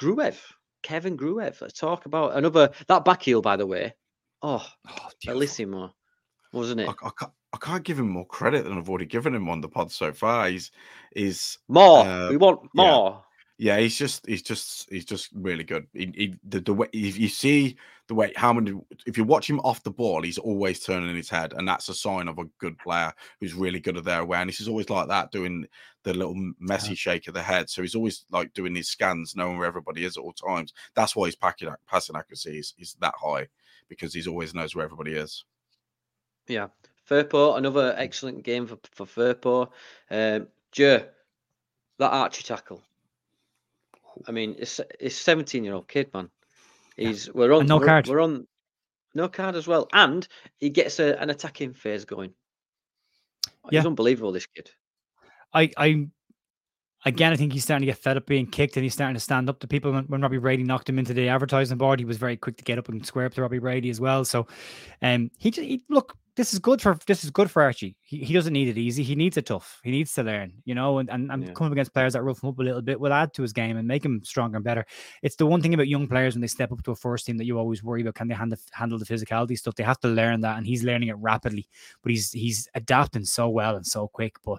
[0.00, 0.38] Gruev.
[0.82, 1.60] Kevin Gruev.
[1.60, 3.94] Let's talk about another that back heel, by the way,
[4.46, 5.92] Oh, oh bellissimo,
[6.52, 6.88] wasn't it?
[6.88, 9.62] I, I, can't, I can't give him more credit than I've already given him on
[9.62, 10.48] the pod so far.
[10.48, 10.70] He's,
[11.14, 12.06] he's more.
[12.06, 13.22] Uh, we want more.
[13.24, 13.33] Yeah,
[13.78, 15.86] he's just he's just he's just really good.
[15.92, 17.76] He, he, the, the way if you see
[18.08, 21.30] the way how many if you watch him off the ball, he's always turning his
[21.30, 24.58] head, and that's a sign of a good player who's really good at their awareness.
[24.58, 25.66] He's always like that, doing
[26.02, 26.96] the little messy yeah.
[26.96, 27.70] shake of the head.
[27.70, 30.74] So he's always like doing his scans, knowing where everybody is at all times.
[30.94, 33.48] That's why his packing, passing accuracy is, is that high
[33.88, 35.44] because he's always knows where everybody is.
[36.48, 36.68] Yeah,
[37.08, 39.70] Firpo, another excellent game for for Firpo.
[40.10, 41.06] Um, Joe,
[41.98, 42.82] that Archie tackle
[44.26, 46.30] I mean, it's it's seventeen year old kid, man.
[46.96, 48.08] He's we're on and no we're, card.
[48.08, 48.46] We're on
[49.14, 50.26] no card as well, and
[50.58, 52.32] he gets a, an attacking phase going.
[53.70, 53.80] Yeah.
[53.80, 54.70] He's unbelievable, this kid.
[55.52, 56.08] I I
[57.04, 59.20] again, I think he's starting to get fed up being kicked, and he's starting to
[59.20, 59.92] stand up to people.
[59.92, 62.64] When, when Robbie Brady knocked him into the advertising board, he was very quick to
[62.64, 64.24] get up and square up to Robbie Brady as well.
[64.24, 64.46] So,
[65.02, 67.96] um, he just he, look this is good for this is good for Archie.
[68.02, 69.04] He, he doesn't need it easy.
[69.04, 69.80] He needs it tough.
[69.84, 71.52] He needs to learn, you know, and, and, and yeah.
[71.52, 73.76] coming against players that rough him up a little bit will add to his game
[73.76, 74.84] and make him stronger and better.
[75.22, 77.36] It's the one thing about young players when they step up to a first team
[77.38, 78.16] that you always worry about.
[78.16, 79.76] Can they handle, handle the physicality stuff?
[79.76, 81.68] They have to learn that, and he's learning it rapidly.
[82.02, 84.36] But he's he's adapting so well and so quick.
[84.44, 84.58] But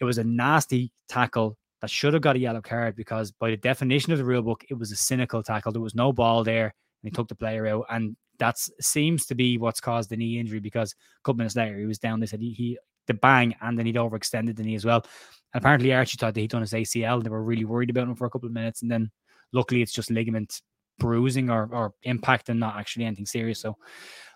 [0.00, 3.56] it was a nasty tackle that should have got a yellow card because by the
[3.56, 5.72] definition of the rule book, it was a cynical tackle.
[5.72, 7.84] There was no ball there, and he took the player out.
[7.90, 11.78] And that seems to be what's caused the knee injury because a couple minutes later
[11.78, 12.18] he was down.
[12.18, 15.06] They said he, he the bang and then he'd overextended the knee as well.
[15.54, 17.22] And apparently Archie thought that he'd done his ACL.
[17.22, 19.12] They were really worried about him for a couple of minutes, and then
[19.52, 20.60] luckily it's just ligament
[20.98, 23.60] bruising or, or impact and not actually anything serious.
[23.60, 23.76] So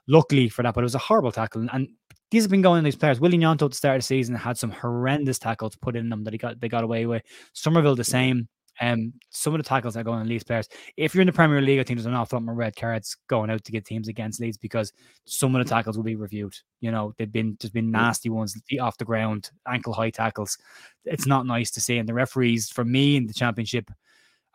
[0.07, 1.63] luckily for that, but it was a horrible tackle.
[1.63, 1.89] And, and
[2.31, 3.19] these have been going on these players.
[3.19, 6.23] Willie Gnonto at the start of the season had some horrendous tackles put in them
[6.25, 7.23] that he got they got away with.
[7.55, 8.49] Summerville the same.
[8.81, 10.69] Um, some of the tackles that are going on Leeds players.
[10.97, 13.17] If you're in the Premier League, I think there's an awful lot more red cards
[13.29, 14.93] going out to get teams against Leeds because
[15.25, 16.55] some of the tackles will be reviewed.
[16.81, 20.59] You know, they've been there's been nasty ones off the ground, ankle high tackles.
[21.05, 21.99] It's not nice to see.
[21.99, 23.91] And the referees, for me in the championship,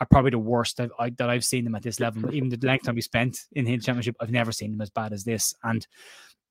[0.01, 2.33] are probably the worst that, I, that I've seen them at this level.
[2.33, 4.89] Even the length of time we spent in the championship, I've never seen them as
[4.89, 5.53] bad as this.
[5.63, 5.85] And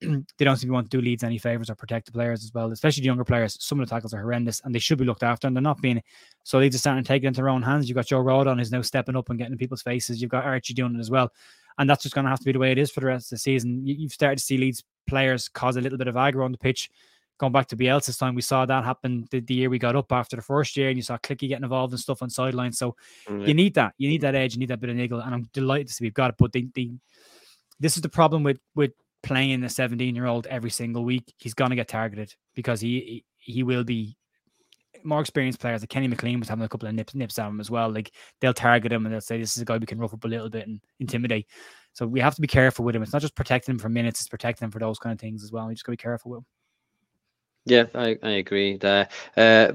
[0.38, 2.52] they don't seem to want to do Leeds any favors or protect the players as
[2.54, 3.56] well, especially the younger players.
[3.60, 5.80] Some of the tackles are horrendous and they should be looked after and they're not
[5.80, 6.02] being.
[6.44, 7.88] So Leeds are starting to take it into their own hands.
[7.88, 10.20] You've got Joe Rodon who's now stepping up and getting in people's faces.
[10.20, 11.32] You've got Archie doing it as well.
[11.78, 13.26] And that's just going to have to be the way it is for the rest
[13.26, 13.86] of the season.
[13.86, 16.90] You've started to see Leeds players cause a little bit of aggro on the pitch.
[17.38, 20.12] Going back to Bielsa's time, we saw that happen the, the, year we got up
[20.12, 22.78] after the first year, and you saw Clicky getting involved and stuff on sidelines.
[22.78, 22.96] So
[23.26, 23.46] mm-hmm.
[23.46, 23.94] you need that.
[23.96, 24.52] You need that edge.
[24.52, 25.20] You need that bit of niggle.
[25.20, 26.36] And I'm delighted to see we've got it.
[26.38, 26.90] But they, they,
[27.78, 28.92] this is the problem with with
[29.22, 33.24] playing a 17 year old every single week, he's going to get targeted because he
[33.36, 34.16] he will be
[35.04, 35.82] more experienced players.
[35.82, 37.90] Like Kenny McLean was having a couple of nips nips at him as well.
[37.90, 40.24] Like they'll target him and they'll say this is a guy we can rough up
[40.24, 41.46] a little bit and intimidate.
[41.92, 43.02] So we have to be careful with him.
[43.02, 45.42] It's not just protecting him for minutes; it's protecting him for those kind of things
[45.42, 45.66] as well.
[45.66, 46.46] We just got to be careful with him.
[47.66, 49.08] Yeah, I, I agree there.
[49.36, 49.72] Uh,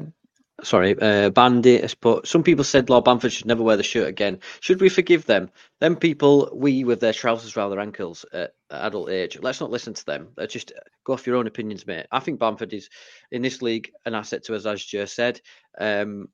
[0.63, 4.39] sorry, uh, Bandit But Some people said Lord Bamford should never wear the shirt again.
[4.61, 5.49] Should we forgive them?
[5.79, 9.37] Them people, we with their trousers around their ankles at, adult age.
[9.39, 10.29] Let's not listen to them.
[10.37, 12.07] Let's just go off your own opinions, mate.
[12.11, 12.89] I think Bamford is
[13.31, 15.41] in this league an asset to us, as Joe said.
[15.79, 16.29] Um,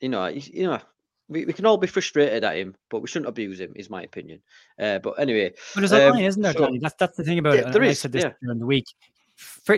[0.00, 0.80] you know, you know.
[1.26, 4.02] We, we can all be frustrated at him, but we shouldn't abuse him, is my
[4.02, 4.42] opinion.
[4.78, 7.38] Uh, but anyway, but there's a um, line, isn't there, so, That's that's the thing
[7.38, 7.72] about yeah, it.
[7.72, 8.32] There is, I said this yeah.
[8.42, 8.84] during the week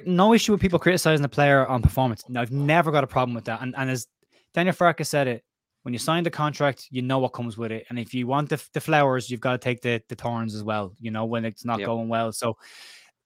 [0.07, 2.25] no issue with people criticizing the player on performance.
[2.29, 3.63] No, I've never got a problem with that.
[3.63, 4.07] And, and as
[4.55, 5.45] Daniel Farke said it,
[5.83, 7.87] when you sign the contract, you know what comes with it.
[7.89, 10.65] And if you want the, the flowers, you've got to take the, the thorns as
[10.65, 11.87] well, you know, when it's not yep.
[11.87, 12.33] going well.
[12.33, 12.57] So,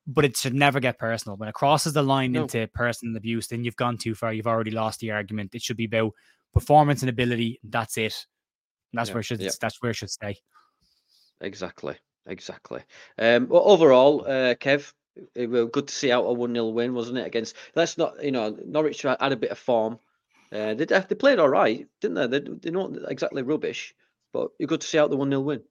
[0.06, 1.36] but it should never get personal.
[1.36, 2.42] When it crosses the line no.
[2.42, 4.32] into personal abuse, then you've gone too far.
[4.32, 5.54] You've already lost the argument.
[5.54, 6.12] It should be about
[6.52, 7.60] performance and ability.
[7.64, 8.26] That's it.
[8.92, 9.14] And that's yep.
[9.14, 9.54] where it should, yep.
[9.60, 10.36] that's where it should stay.
[11.40, 11.96] Exactly.
[12.26, 12.82] Exactly.
[13.18, 14.92] Um, well, overall, uh, Kev,
[15.34, 17.26] it was good to see out a 1 0 win, wasn't it?
[17.26, 19.98] Against, let's not, you know, Norwich had a bit of form.
[20.52, 22.38] Uh, they, they played all right, didn't they?
[22.38, 23.94] They, they're not exactly rubbish,
[24.32, 25.62] but you're good to see out the 1 0 win.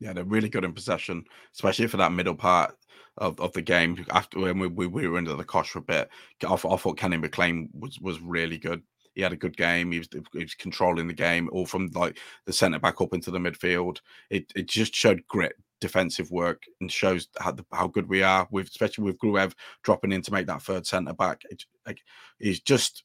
[0.00, 2.76] Yeah, they're really good in possession, especially for that middle part
[3.18, 4.04] of, of the game.
[4.10, 6.08] After when we, we, we were under the cosh for a bit,
[6.46, 8.82] I, I thought Kenny McLean was, was really good.
[9.14, 9.92] He had a good game.
[9.92, 13.30] He was, he was controlling the game, all from like the centre back up into
[13.30, 13.98] the midfield.
[14.28, 15.54] It it just showed grit,
[15.84, 20.22] defensive work and shows how how good we are with especially with Gruev dropping in
[20.22, 21.42] to make that third centre back.
[21.50, 22.00] It, like,
[22.40, 23.04] it's just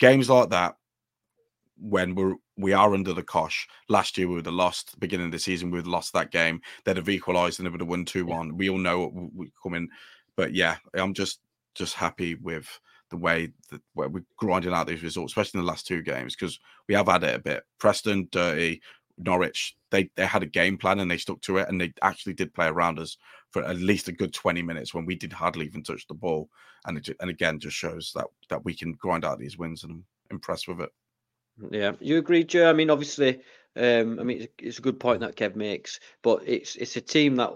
[0.00, 0.74] games like that
[1.78, 3.68] when we're we are under the cosh.
[3.88, 4.98] Last year we would have lost.
[4.98, 6.60] Beginning of the season we would have lost that game.
[6.84, 8.56] They'd have equalised and they would have won two one.
[8.56, 9.88] We all know what we come in,
[10.36, 11.40] but yeah, I'm just
[11.76, 12.68] just happy with
[13.10, 16.34] the way that where we're grinding out these results, especially in the last two games,
[16.34, 16.58] because
[16.88, 17.62] we have had it a bit.
[17.78, 18.82] Preston dirty,
[19.18, 22.34] Norwich, they they had a game plan and they stuck to it and they actually
[22.34, 23.16] did play around us
[23.50, 26.48] for at least a good 20 minutes when we did hardly even touch the ball.
[26.86, 29.92] And it, and again, just shows that that we can grind out these wins and
[29.92, 30.90] I'm impressed with it.
[31.70, 32.68] Yeah, you agree, Joe?
[32.68, 33.40] I mean, obviously,
[33.76, 37.36] um, I mean, it's a good point that Kev makes, but it's it's a team
[37.36, 37.52] that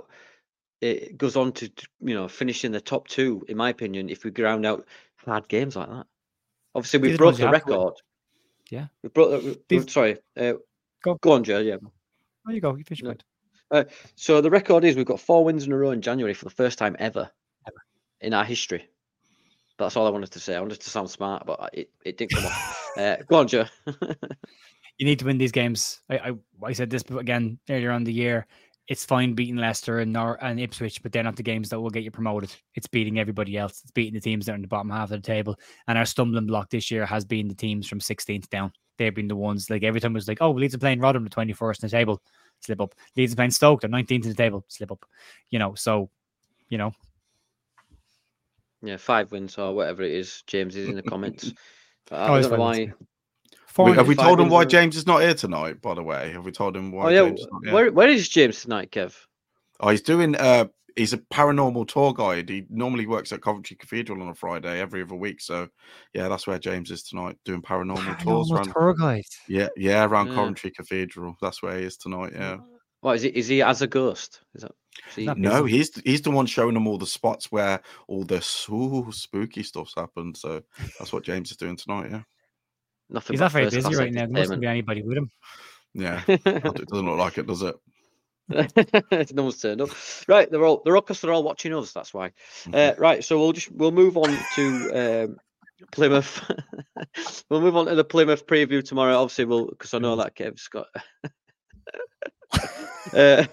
[0.81, 4.25] it goes on to you know finish in the top two, in my opinion, if
[4.25, 4.87] we ground out
[5.17, 6.07] hard games like that.
[6.75, 7.95] Obviously, we broke the record.
[8.71, 9.43] Yeah, we broke.
[9.43, 9.93] The, These...
[9.93, 10.55] Sorry, uh,
[11.03, 11.15] go.
[11.17, 11.59] go on, Joe.
[11.59, 11.77] Yeah.
[12.45, 12.75] There you go.
[12.75, 13.15] You finish no.
[13.71, 13.85] Uh,
[14.17, 16.51] so the record is we've got four wins in a row in January for the
[16.51, 17.31] first time ever,
[17.67, 17.77] ever.
[18.21, 18.89] in our history.
[19.79, 20.57] That's all I wanted to say.
[20.57, 22.91] I wanted to sound smart, but it, it didn't come off.
[22.99, 23.65] Uh, go on, Joe.
[23.87, 26.01] you need to win these games.
[26.11, 26.33] I, I,
[26.65, 28.47] I said this again earlier on the year.
[28.89, 31.91] It's fine beating Leicester and Nor- and Ipswich, but they're not the games that will
[31.91, 32.55] get you promoted.
[32.75, 33.81] It's beating everybody else.
[33.83, 35.57] It's beating the teams that are in the bottom half of the table.
[35.87, 38.73] And our stumbling block this year has been the teams from 16th down.
[39.01, 41.25] They've been the ones like every time it was like, oh, Leeds are playing Rotherham
[41.25, 42.23] the 21st in the table,
[42.61, 42.95] slip up.
[43.17, 45.07] Leeds are playing Stoke, they're 19th in the table, slip up.
[45.49, 46.11] You know, so
[46.69, 46.93] you know,
[48.83, 50.43] yeah, five wins or whatever it is.
[50.47, 51.51] James is in the comments.
[52.11, 52.93] I oh, don't know why.
[53.79, 55.81] We, have we told him why James is not here tonight?
[55.81, 57.17] By the way, have we told him why?
[57.17, 57.35] Oh
[57.65, 59.17] yeah, where where is James tonight, Kev?
[59.81, 60.37] Oh, he's doing.
[60.37, 60.67] Uh,
[60.97, 62.49] he's a paranormal tour guide.
[62.49, 65.41] He normally works at Coventry Cathedral on a Friday every other week.
[65.41, 65.69] So,
[66.15, 68.51] yeah, that's where James is tonight, doing paranormal, paranormal tours.
[68.53, 69.25] Around, tour guide.
[69.49, 70.35] Yeah, yeah, around yeah.
[70.35, 71.37] Coventry Cathedral.
[71.41, 72.33] That's where he is tonight.
[72.35, 72.59] Yeah.
[73.01, 73.29] What is he?
[73.31, 74.41] Is he as a ghost?
[74.55, 74.73] Is that?
[75.15, 75.25] He...
[75.25, 79.63] No, he's he's the one showing them all the spots where all the ooh, spooky
[79.63, 80.37] stuff's happened.
[80.37, 80.63] So
[80.99, 82.11] that's what James is doing tonight.
[82.11, 82.23] Yeah.
[83.09, 83.35] Nothing.
[83.35, 84.27] He's not very busy right now.
[84.27, 85.31] There mustn't be anybody with him.
[85.95, 87.75] Yeah, it doesn't look like it, does it?
[89.33, 89.91] no one's turned up.
[90.29, 91.93] Right, they're all they're all because they're all watching us.
[91.93, 92.33] That's why.
[92.65, 92.75] Mm-hmm.
[92.75, 95.37] Uh, right, so we'll just we'll move on to um,
[95.93, 96.51] Plymouth.
[97.49, 99.17] we'll move on to the Plymouth preview tomorrow.
[99.17, 100.87] Obviously, we'll because I know that Kev's got
[103.13, 103.45] uh,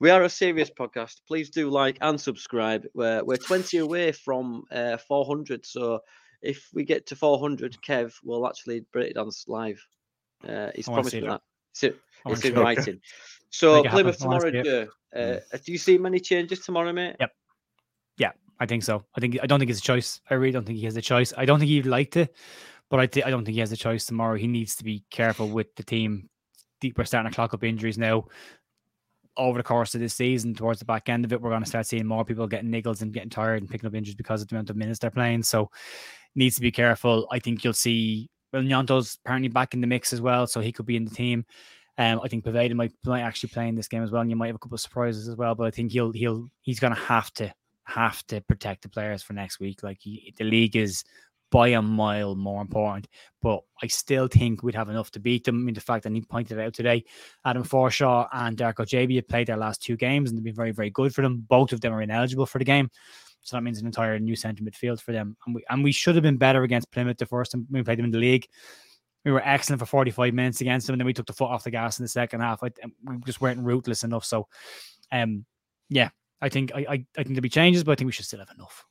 [0.00, 1.20] we are a serious podcast.
[1.26, 2.86] Please do like and subscribe.
[2.94, 5.66] We're, we're 20 away from uh, 400.
[5.66, 6.00] So
[6.42, 9.84] if we get to 400, Kev will actually Breakdance live.
[10.46, 11.42] Uh, he's promised me that.
[11.82, 11.96] It's,
[12.32, 13.00] it's in writing.
[13.50, 14.88] So Plymouth tomorrow, Joe.
[15.14, 15.64] Uh, mm.
[15.64, 17.16] do you see many changes tomorrow, mate?
[17.20, 17.32] Yep.
[18.18, 19.04] Yeah, I think so.
[19.16, 20.20] I think I don't think it's a choice.
[20.28, 21.32] I really don't think he has a choice.
[21.38, 22.28] I don't think he'd like to,
[22.90, 24.36] but I, th- I don't think he has a choice tomorrow.
[24.36, 26.28] He needs to be careful with the team
[26.96, 28.24] we're starting to clock up injuries now.
[29.38, 31.68] Over the course of this season, towards the back end of it, we're going to
[31.68, 34.48] start seeing more people getting niggles and getting tired and picking up injuries because of
[34.48, 35.42] the amount of minutes they're playing.
[35.42, 35.70] So,
[36.34, 37.26] needs to be careful.
[37.30, 40.72] I think you'll see well, Gnonto's apparently back in the mix as well, so he
[40.72, 41.44] could be in the team.
[41.98, 44.36] Um, I think Poveda might might actually play in this game as well, and you
[44.36, 45.54] might have a couple of surprises as well.
[45.54, 47.52] But I think he'll he'll he's going to have to
[47.84, 49.82] have to protect the players for next week.
[49.82, 51.04] Like he, the league is
[51.50, 53.08] by a mile more important.
[53.40, 55.56] But I still think we'd have enough to beat them.
[55.56, 57.04] I mean, the fact that he pointed out today,
[57.44, 60.72] Adam Forshaw and Darko Gyabi have played their last two games and they've been very,
[60.72, 61.44] very good for them.
[61.48, 62.90] Both of them are ineligible for the game.
[63.42, 65.36] So that means an entire new centre midfield for them.
[65.46, 67.98] And we and we should have been better against Plymouth the first time we played
[67.98, 68.46] them in the league.
[69.26, 71.64] We were excellent for 45 minutes against them, and then we took the foot off
[71.64, 72.62] the gas in the second half.
[72.62, 72.70] I,
[73.04, 74.24] we just weren't ruthless enough.
[74.24, 74.46] So,
[75.10, 75.44] um,
[75.90, 76.10] yeah,
[76.40, 78.38] I think I, I, I think there'll be changes, but I think we should still
[78.38, 78.86] have enough.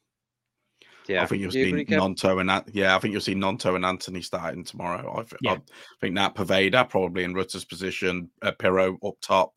[1.08, 4.22] Yeah, I think you'll see Gnonto and yeah, I think you'll see Gnonto and Anthony
[4.22, 5.14] starting tomorrow.
[5.14, 5.54] I, th- yeah.
[5.54, 5.60] I
[6.02, 9.54] think that Poveda probably in Rutter's position, uh, Piroe up top.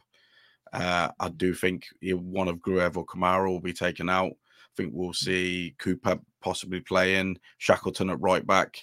[0.72, 4.32] Uh, I do think one of Gruev or Kamara will be taken out.
[4.32, 8.78] I think we'll see Cooper possibly playing Shackleton at right back.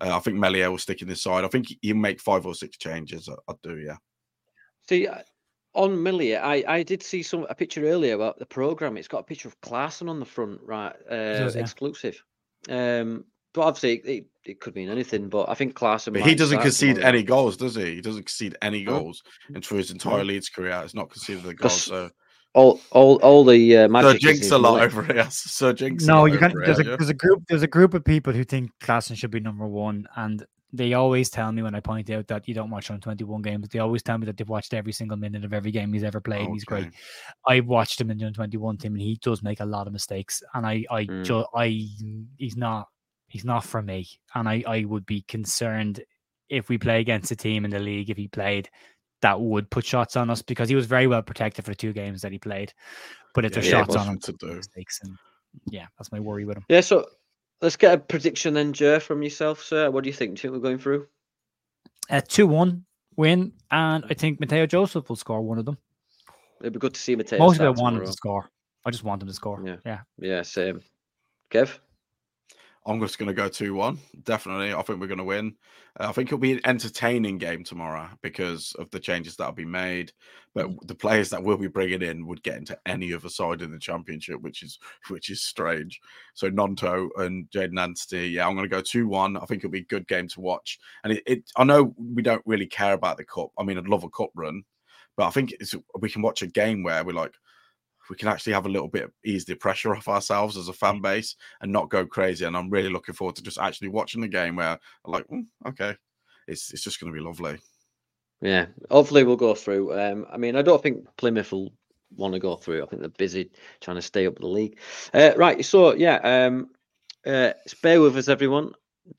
[0.00, 1.44] Uh, I think Meslier will stick in this side.
[1.44, 3.28] I think he'll make five or six changes.
[3.28, 3.96] I, I do, yeah.
[4.88, 5.08] See,
[5.74, 8.96] on Meslier, I, I did see some a picture earlier about the program.
[8.96, 10.94] It's got a picture of Klaesson on the front, right?
[11.08, 11.62] Uh, does, yeah.
[11.62, 12.22] Exclusive.
[12.68, 15.28] Um, but obviously, it, it could mean anything.
[15.28, 16.12] But I think Klaesson.
[16.12, 17.96] But he doesn't concede any goals, does he?
[17.96, 19.22] He doesn't concede any goals,
[19.54, 21.70] and through his entire Leeds career, it's not conceded a goal.
[21.70, 22.10] So
[22.56, 24.12] all all all the uh, magic.
[24.22, 25.28] Sir Jinx a lot over here.
[25.30, 26.04] Sir Jinx.
[26.04, 26.52] No, you can.
[26.64, 27.44] There's a, there's a group.
[27.48, 31.28] There's a group of people who think Klaesson should be number one, and they always
[31.30, 34.02] tell me when I point out that you don't watch on 21 games, they always
[34.02, 36.42] tell me that they've watched every single minute of every game he's ever played.
[36.42, 36.52] Okay.
[36.52, 36.88] he's great.
[37.46, 40.42] I watched him in the 21 team and he does make a lot of mistakes.
[40.54, 41.24] And I, I, mm.
[41.24, 41.68] ju- I,
[42.36, 42.88] he's not,
[43.28, 44.08] he's not for me.
[44.34, 46.02] And I, I would be concerned
[46.48, 48.68] if we play against a team in the league, if he played,
[49.22, 51.92] that would put shots on us because he was very well protected for the two
[51.92, 52.72] games that he played.
[53.34, 54.54] But if yeah, shots on him, to do.
[54.54, 55.16] mistakes and
[55.70, 56.64] yeah, that's my worry with him.
[56.68, 57.06] Yeah, so
[57.62, 59.90] Let's get a prediction then, Joe, from yourself, sir.
[59.90, 60.36] What do you think?
[60.36, 61.06] Do you think we're going through?
[62.10, 62.84] A 2 1
[63.16, 65.78] win, and I think Mateo Joseph will score one of them.
[66.60, 67.38] It'd be good to see Mateo.
[67.38, 68.50] Most of it want him to score.
[68.84, 69.62] I just want him to score.
[69.64, 69.76] Yeah.
[69.86, 70.00] Yeah.
[70.18, 70.80] Yeah, same.
[71.50, 71.78] Kev?
[72.86, 73.98] I'm just going to go 2 1.
[74.22, 74.72] Definitely.
[74.72, 75.56] I think we're going to win.
[75.98, 79.64] Uh, I think it'll be an entertaining game tomorrow because of the changes that'll be
[79.64, 80.12] made.
[80.54, 83.72] But the players that we'll be bringing in would get into any other side in
[83.72, 86.00] the championship, which is which is strange.
[86.34, 89.36] So Gnonto and Jaidon Anthony, yeah, I'm going to go 2 1.
[89.36, 90.78] I think it'll be a good game to watch.
[91.02, 93.50] And it, it, I know we don't really care about the cup.
[93.58, 94.62] I mean, I'd love a cup run,
[95.16, 95.54] but I think
[95.98, 97.34] we can watch a game where we're like,
[98.10, 101.00] we can actually have a little bit ease the pressure off ourselves as a fan
[101.00, 102.44] base and not go crazy.
[102.44, 105.46] And I'm really looking forward to just actually watching the game where I'm like, mm,
[105.68, 105.96] okay,
[106.46, 107.58] it's it's just going to be lovely.
[108.40, 109.98] Yeah, hopefully we'll go through.
[109.98, 111.72] Um, I mean, I don't think Plymouth will
[112.14, 112.82] want to go through.
[112.82, 113.50] I think they're busy
[113.80, 114.78] trying to stay up the league.
[115.14, 116.68] Uh, right, so yeah, um,
[117.26, 117.52] uh,
[117.82, 118.72] bear with us, everyone.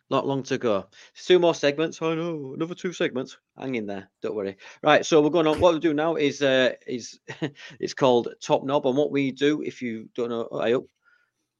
[0.09, 0.87] Not long to go.
[1.15, 2.01] Two more segments.
[2.01, 3.37] Oh no, another two segments.
[3.57, 4.09] Hang in there.
[4.21, 4.57] Don't worry.
[4.83, 5.05] Right.
[5.05, 5.59] So we're going on.
[5.59, 7.19] What we do now is uh is
[7.79, 10.89] it's called Top Knob, and what we do if you don't know, I hope.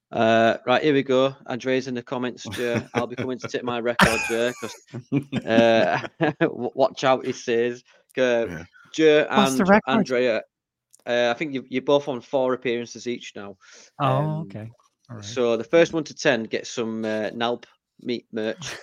[0.10, 1.36] Uh, right here we go.
[1.48, 2.48] Andrea's in the comments.
[2.52, 2.82] Joe.
[2.94, 4.54] I'll be coming to tip my record, Joe.
[5.12, 6.08] Because uh,
[6.50, 7.84] watch out, he says.
[8.18, 8.64] Uh,
[8.94, 10.44] Joe and Andrea.
[11.06, 13.58] Uh, I think you, you're both on four appearances each now.
[14.00, 14.72] Oh, um, okay.
[15.22, 17.64] So the first one to ten gets some uh, Nalp
[18.02, 18.76] meat merch.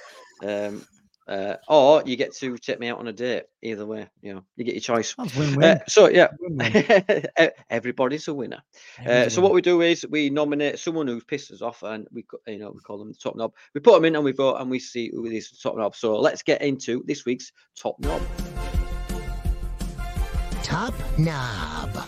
[0.43, 0.85] Um,
[1.27, 3.45] uh, or you get to take me out on a date.
[3.63, 5.15] Either way, you know, you get your choice.
[5.19, 6.29] Uh, so yeah,
[7.71, 8.63] everybody's a winner.
[9.07, 12.27] Uh, so what we do is we nominate someone who's pissed us off, and we
[12.47, 13.55] you know we call them the top knob.
[13.75, 15.97] We put them in and we vote, and we see who is the top knob.
[15.97, 18.21] So let's get into this week's top knob.
[20.63, 22.07] Top knob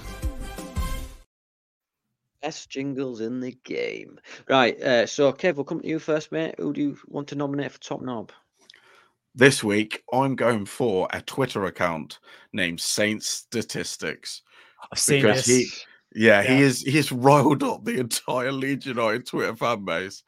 [2.46, 4.20] best jingles in the game.
[4.48, 4.80] Right.
[4.80, 6.54] Uh, so, Kev, we'll come to you first, mate.
[6.58, 8.30] Who do you want to nominate for top knob?
[9.34, 12.20] This week, I'm going for a Twitter account
[12.52, 14.42] named Saints Statistics.
[14.92, 15.56] I've seen because this.
[16.14, 19.84] He, yeah, yeah, he is he has riled up the entire Leeds United Twitter fan
[19.84, 20.22] base.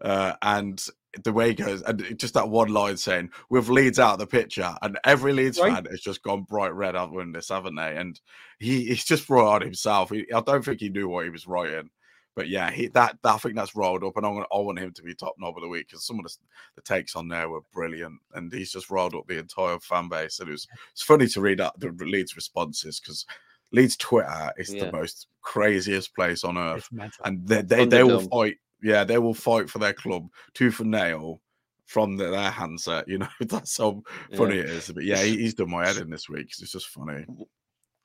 [0.00, 0.86] Uh, and
[1.22, 4.26] the way he goes, and just that one line saying, with Leeds out of the
[4.26, 5.74] picture, and every Leeds right.
[5.74, 7.96] fan has just gone bright red out the this, haven't they?
[7.96, 8.20] And
[8.58, 10.10] he, he's just brought on himself.
[10.10, 11.90] He, I don't think he knew what he was writing.
[12.36, 14.78] But yeah, he that, that I think that's rolled up, and I want, I want
[14.80, 16.34] him to be top knob of the week because some of the,
[16.74, 20.40] the, takes on there were brilliant, and he's just rolled up the entire fan base.
[20.40, 23.24] And it was it's funny to read out the Leeds responses because
[23.72, 24.86] Leeds Twitter is yeah.
[24.86, 26.88] the most craziest place on earth,
[27.24, 30.90] and they they, they will fight yeah, they will fight for their club tooth and
[30.90, 31.40] nail
[31.86, 33.08] from the, their handset.
[33.08, 34.02] You know, that's how
[34.36, 34.62] funny yeah.
[34.62, 34.92] it is.
[34.94, 36.52] But yeah, he, he's done my head in this week.
[36.58, 37.24] It's just funny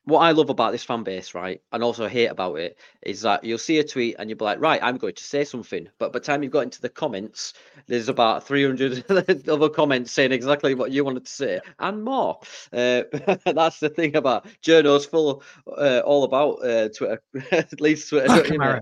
[0.09, 3.43] what I love about this fan base, right, and also hate about it, is that
[3.43, 5.87] you'll see a tweet and you'll be like, right, I'm going to say something.
[5.99, 7.53] But by the time you've got into the comments,
[7.87, 12.39] there's about 300 other comments saying exactly what you wanted to say and more.
[12.73, 13.03] Uh,
[13.45, 15.43] that's the thing about journals full
[15.77, 17.21] uh, all about uh, Twitter,
[17.51, 18.81] at least Twitter.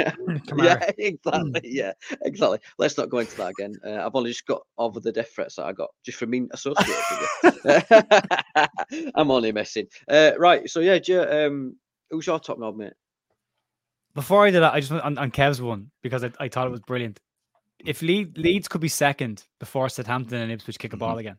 [0.00, 0.02] Oh,
[0.56, 1.60] yeah, exactly.
[1.64, 1.92] Yeah,
[2.22, 2.58] exactly.
[2.78, 3.76] Let's not go into that again.
[3.84, 6.48] Uh, I've only just got over the death threats that I got just from being
[6.52, 6.94] associated
[7.42, 9.12] with it.
[9.14, 9.86] I'm only messing.
[10.08, 10.70] Uh, right right.
[10.70, 11.76] So yeah, Joe, um,
[12.10, 12.94] who's your top knob, mate?
[14.14, 16.66] Before I did that, I just went on, on Kev's one because I, I thought
[16.66, 17.20] it was brilliant.
[17.84, 21.18] If Leeds, Leeds could be second before Southampton and Ipswich kick a ball mm-hmm.
[21.18, 21.36] again,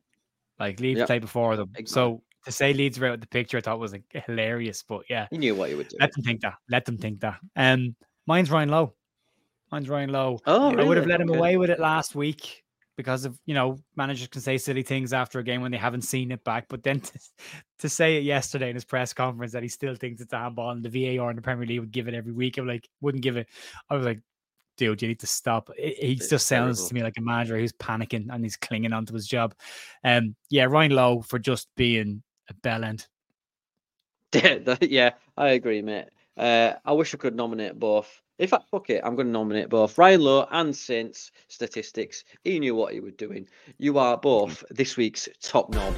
[0.60, 1.08] like Leeds yep.
[1.08, 1.70] play before them.
[1.76, 1.94] Exactly.
[1.94, 4.84] So to say Leeds were out the picture, I thought was like hilarious.
[4.84, 5.98] But yeah, you knew what you would do.
[6.00, 6.56] Let them think that.
[6.70, 7.40] Let them think that.
[7.56, 7.96] Um,
[8.26, 8.94] mine's Ryan Lowe.
[9.72, 10.40] Mine's Ryan Lowe.
[10.46, 10.88] Oh, I really?
[10.88, 11.40] would have let him okay.
[11.40, 12.63] away with it last week
[12.96, 16.04] because of you know managers can say silly things after a game when they haven't
[16.04, 16.66] seen it back.
[16.70, 17.20] But then to,
[17.80, 20.72] to say it yesterday in his press conference that he still thinks it's a handball
[20.72, 23.24] and the VAR in the Premier League would give it every week, I'm like wouldn't
[23.24, 23.48] give it.
[23.90, 24.22] I was like,
[24.78, 25.70] dude, you need to stop.
[25.78, 26.88] He just sounds terrible.
[26.88, 29.54] to me like a manager who's panicking and he's clinging onto his job.
[30.04, 33.08] Um, yeah, Ryan Lowe for just being a bell end.
[34.82, 36.08] yeah, I agree, mate.
[36.36, 38.23] Uh, I wish I could nominate both.
[38.44, 42.26] In fact, fuck it, I'm going to nominate both Ryan Lowe and Saints statistics.
[42.44, 43.48] He knew what he was doing.
[43.78, 45.96] You are both this week's top knob.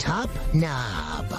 [0.00, 1.32] Top knob.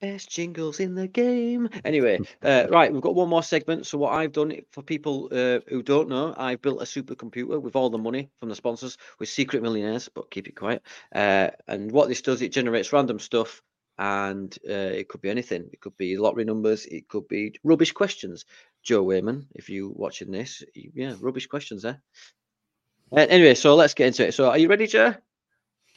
[0.00, 1.68] Best jingles in the game.
[1.84, 3.86] Anyway, uh, right, we've got one more segment.
[3.86, 7.76] So, what I've done for people uh, who don't know, I've built a supercomputer with
[7.76, 10.82] all the money from the sponsors with secret millionaires, but keep it quiet.
[11.14, 13.62] Uh, and what this does, it generates random stuff
[13.98, 15.68] and uh, it could be anything.
[15.72, 16.86] It could be lottery numbers.
[16.86, 18.44] It could be rubbish questions.
[18.82, 22.00] Joe Wayman, if you're watching this, yeah, rubbish questions there.
[23.10, 24.34] Uh, anyway, so let's get into it.
[24.34, 25.14] So, are you ready, Joe?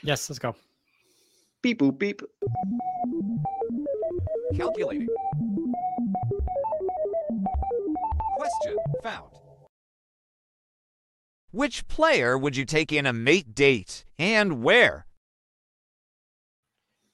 [0.01, 0.55] Yes, let's go.
[1.61, 2.21] Beep boop beep.
[4.55, 5.07] Calculating.
[8.37, 9.29] Question found.
[11.51, 15.05] Which player would you take in a mate date and where?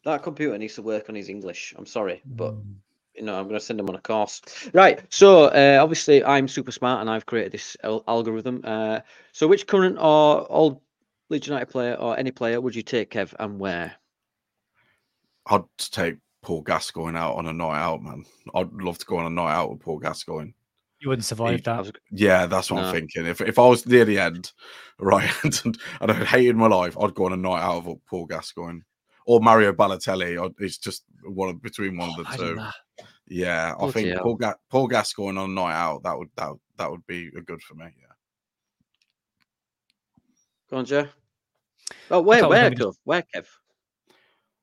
[0.08, 1.74] That computer needs to work on his English.
[1.78, 2.76] I'm sorry, but mm.
[3.14, 4.42] you know, I'm going to send him on a course.
[4.74, 5.02] Right.
[5.10, 8.62] So uh, obviously, I'm super smart, and I've created this al- algorithm.
[8.64, 9.02] Uh,
[9.34, 10.82] so, which current or old
[11.30, 13.96] Leeds United player or any player would you take, Kev, and where?
[15.48, 18.26] I'd take Paul Gascoigne out on a night out, man.
[18.56, 20.52] I'd love to go on a night out with Paul Gascoigne.
[21.00, 21.80] You wouldn't survive I that.
[21.80, 22.88] was- Yeah, that's what No.
[22.88, 23.26] I'm thinking.
[23.28, 24.54] If if I was near the end,
[25.00, 28.26] right, and, and I hated my life, I'd go on a night out with Paul
[28.26, 28.80] Gascoigne
[29.28, 30.44] or Mario Balotelli.
[30.44, 32.56] I'd, it's just one of, between one of the two.
[32.56, 32.74] that.
[33.28, 34.24] Yeah, I Bloody think hell.
[34.24, 37.42] Paul, Ga- Paul Gascoigne on a night out that would that that would be a
[37.42, 37.86] good for me.
[37.86, 38.14] Yeah.
[40.72, 41.08] Go on, Joe.
[42.10, 42.96] Oh, where, thought we where, Kev?
[43.04, 43.46] Where, Kev?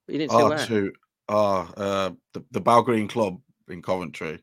[0.09, 0.67] You didn't say Oh, where.
[0.67, 0.93] to
[1.29, 3.39] uh, uh, the the Bow Green Club
[3.69, 4.43] in Coventry.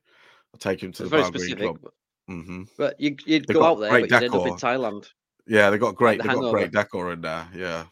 [0.54, 1.80] I'll take him to It's the very Bow Green specific, Club.
[1.82, 1.94] but,
[2.28, 4.70] hmm but you, you'd They've go out there, great but you'd end up in decor.
[4.70, 5.08] Thailand.
[5.48, 6.22] Yeah, they got great.
[6.22, 7.48] the They got great decor in there.
[7.56, 7.86] Yeah.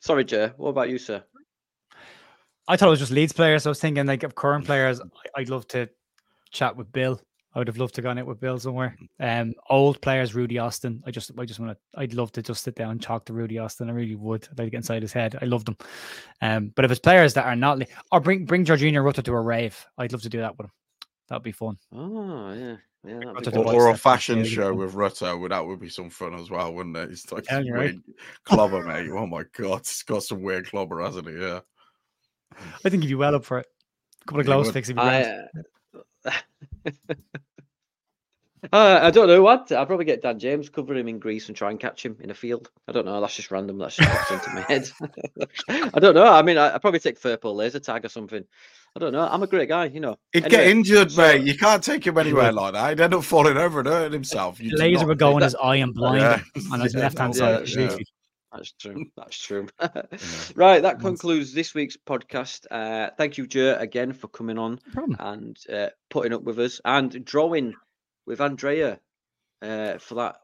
[0.00, 0.52] Sorry, Joe.
[0.56, 1.22] What about you, sir?
[2.68, 3.66] I thought it was just Leeds players.
[3.66, 5.00] I was thinking like of current players.
[5.00, 5.88] I- I'd love to
[6.50, 7.20] chat with Bill.
[7.54, 8.94] I would have loved to gone out with Bill somewhere.
[9.18, 11.02] Um, old players, Rudy Austin.
[11.06, 11.78] I just, I just want to.
[12.00, 13.88] I'd love to just sit down and talk to Rudy Austin.
[13.88, 14.46] I really would.
[14.50, 15.38] I'd like to get inside his head.
[15.40, 15.76] I love them.
[16.42, 19.32] Um, but if it's players that are not, li- or bring bring Georginio Rutter to
[19.32, 19.86] a rave.
[19.96, 20.72] I'd love to do that with him.
[21.28, 21.78] That'd be fun.
[21.94, 22.76] Oh, yeah.
[23.04, 25.80] Yeah, that'd Rutter to Or, or a fashion really show with Rutter would that would
[25.80, 27.08] be some fun as well, wouldn't it?
[27.08, 27.94] He's like telling some you, right?
[28.44, 29.08] clobber, mate.
[29.12, 31.34] Oh my god, he's got some weird clobber, hasn't he?
[31.40, 31.60] Yeah.
[32.84, 33.66] I think he'd be well up for it.
[34.22, 34.88] A couple of He glow sticks.
[34.88, 35.48] He'd be grand.
[36.24, 36.32] I,
[38.72, 39.70] uh, I don't know what.
[39.70, 42.30] I'll probably get Dan James, cover him in grease and try and catch him in
[42.30, 42.70] a field.
[42.88, 43.20] I don't know.
[43.20, 43.78] That's just random.
[43.78, 44.90] That's just popped into my head.
[45.94, 46.26] I don't know.
[46.26, 48.42] I mean, I, I'd probably take Furpo laser tag or something.
[48.96, 49.28] I don't know.
[49.30, 50.16] I'm a great guy, you know.
[50.32, 51.42] He'd Anyway, get injured, so- mate.
[51.42, 52.88] You can't take him anywhere like that.
[52.90, 54.58] He'd end up falling over and hurting himself.
[54.58, 56.40] You laser not would go take in his eye and blind Yeah.
[56.72, 57.68] on his Yeah, left hand no, side.
[57.68, 58.06] yeah, completely.
[58.56, 59.06] That's true.
[59.16, 59.68] That's true.
[60.54, 60.80] right.
[60.82, 62.66] That concludes this week's podcast.
[62.70, 66.80] Uh, thank you, Joe, again for coming on No and uh, putting up with us
[66.84, 67.74] and drawing
[68.26, 68.98] with Andrea
[69.62, 70.36] uh, for that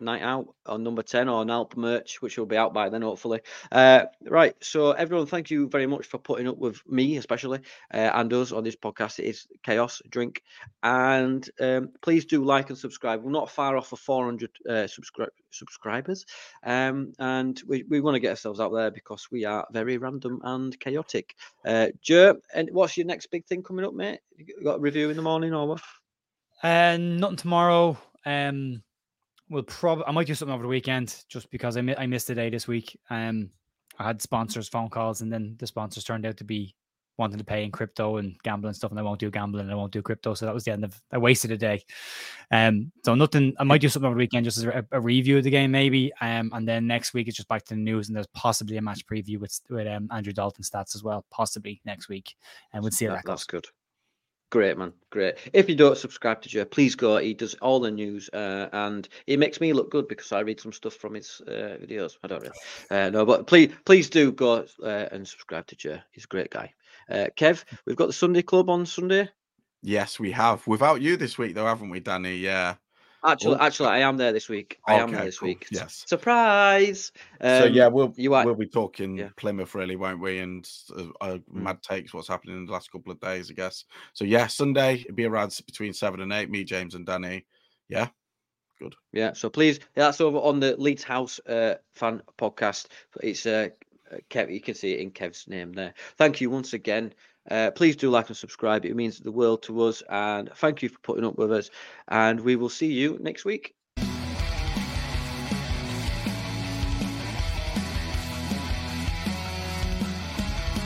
[0.00, 3.02] night out on number 10 or an Alp merch, which will be out by then,
[3.02, 3.40] hopefully.
[3.70, 4.54] Uh, right.
[4.60, 7.60] So, everyone, thank you very much for putting up with me, especially,
[7.92, 9.18] uh, and us on this podcast.
[9.18, 10.42] It is Chaos Drink.
[10.82, 13.22] And um, please do like and subscribe.
[13.22, 16.26] We're not far off of 400 uh, subscri- subscribers.
[16.64, 20.40] Um, and we, we want to get ourselves out there because we are very random
[20.44, 21.34] and chaotic.
[21.64, 24.20] Uh, Joe, and what's your next big thing coming up, mate?
[24.36, 25.82] You got a review in the morning or what?
[26.62, 27.98] Uh, nothing tomorrow.
[28.24, 28.82] Um,
[29.48, 32.30] we'll probably I might do something over the weekend just because I mi- I missed
[32.30, 32.98] a day this week.
[33.10, 33.50] Um,
[33.98, 36.74] I had sponsors phone calls and then the sponsors turned out to be
[37.18, 39.74] wanting to pay in crypto and gambling stuff, and I won't do gambling and I
[39.74, 40.34] won't do crypto.
[40.34, 41.00] So that was the end of.
[41.10, 41.82] I wasted a day.
[42.50, 43.54] Um, so nothing.
[43.58, 45.70] I might do something over the weekend just as a, a review of the game
[45.70, 46.12] maybe.
[46.20, 48.82] Um, and then next week it's just back to the news and there's possibly a
[48.82, 52.34] match preview with with um Andrew Dalton stats as well, possibly next week,
[52.74, 53.62] and we'll see how That- that that's goes.
[53.62, 53.66] good.
[54.50, 54.92] Great, man.
[55.10, 55.36] Great.
[55.52, 57.16] If you don't subscribe to Joe, please go.
[57.16, 60.60] He does all the news uh, and it makes me look good because I read
[60.60, 62.16] some stuff from his uh, videos.
[62.22, 62.54] I don't really.
[62.90, 65.98] Uh, no, but please, please do go uh, and subscribe to Joe.
[66.12, 66.72] He's a great guy.
[67.10, 69.28] Uh, Kev, we've got the Sunday Club on Sunday.
[69.82, 70.66] Yes, we have.
[70.66, 72.36] Without you this week, though, haven't we, Danny?
[72.36, 72.76] Yeah.
[73.24, 74.78] Actually, Oh, actually, I am there this week.
[74.86, 75.48] I am there this cool.
[75.48, 75.66] week.
[75.70, 76.04] Yes.
[76.06, 77.12] Surprise.
[77.40, 79.30] so Um, yeah, we'll you are- we'll be talking yeah.
[79.36, 80.38] Plymouth, really, won't we?
[80.38, 81.42] And uh, uh, Mm.
[81.52, 83.84] mad takes what's happening in the last couple of days, I guess.
[84.12, 86.50] So yeah, Sunday it'll be around between seven and eight.
[86.50, 87.46] Me, James, and Danny.
[87.88, 88.08] Yeah.
[88.78, 88.94] Good.
[89.12, 92.88] Yeah, so please, that's over on the Leeds House uh, fan podcast.
[93.22, 93.70] It's uh,
[94.12, 94.52] uh, Kev.
[94.52, 95.94] You can see it in Kev's name there.
[96.18, 97.14] Thank you once again.
[97.50, 98.84] Uh, please do like and subscribe.
[98.84, 100.02] It means the world to us.
[100.08, 101.70] And thank you for putting up with us.
[102.08, 103.75] And we will see you next week.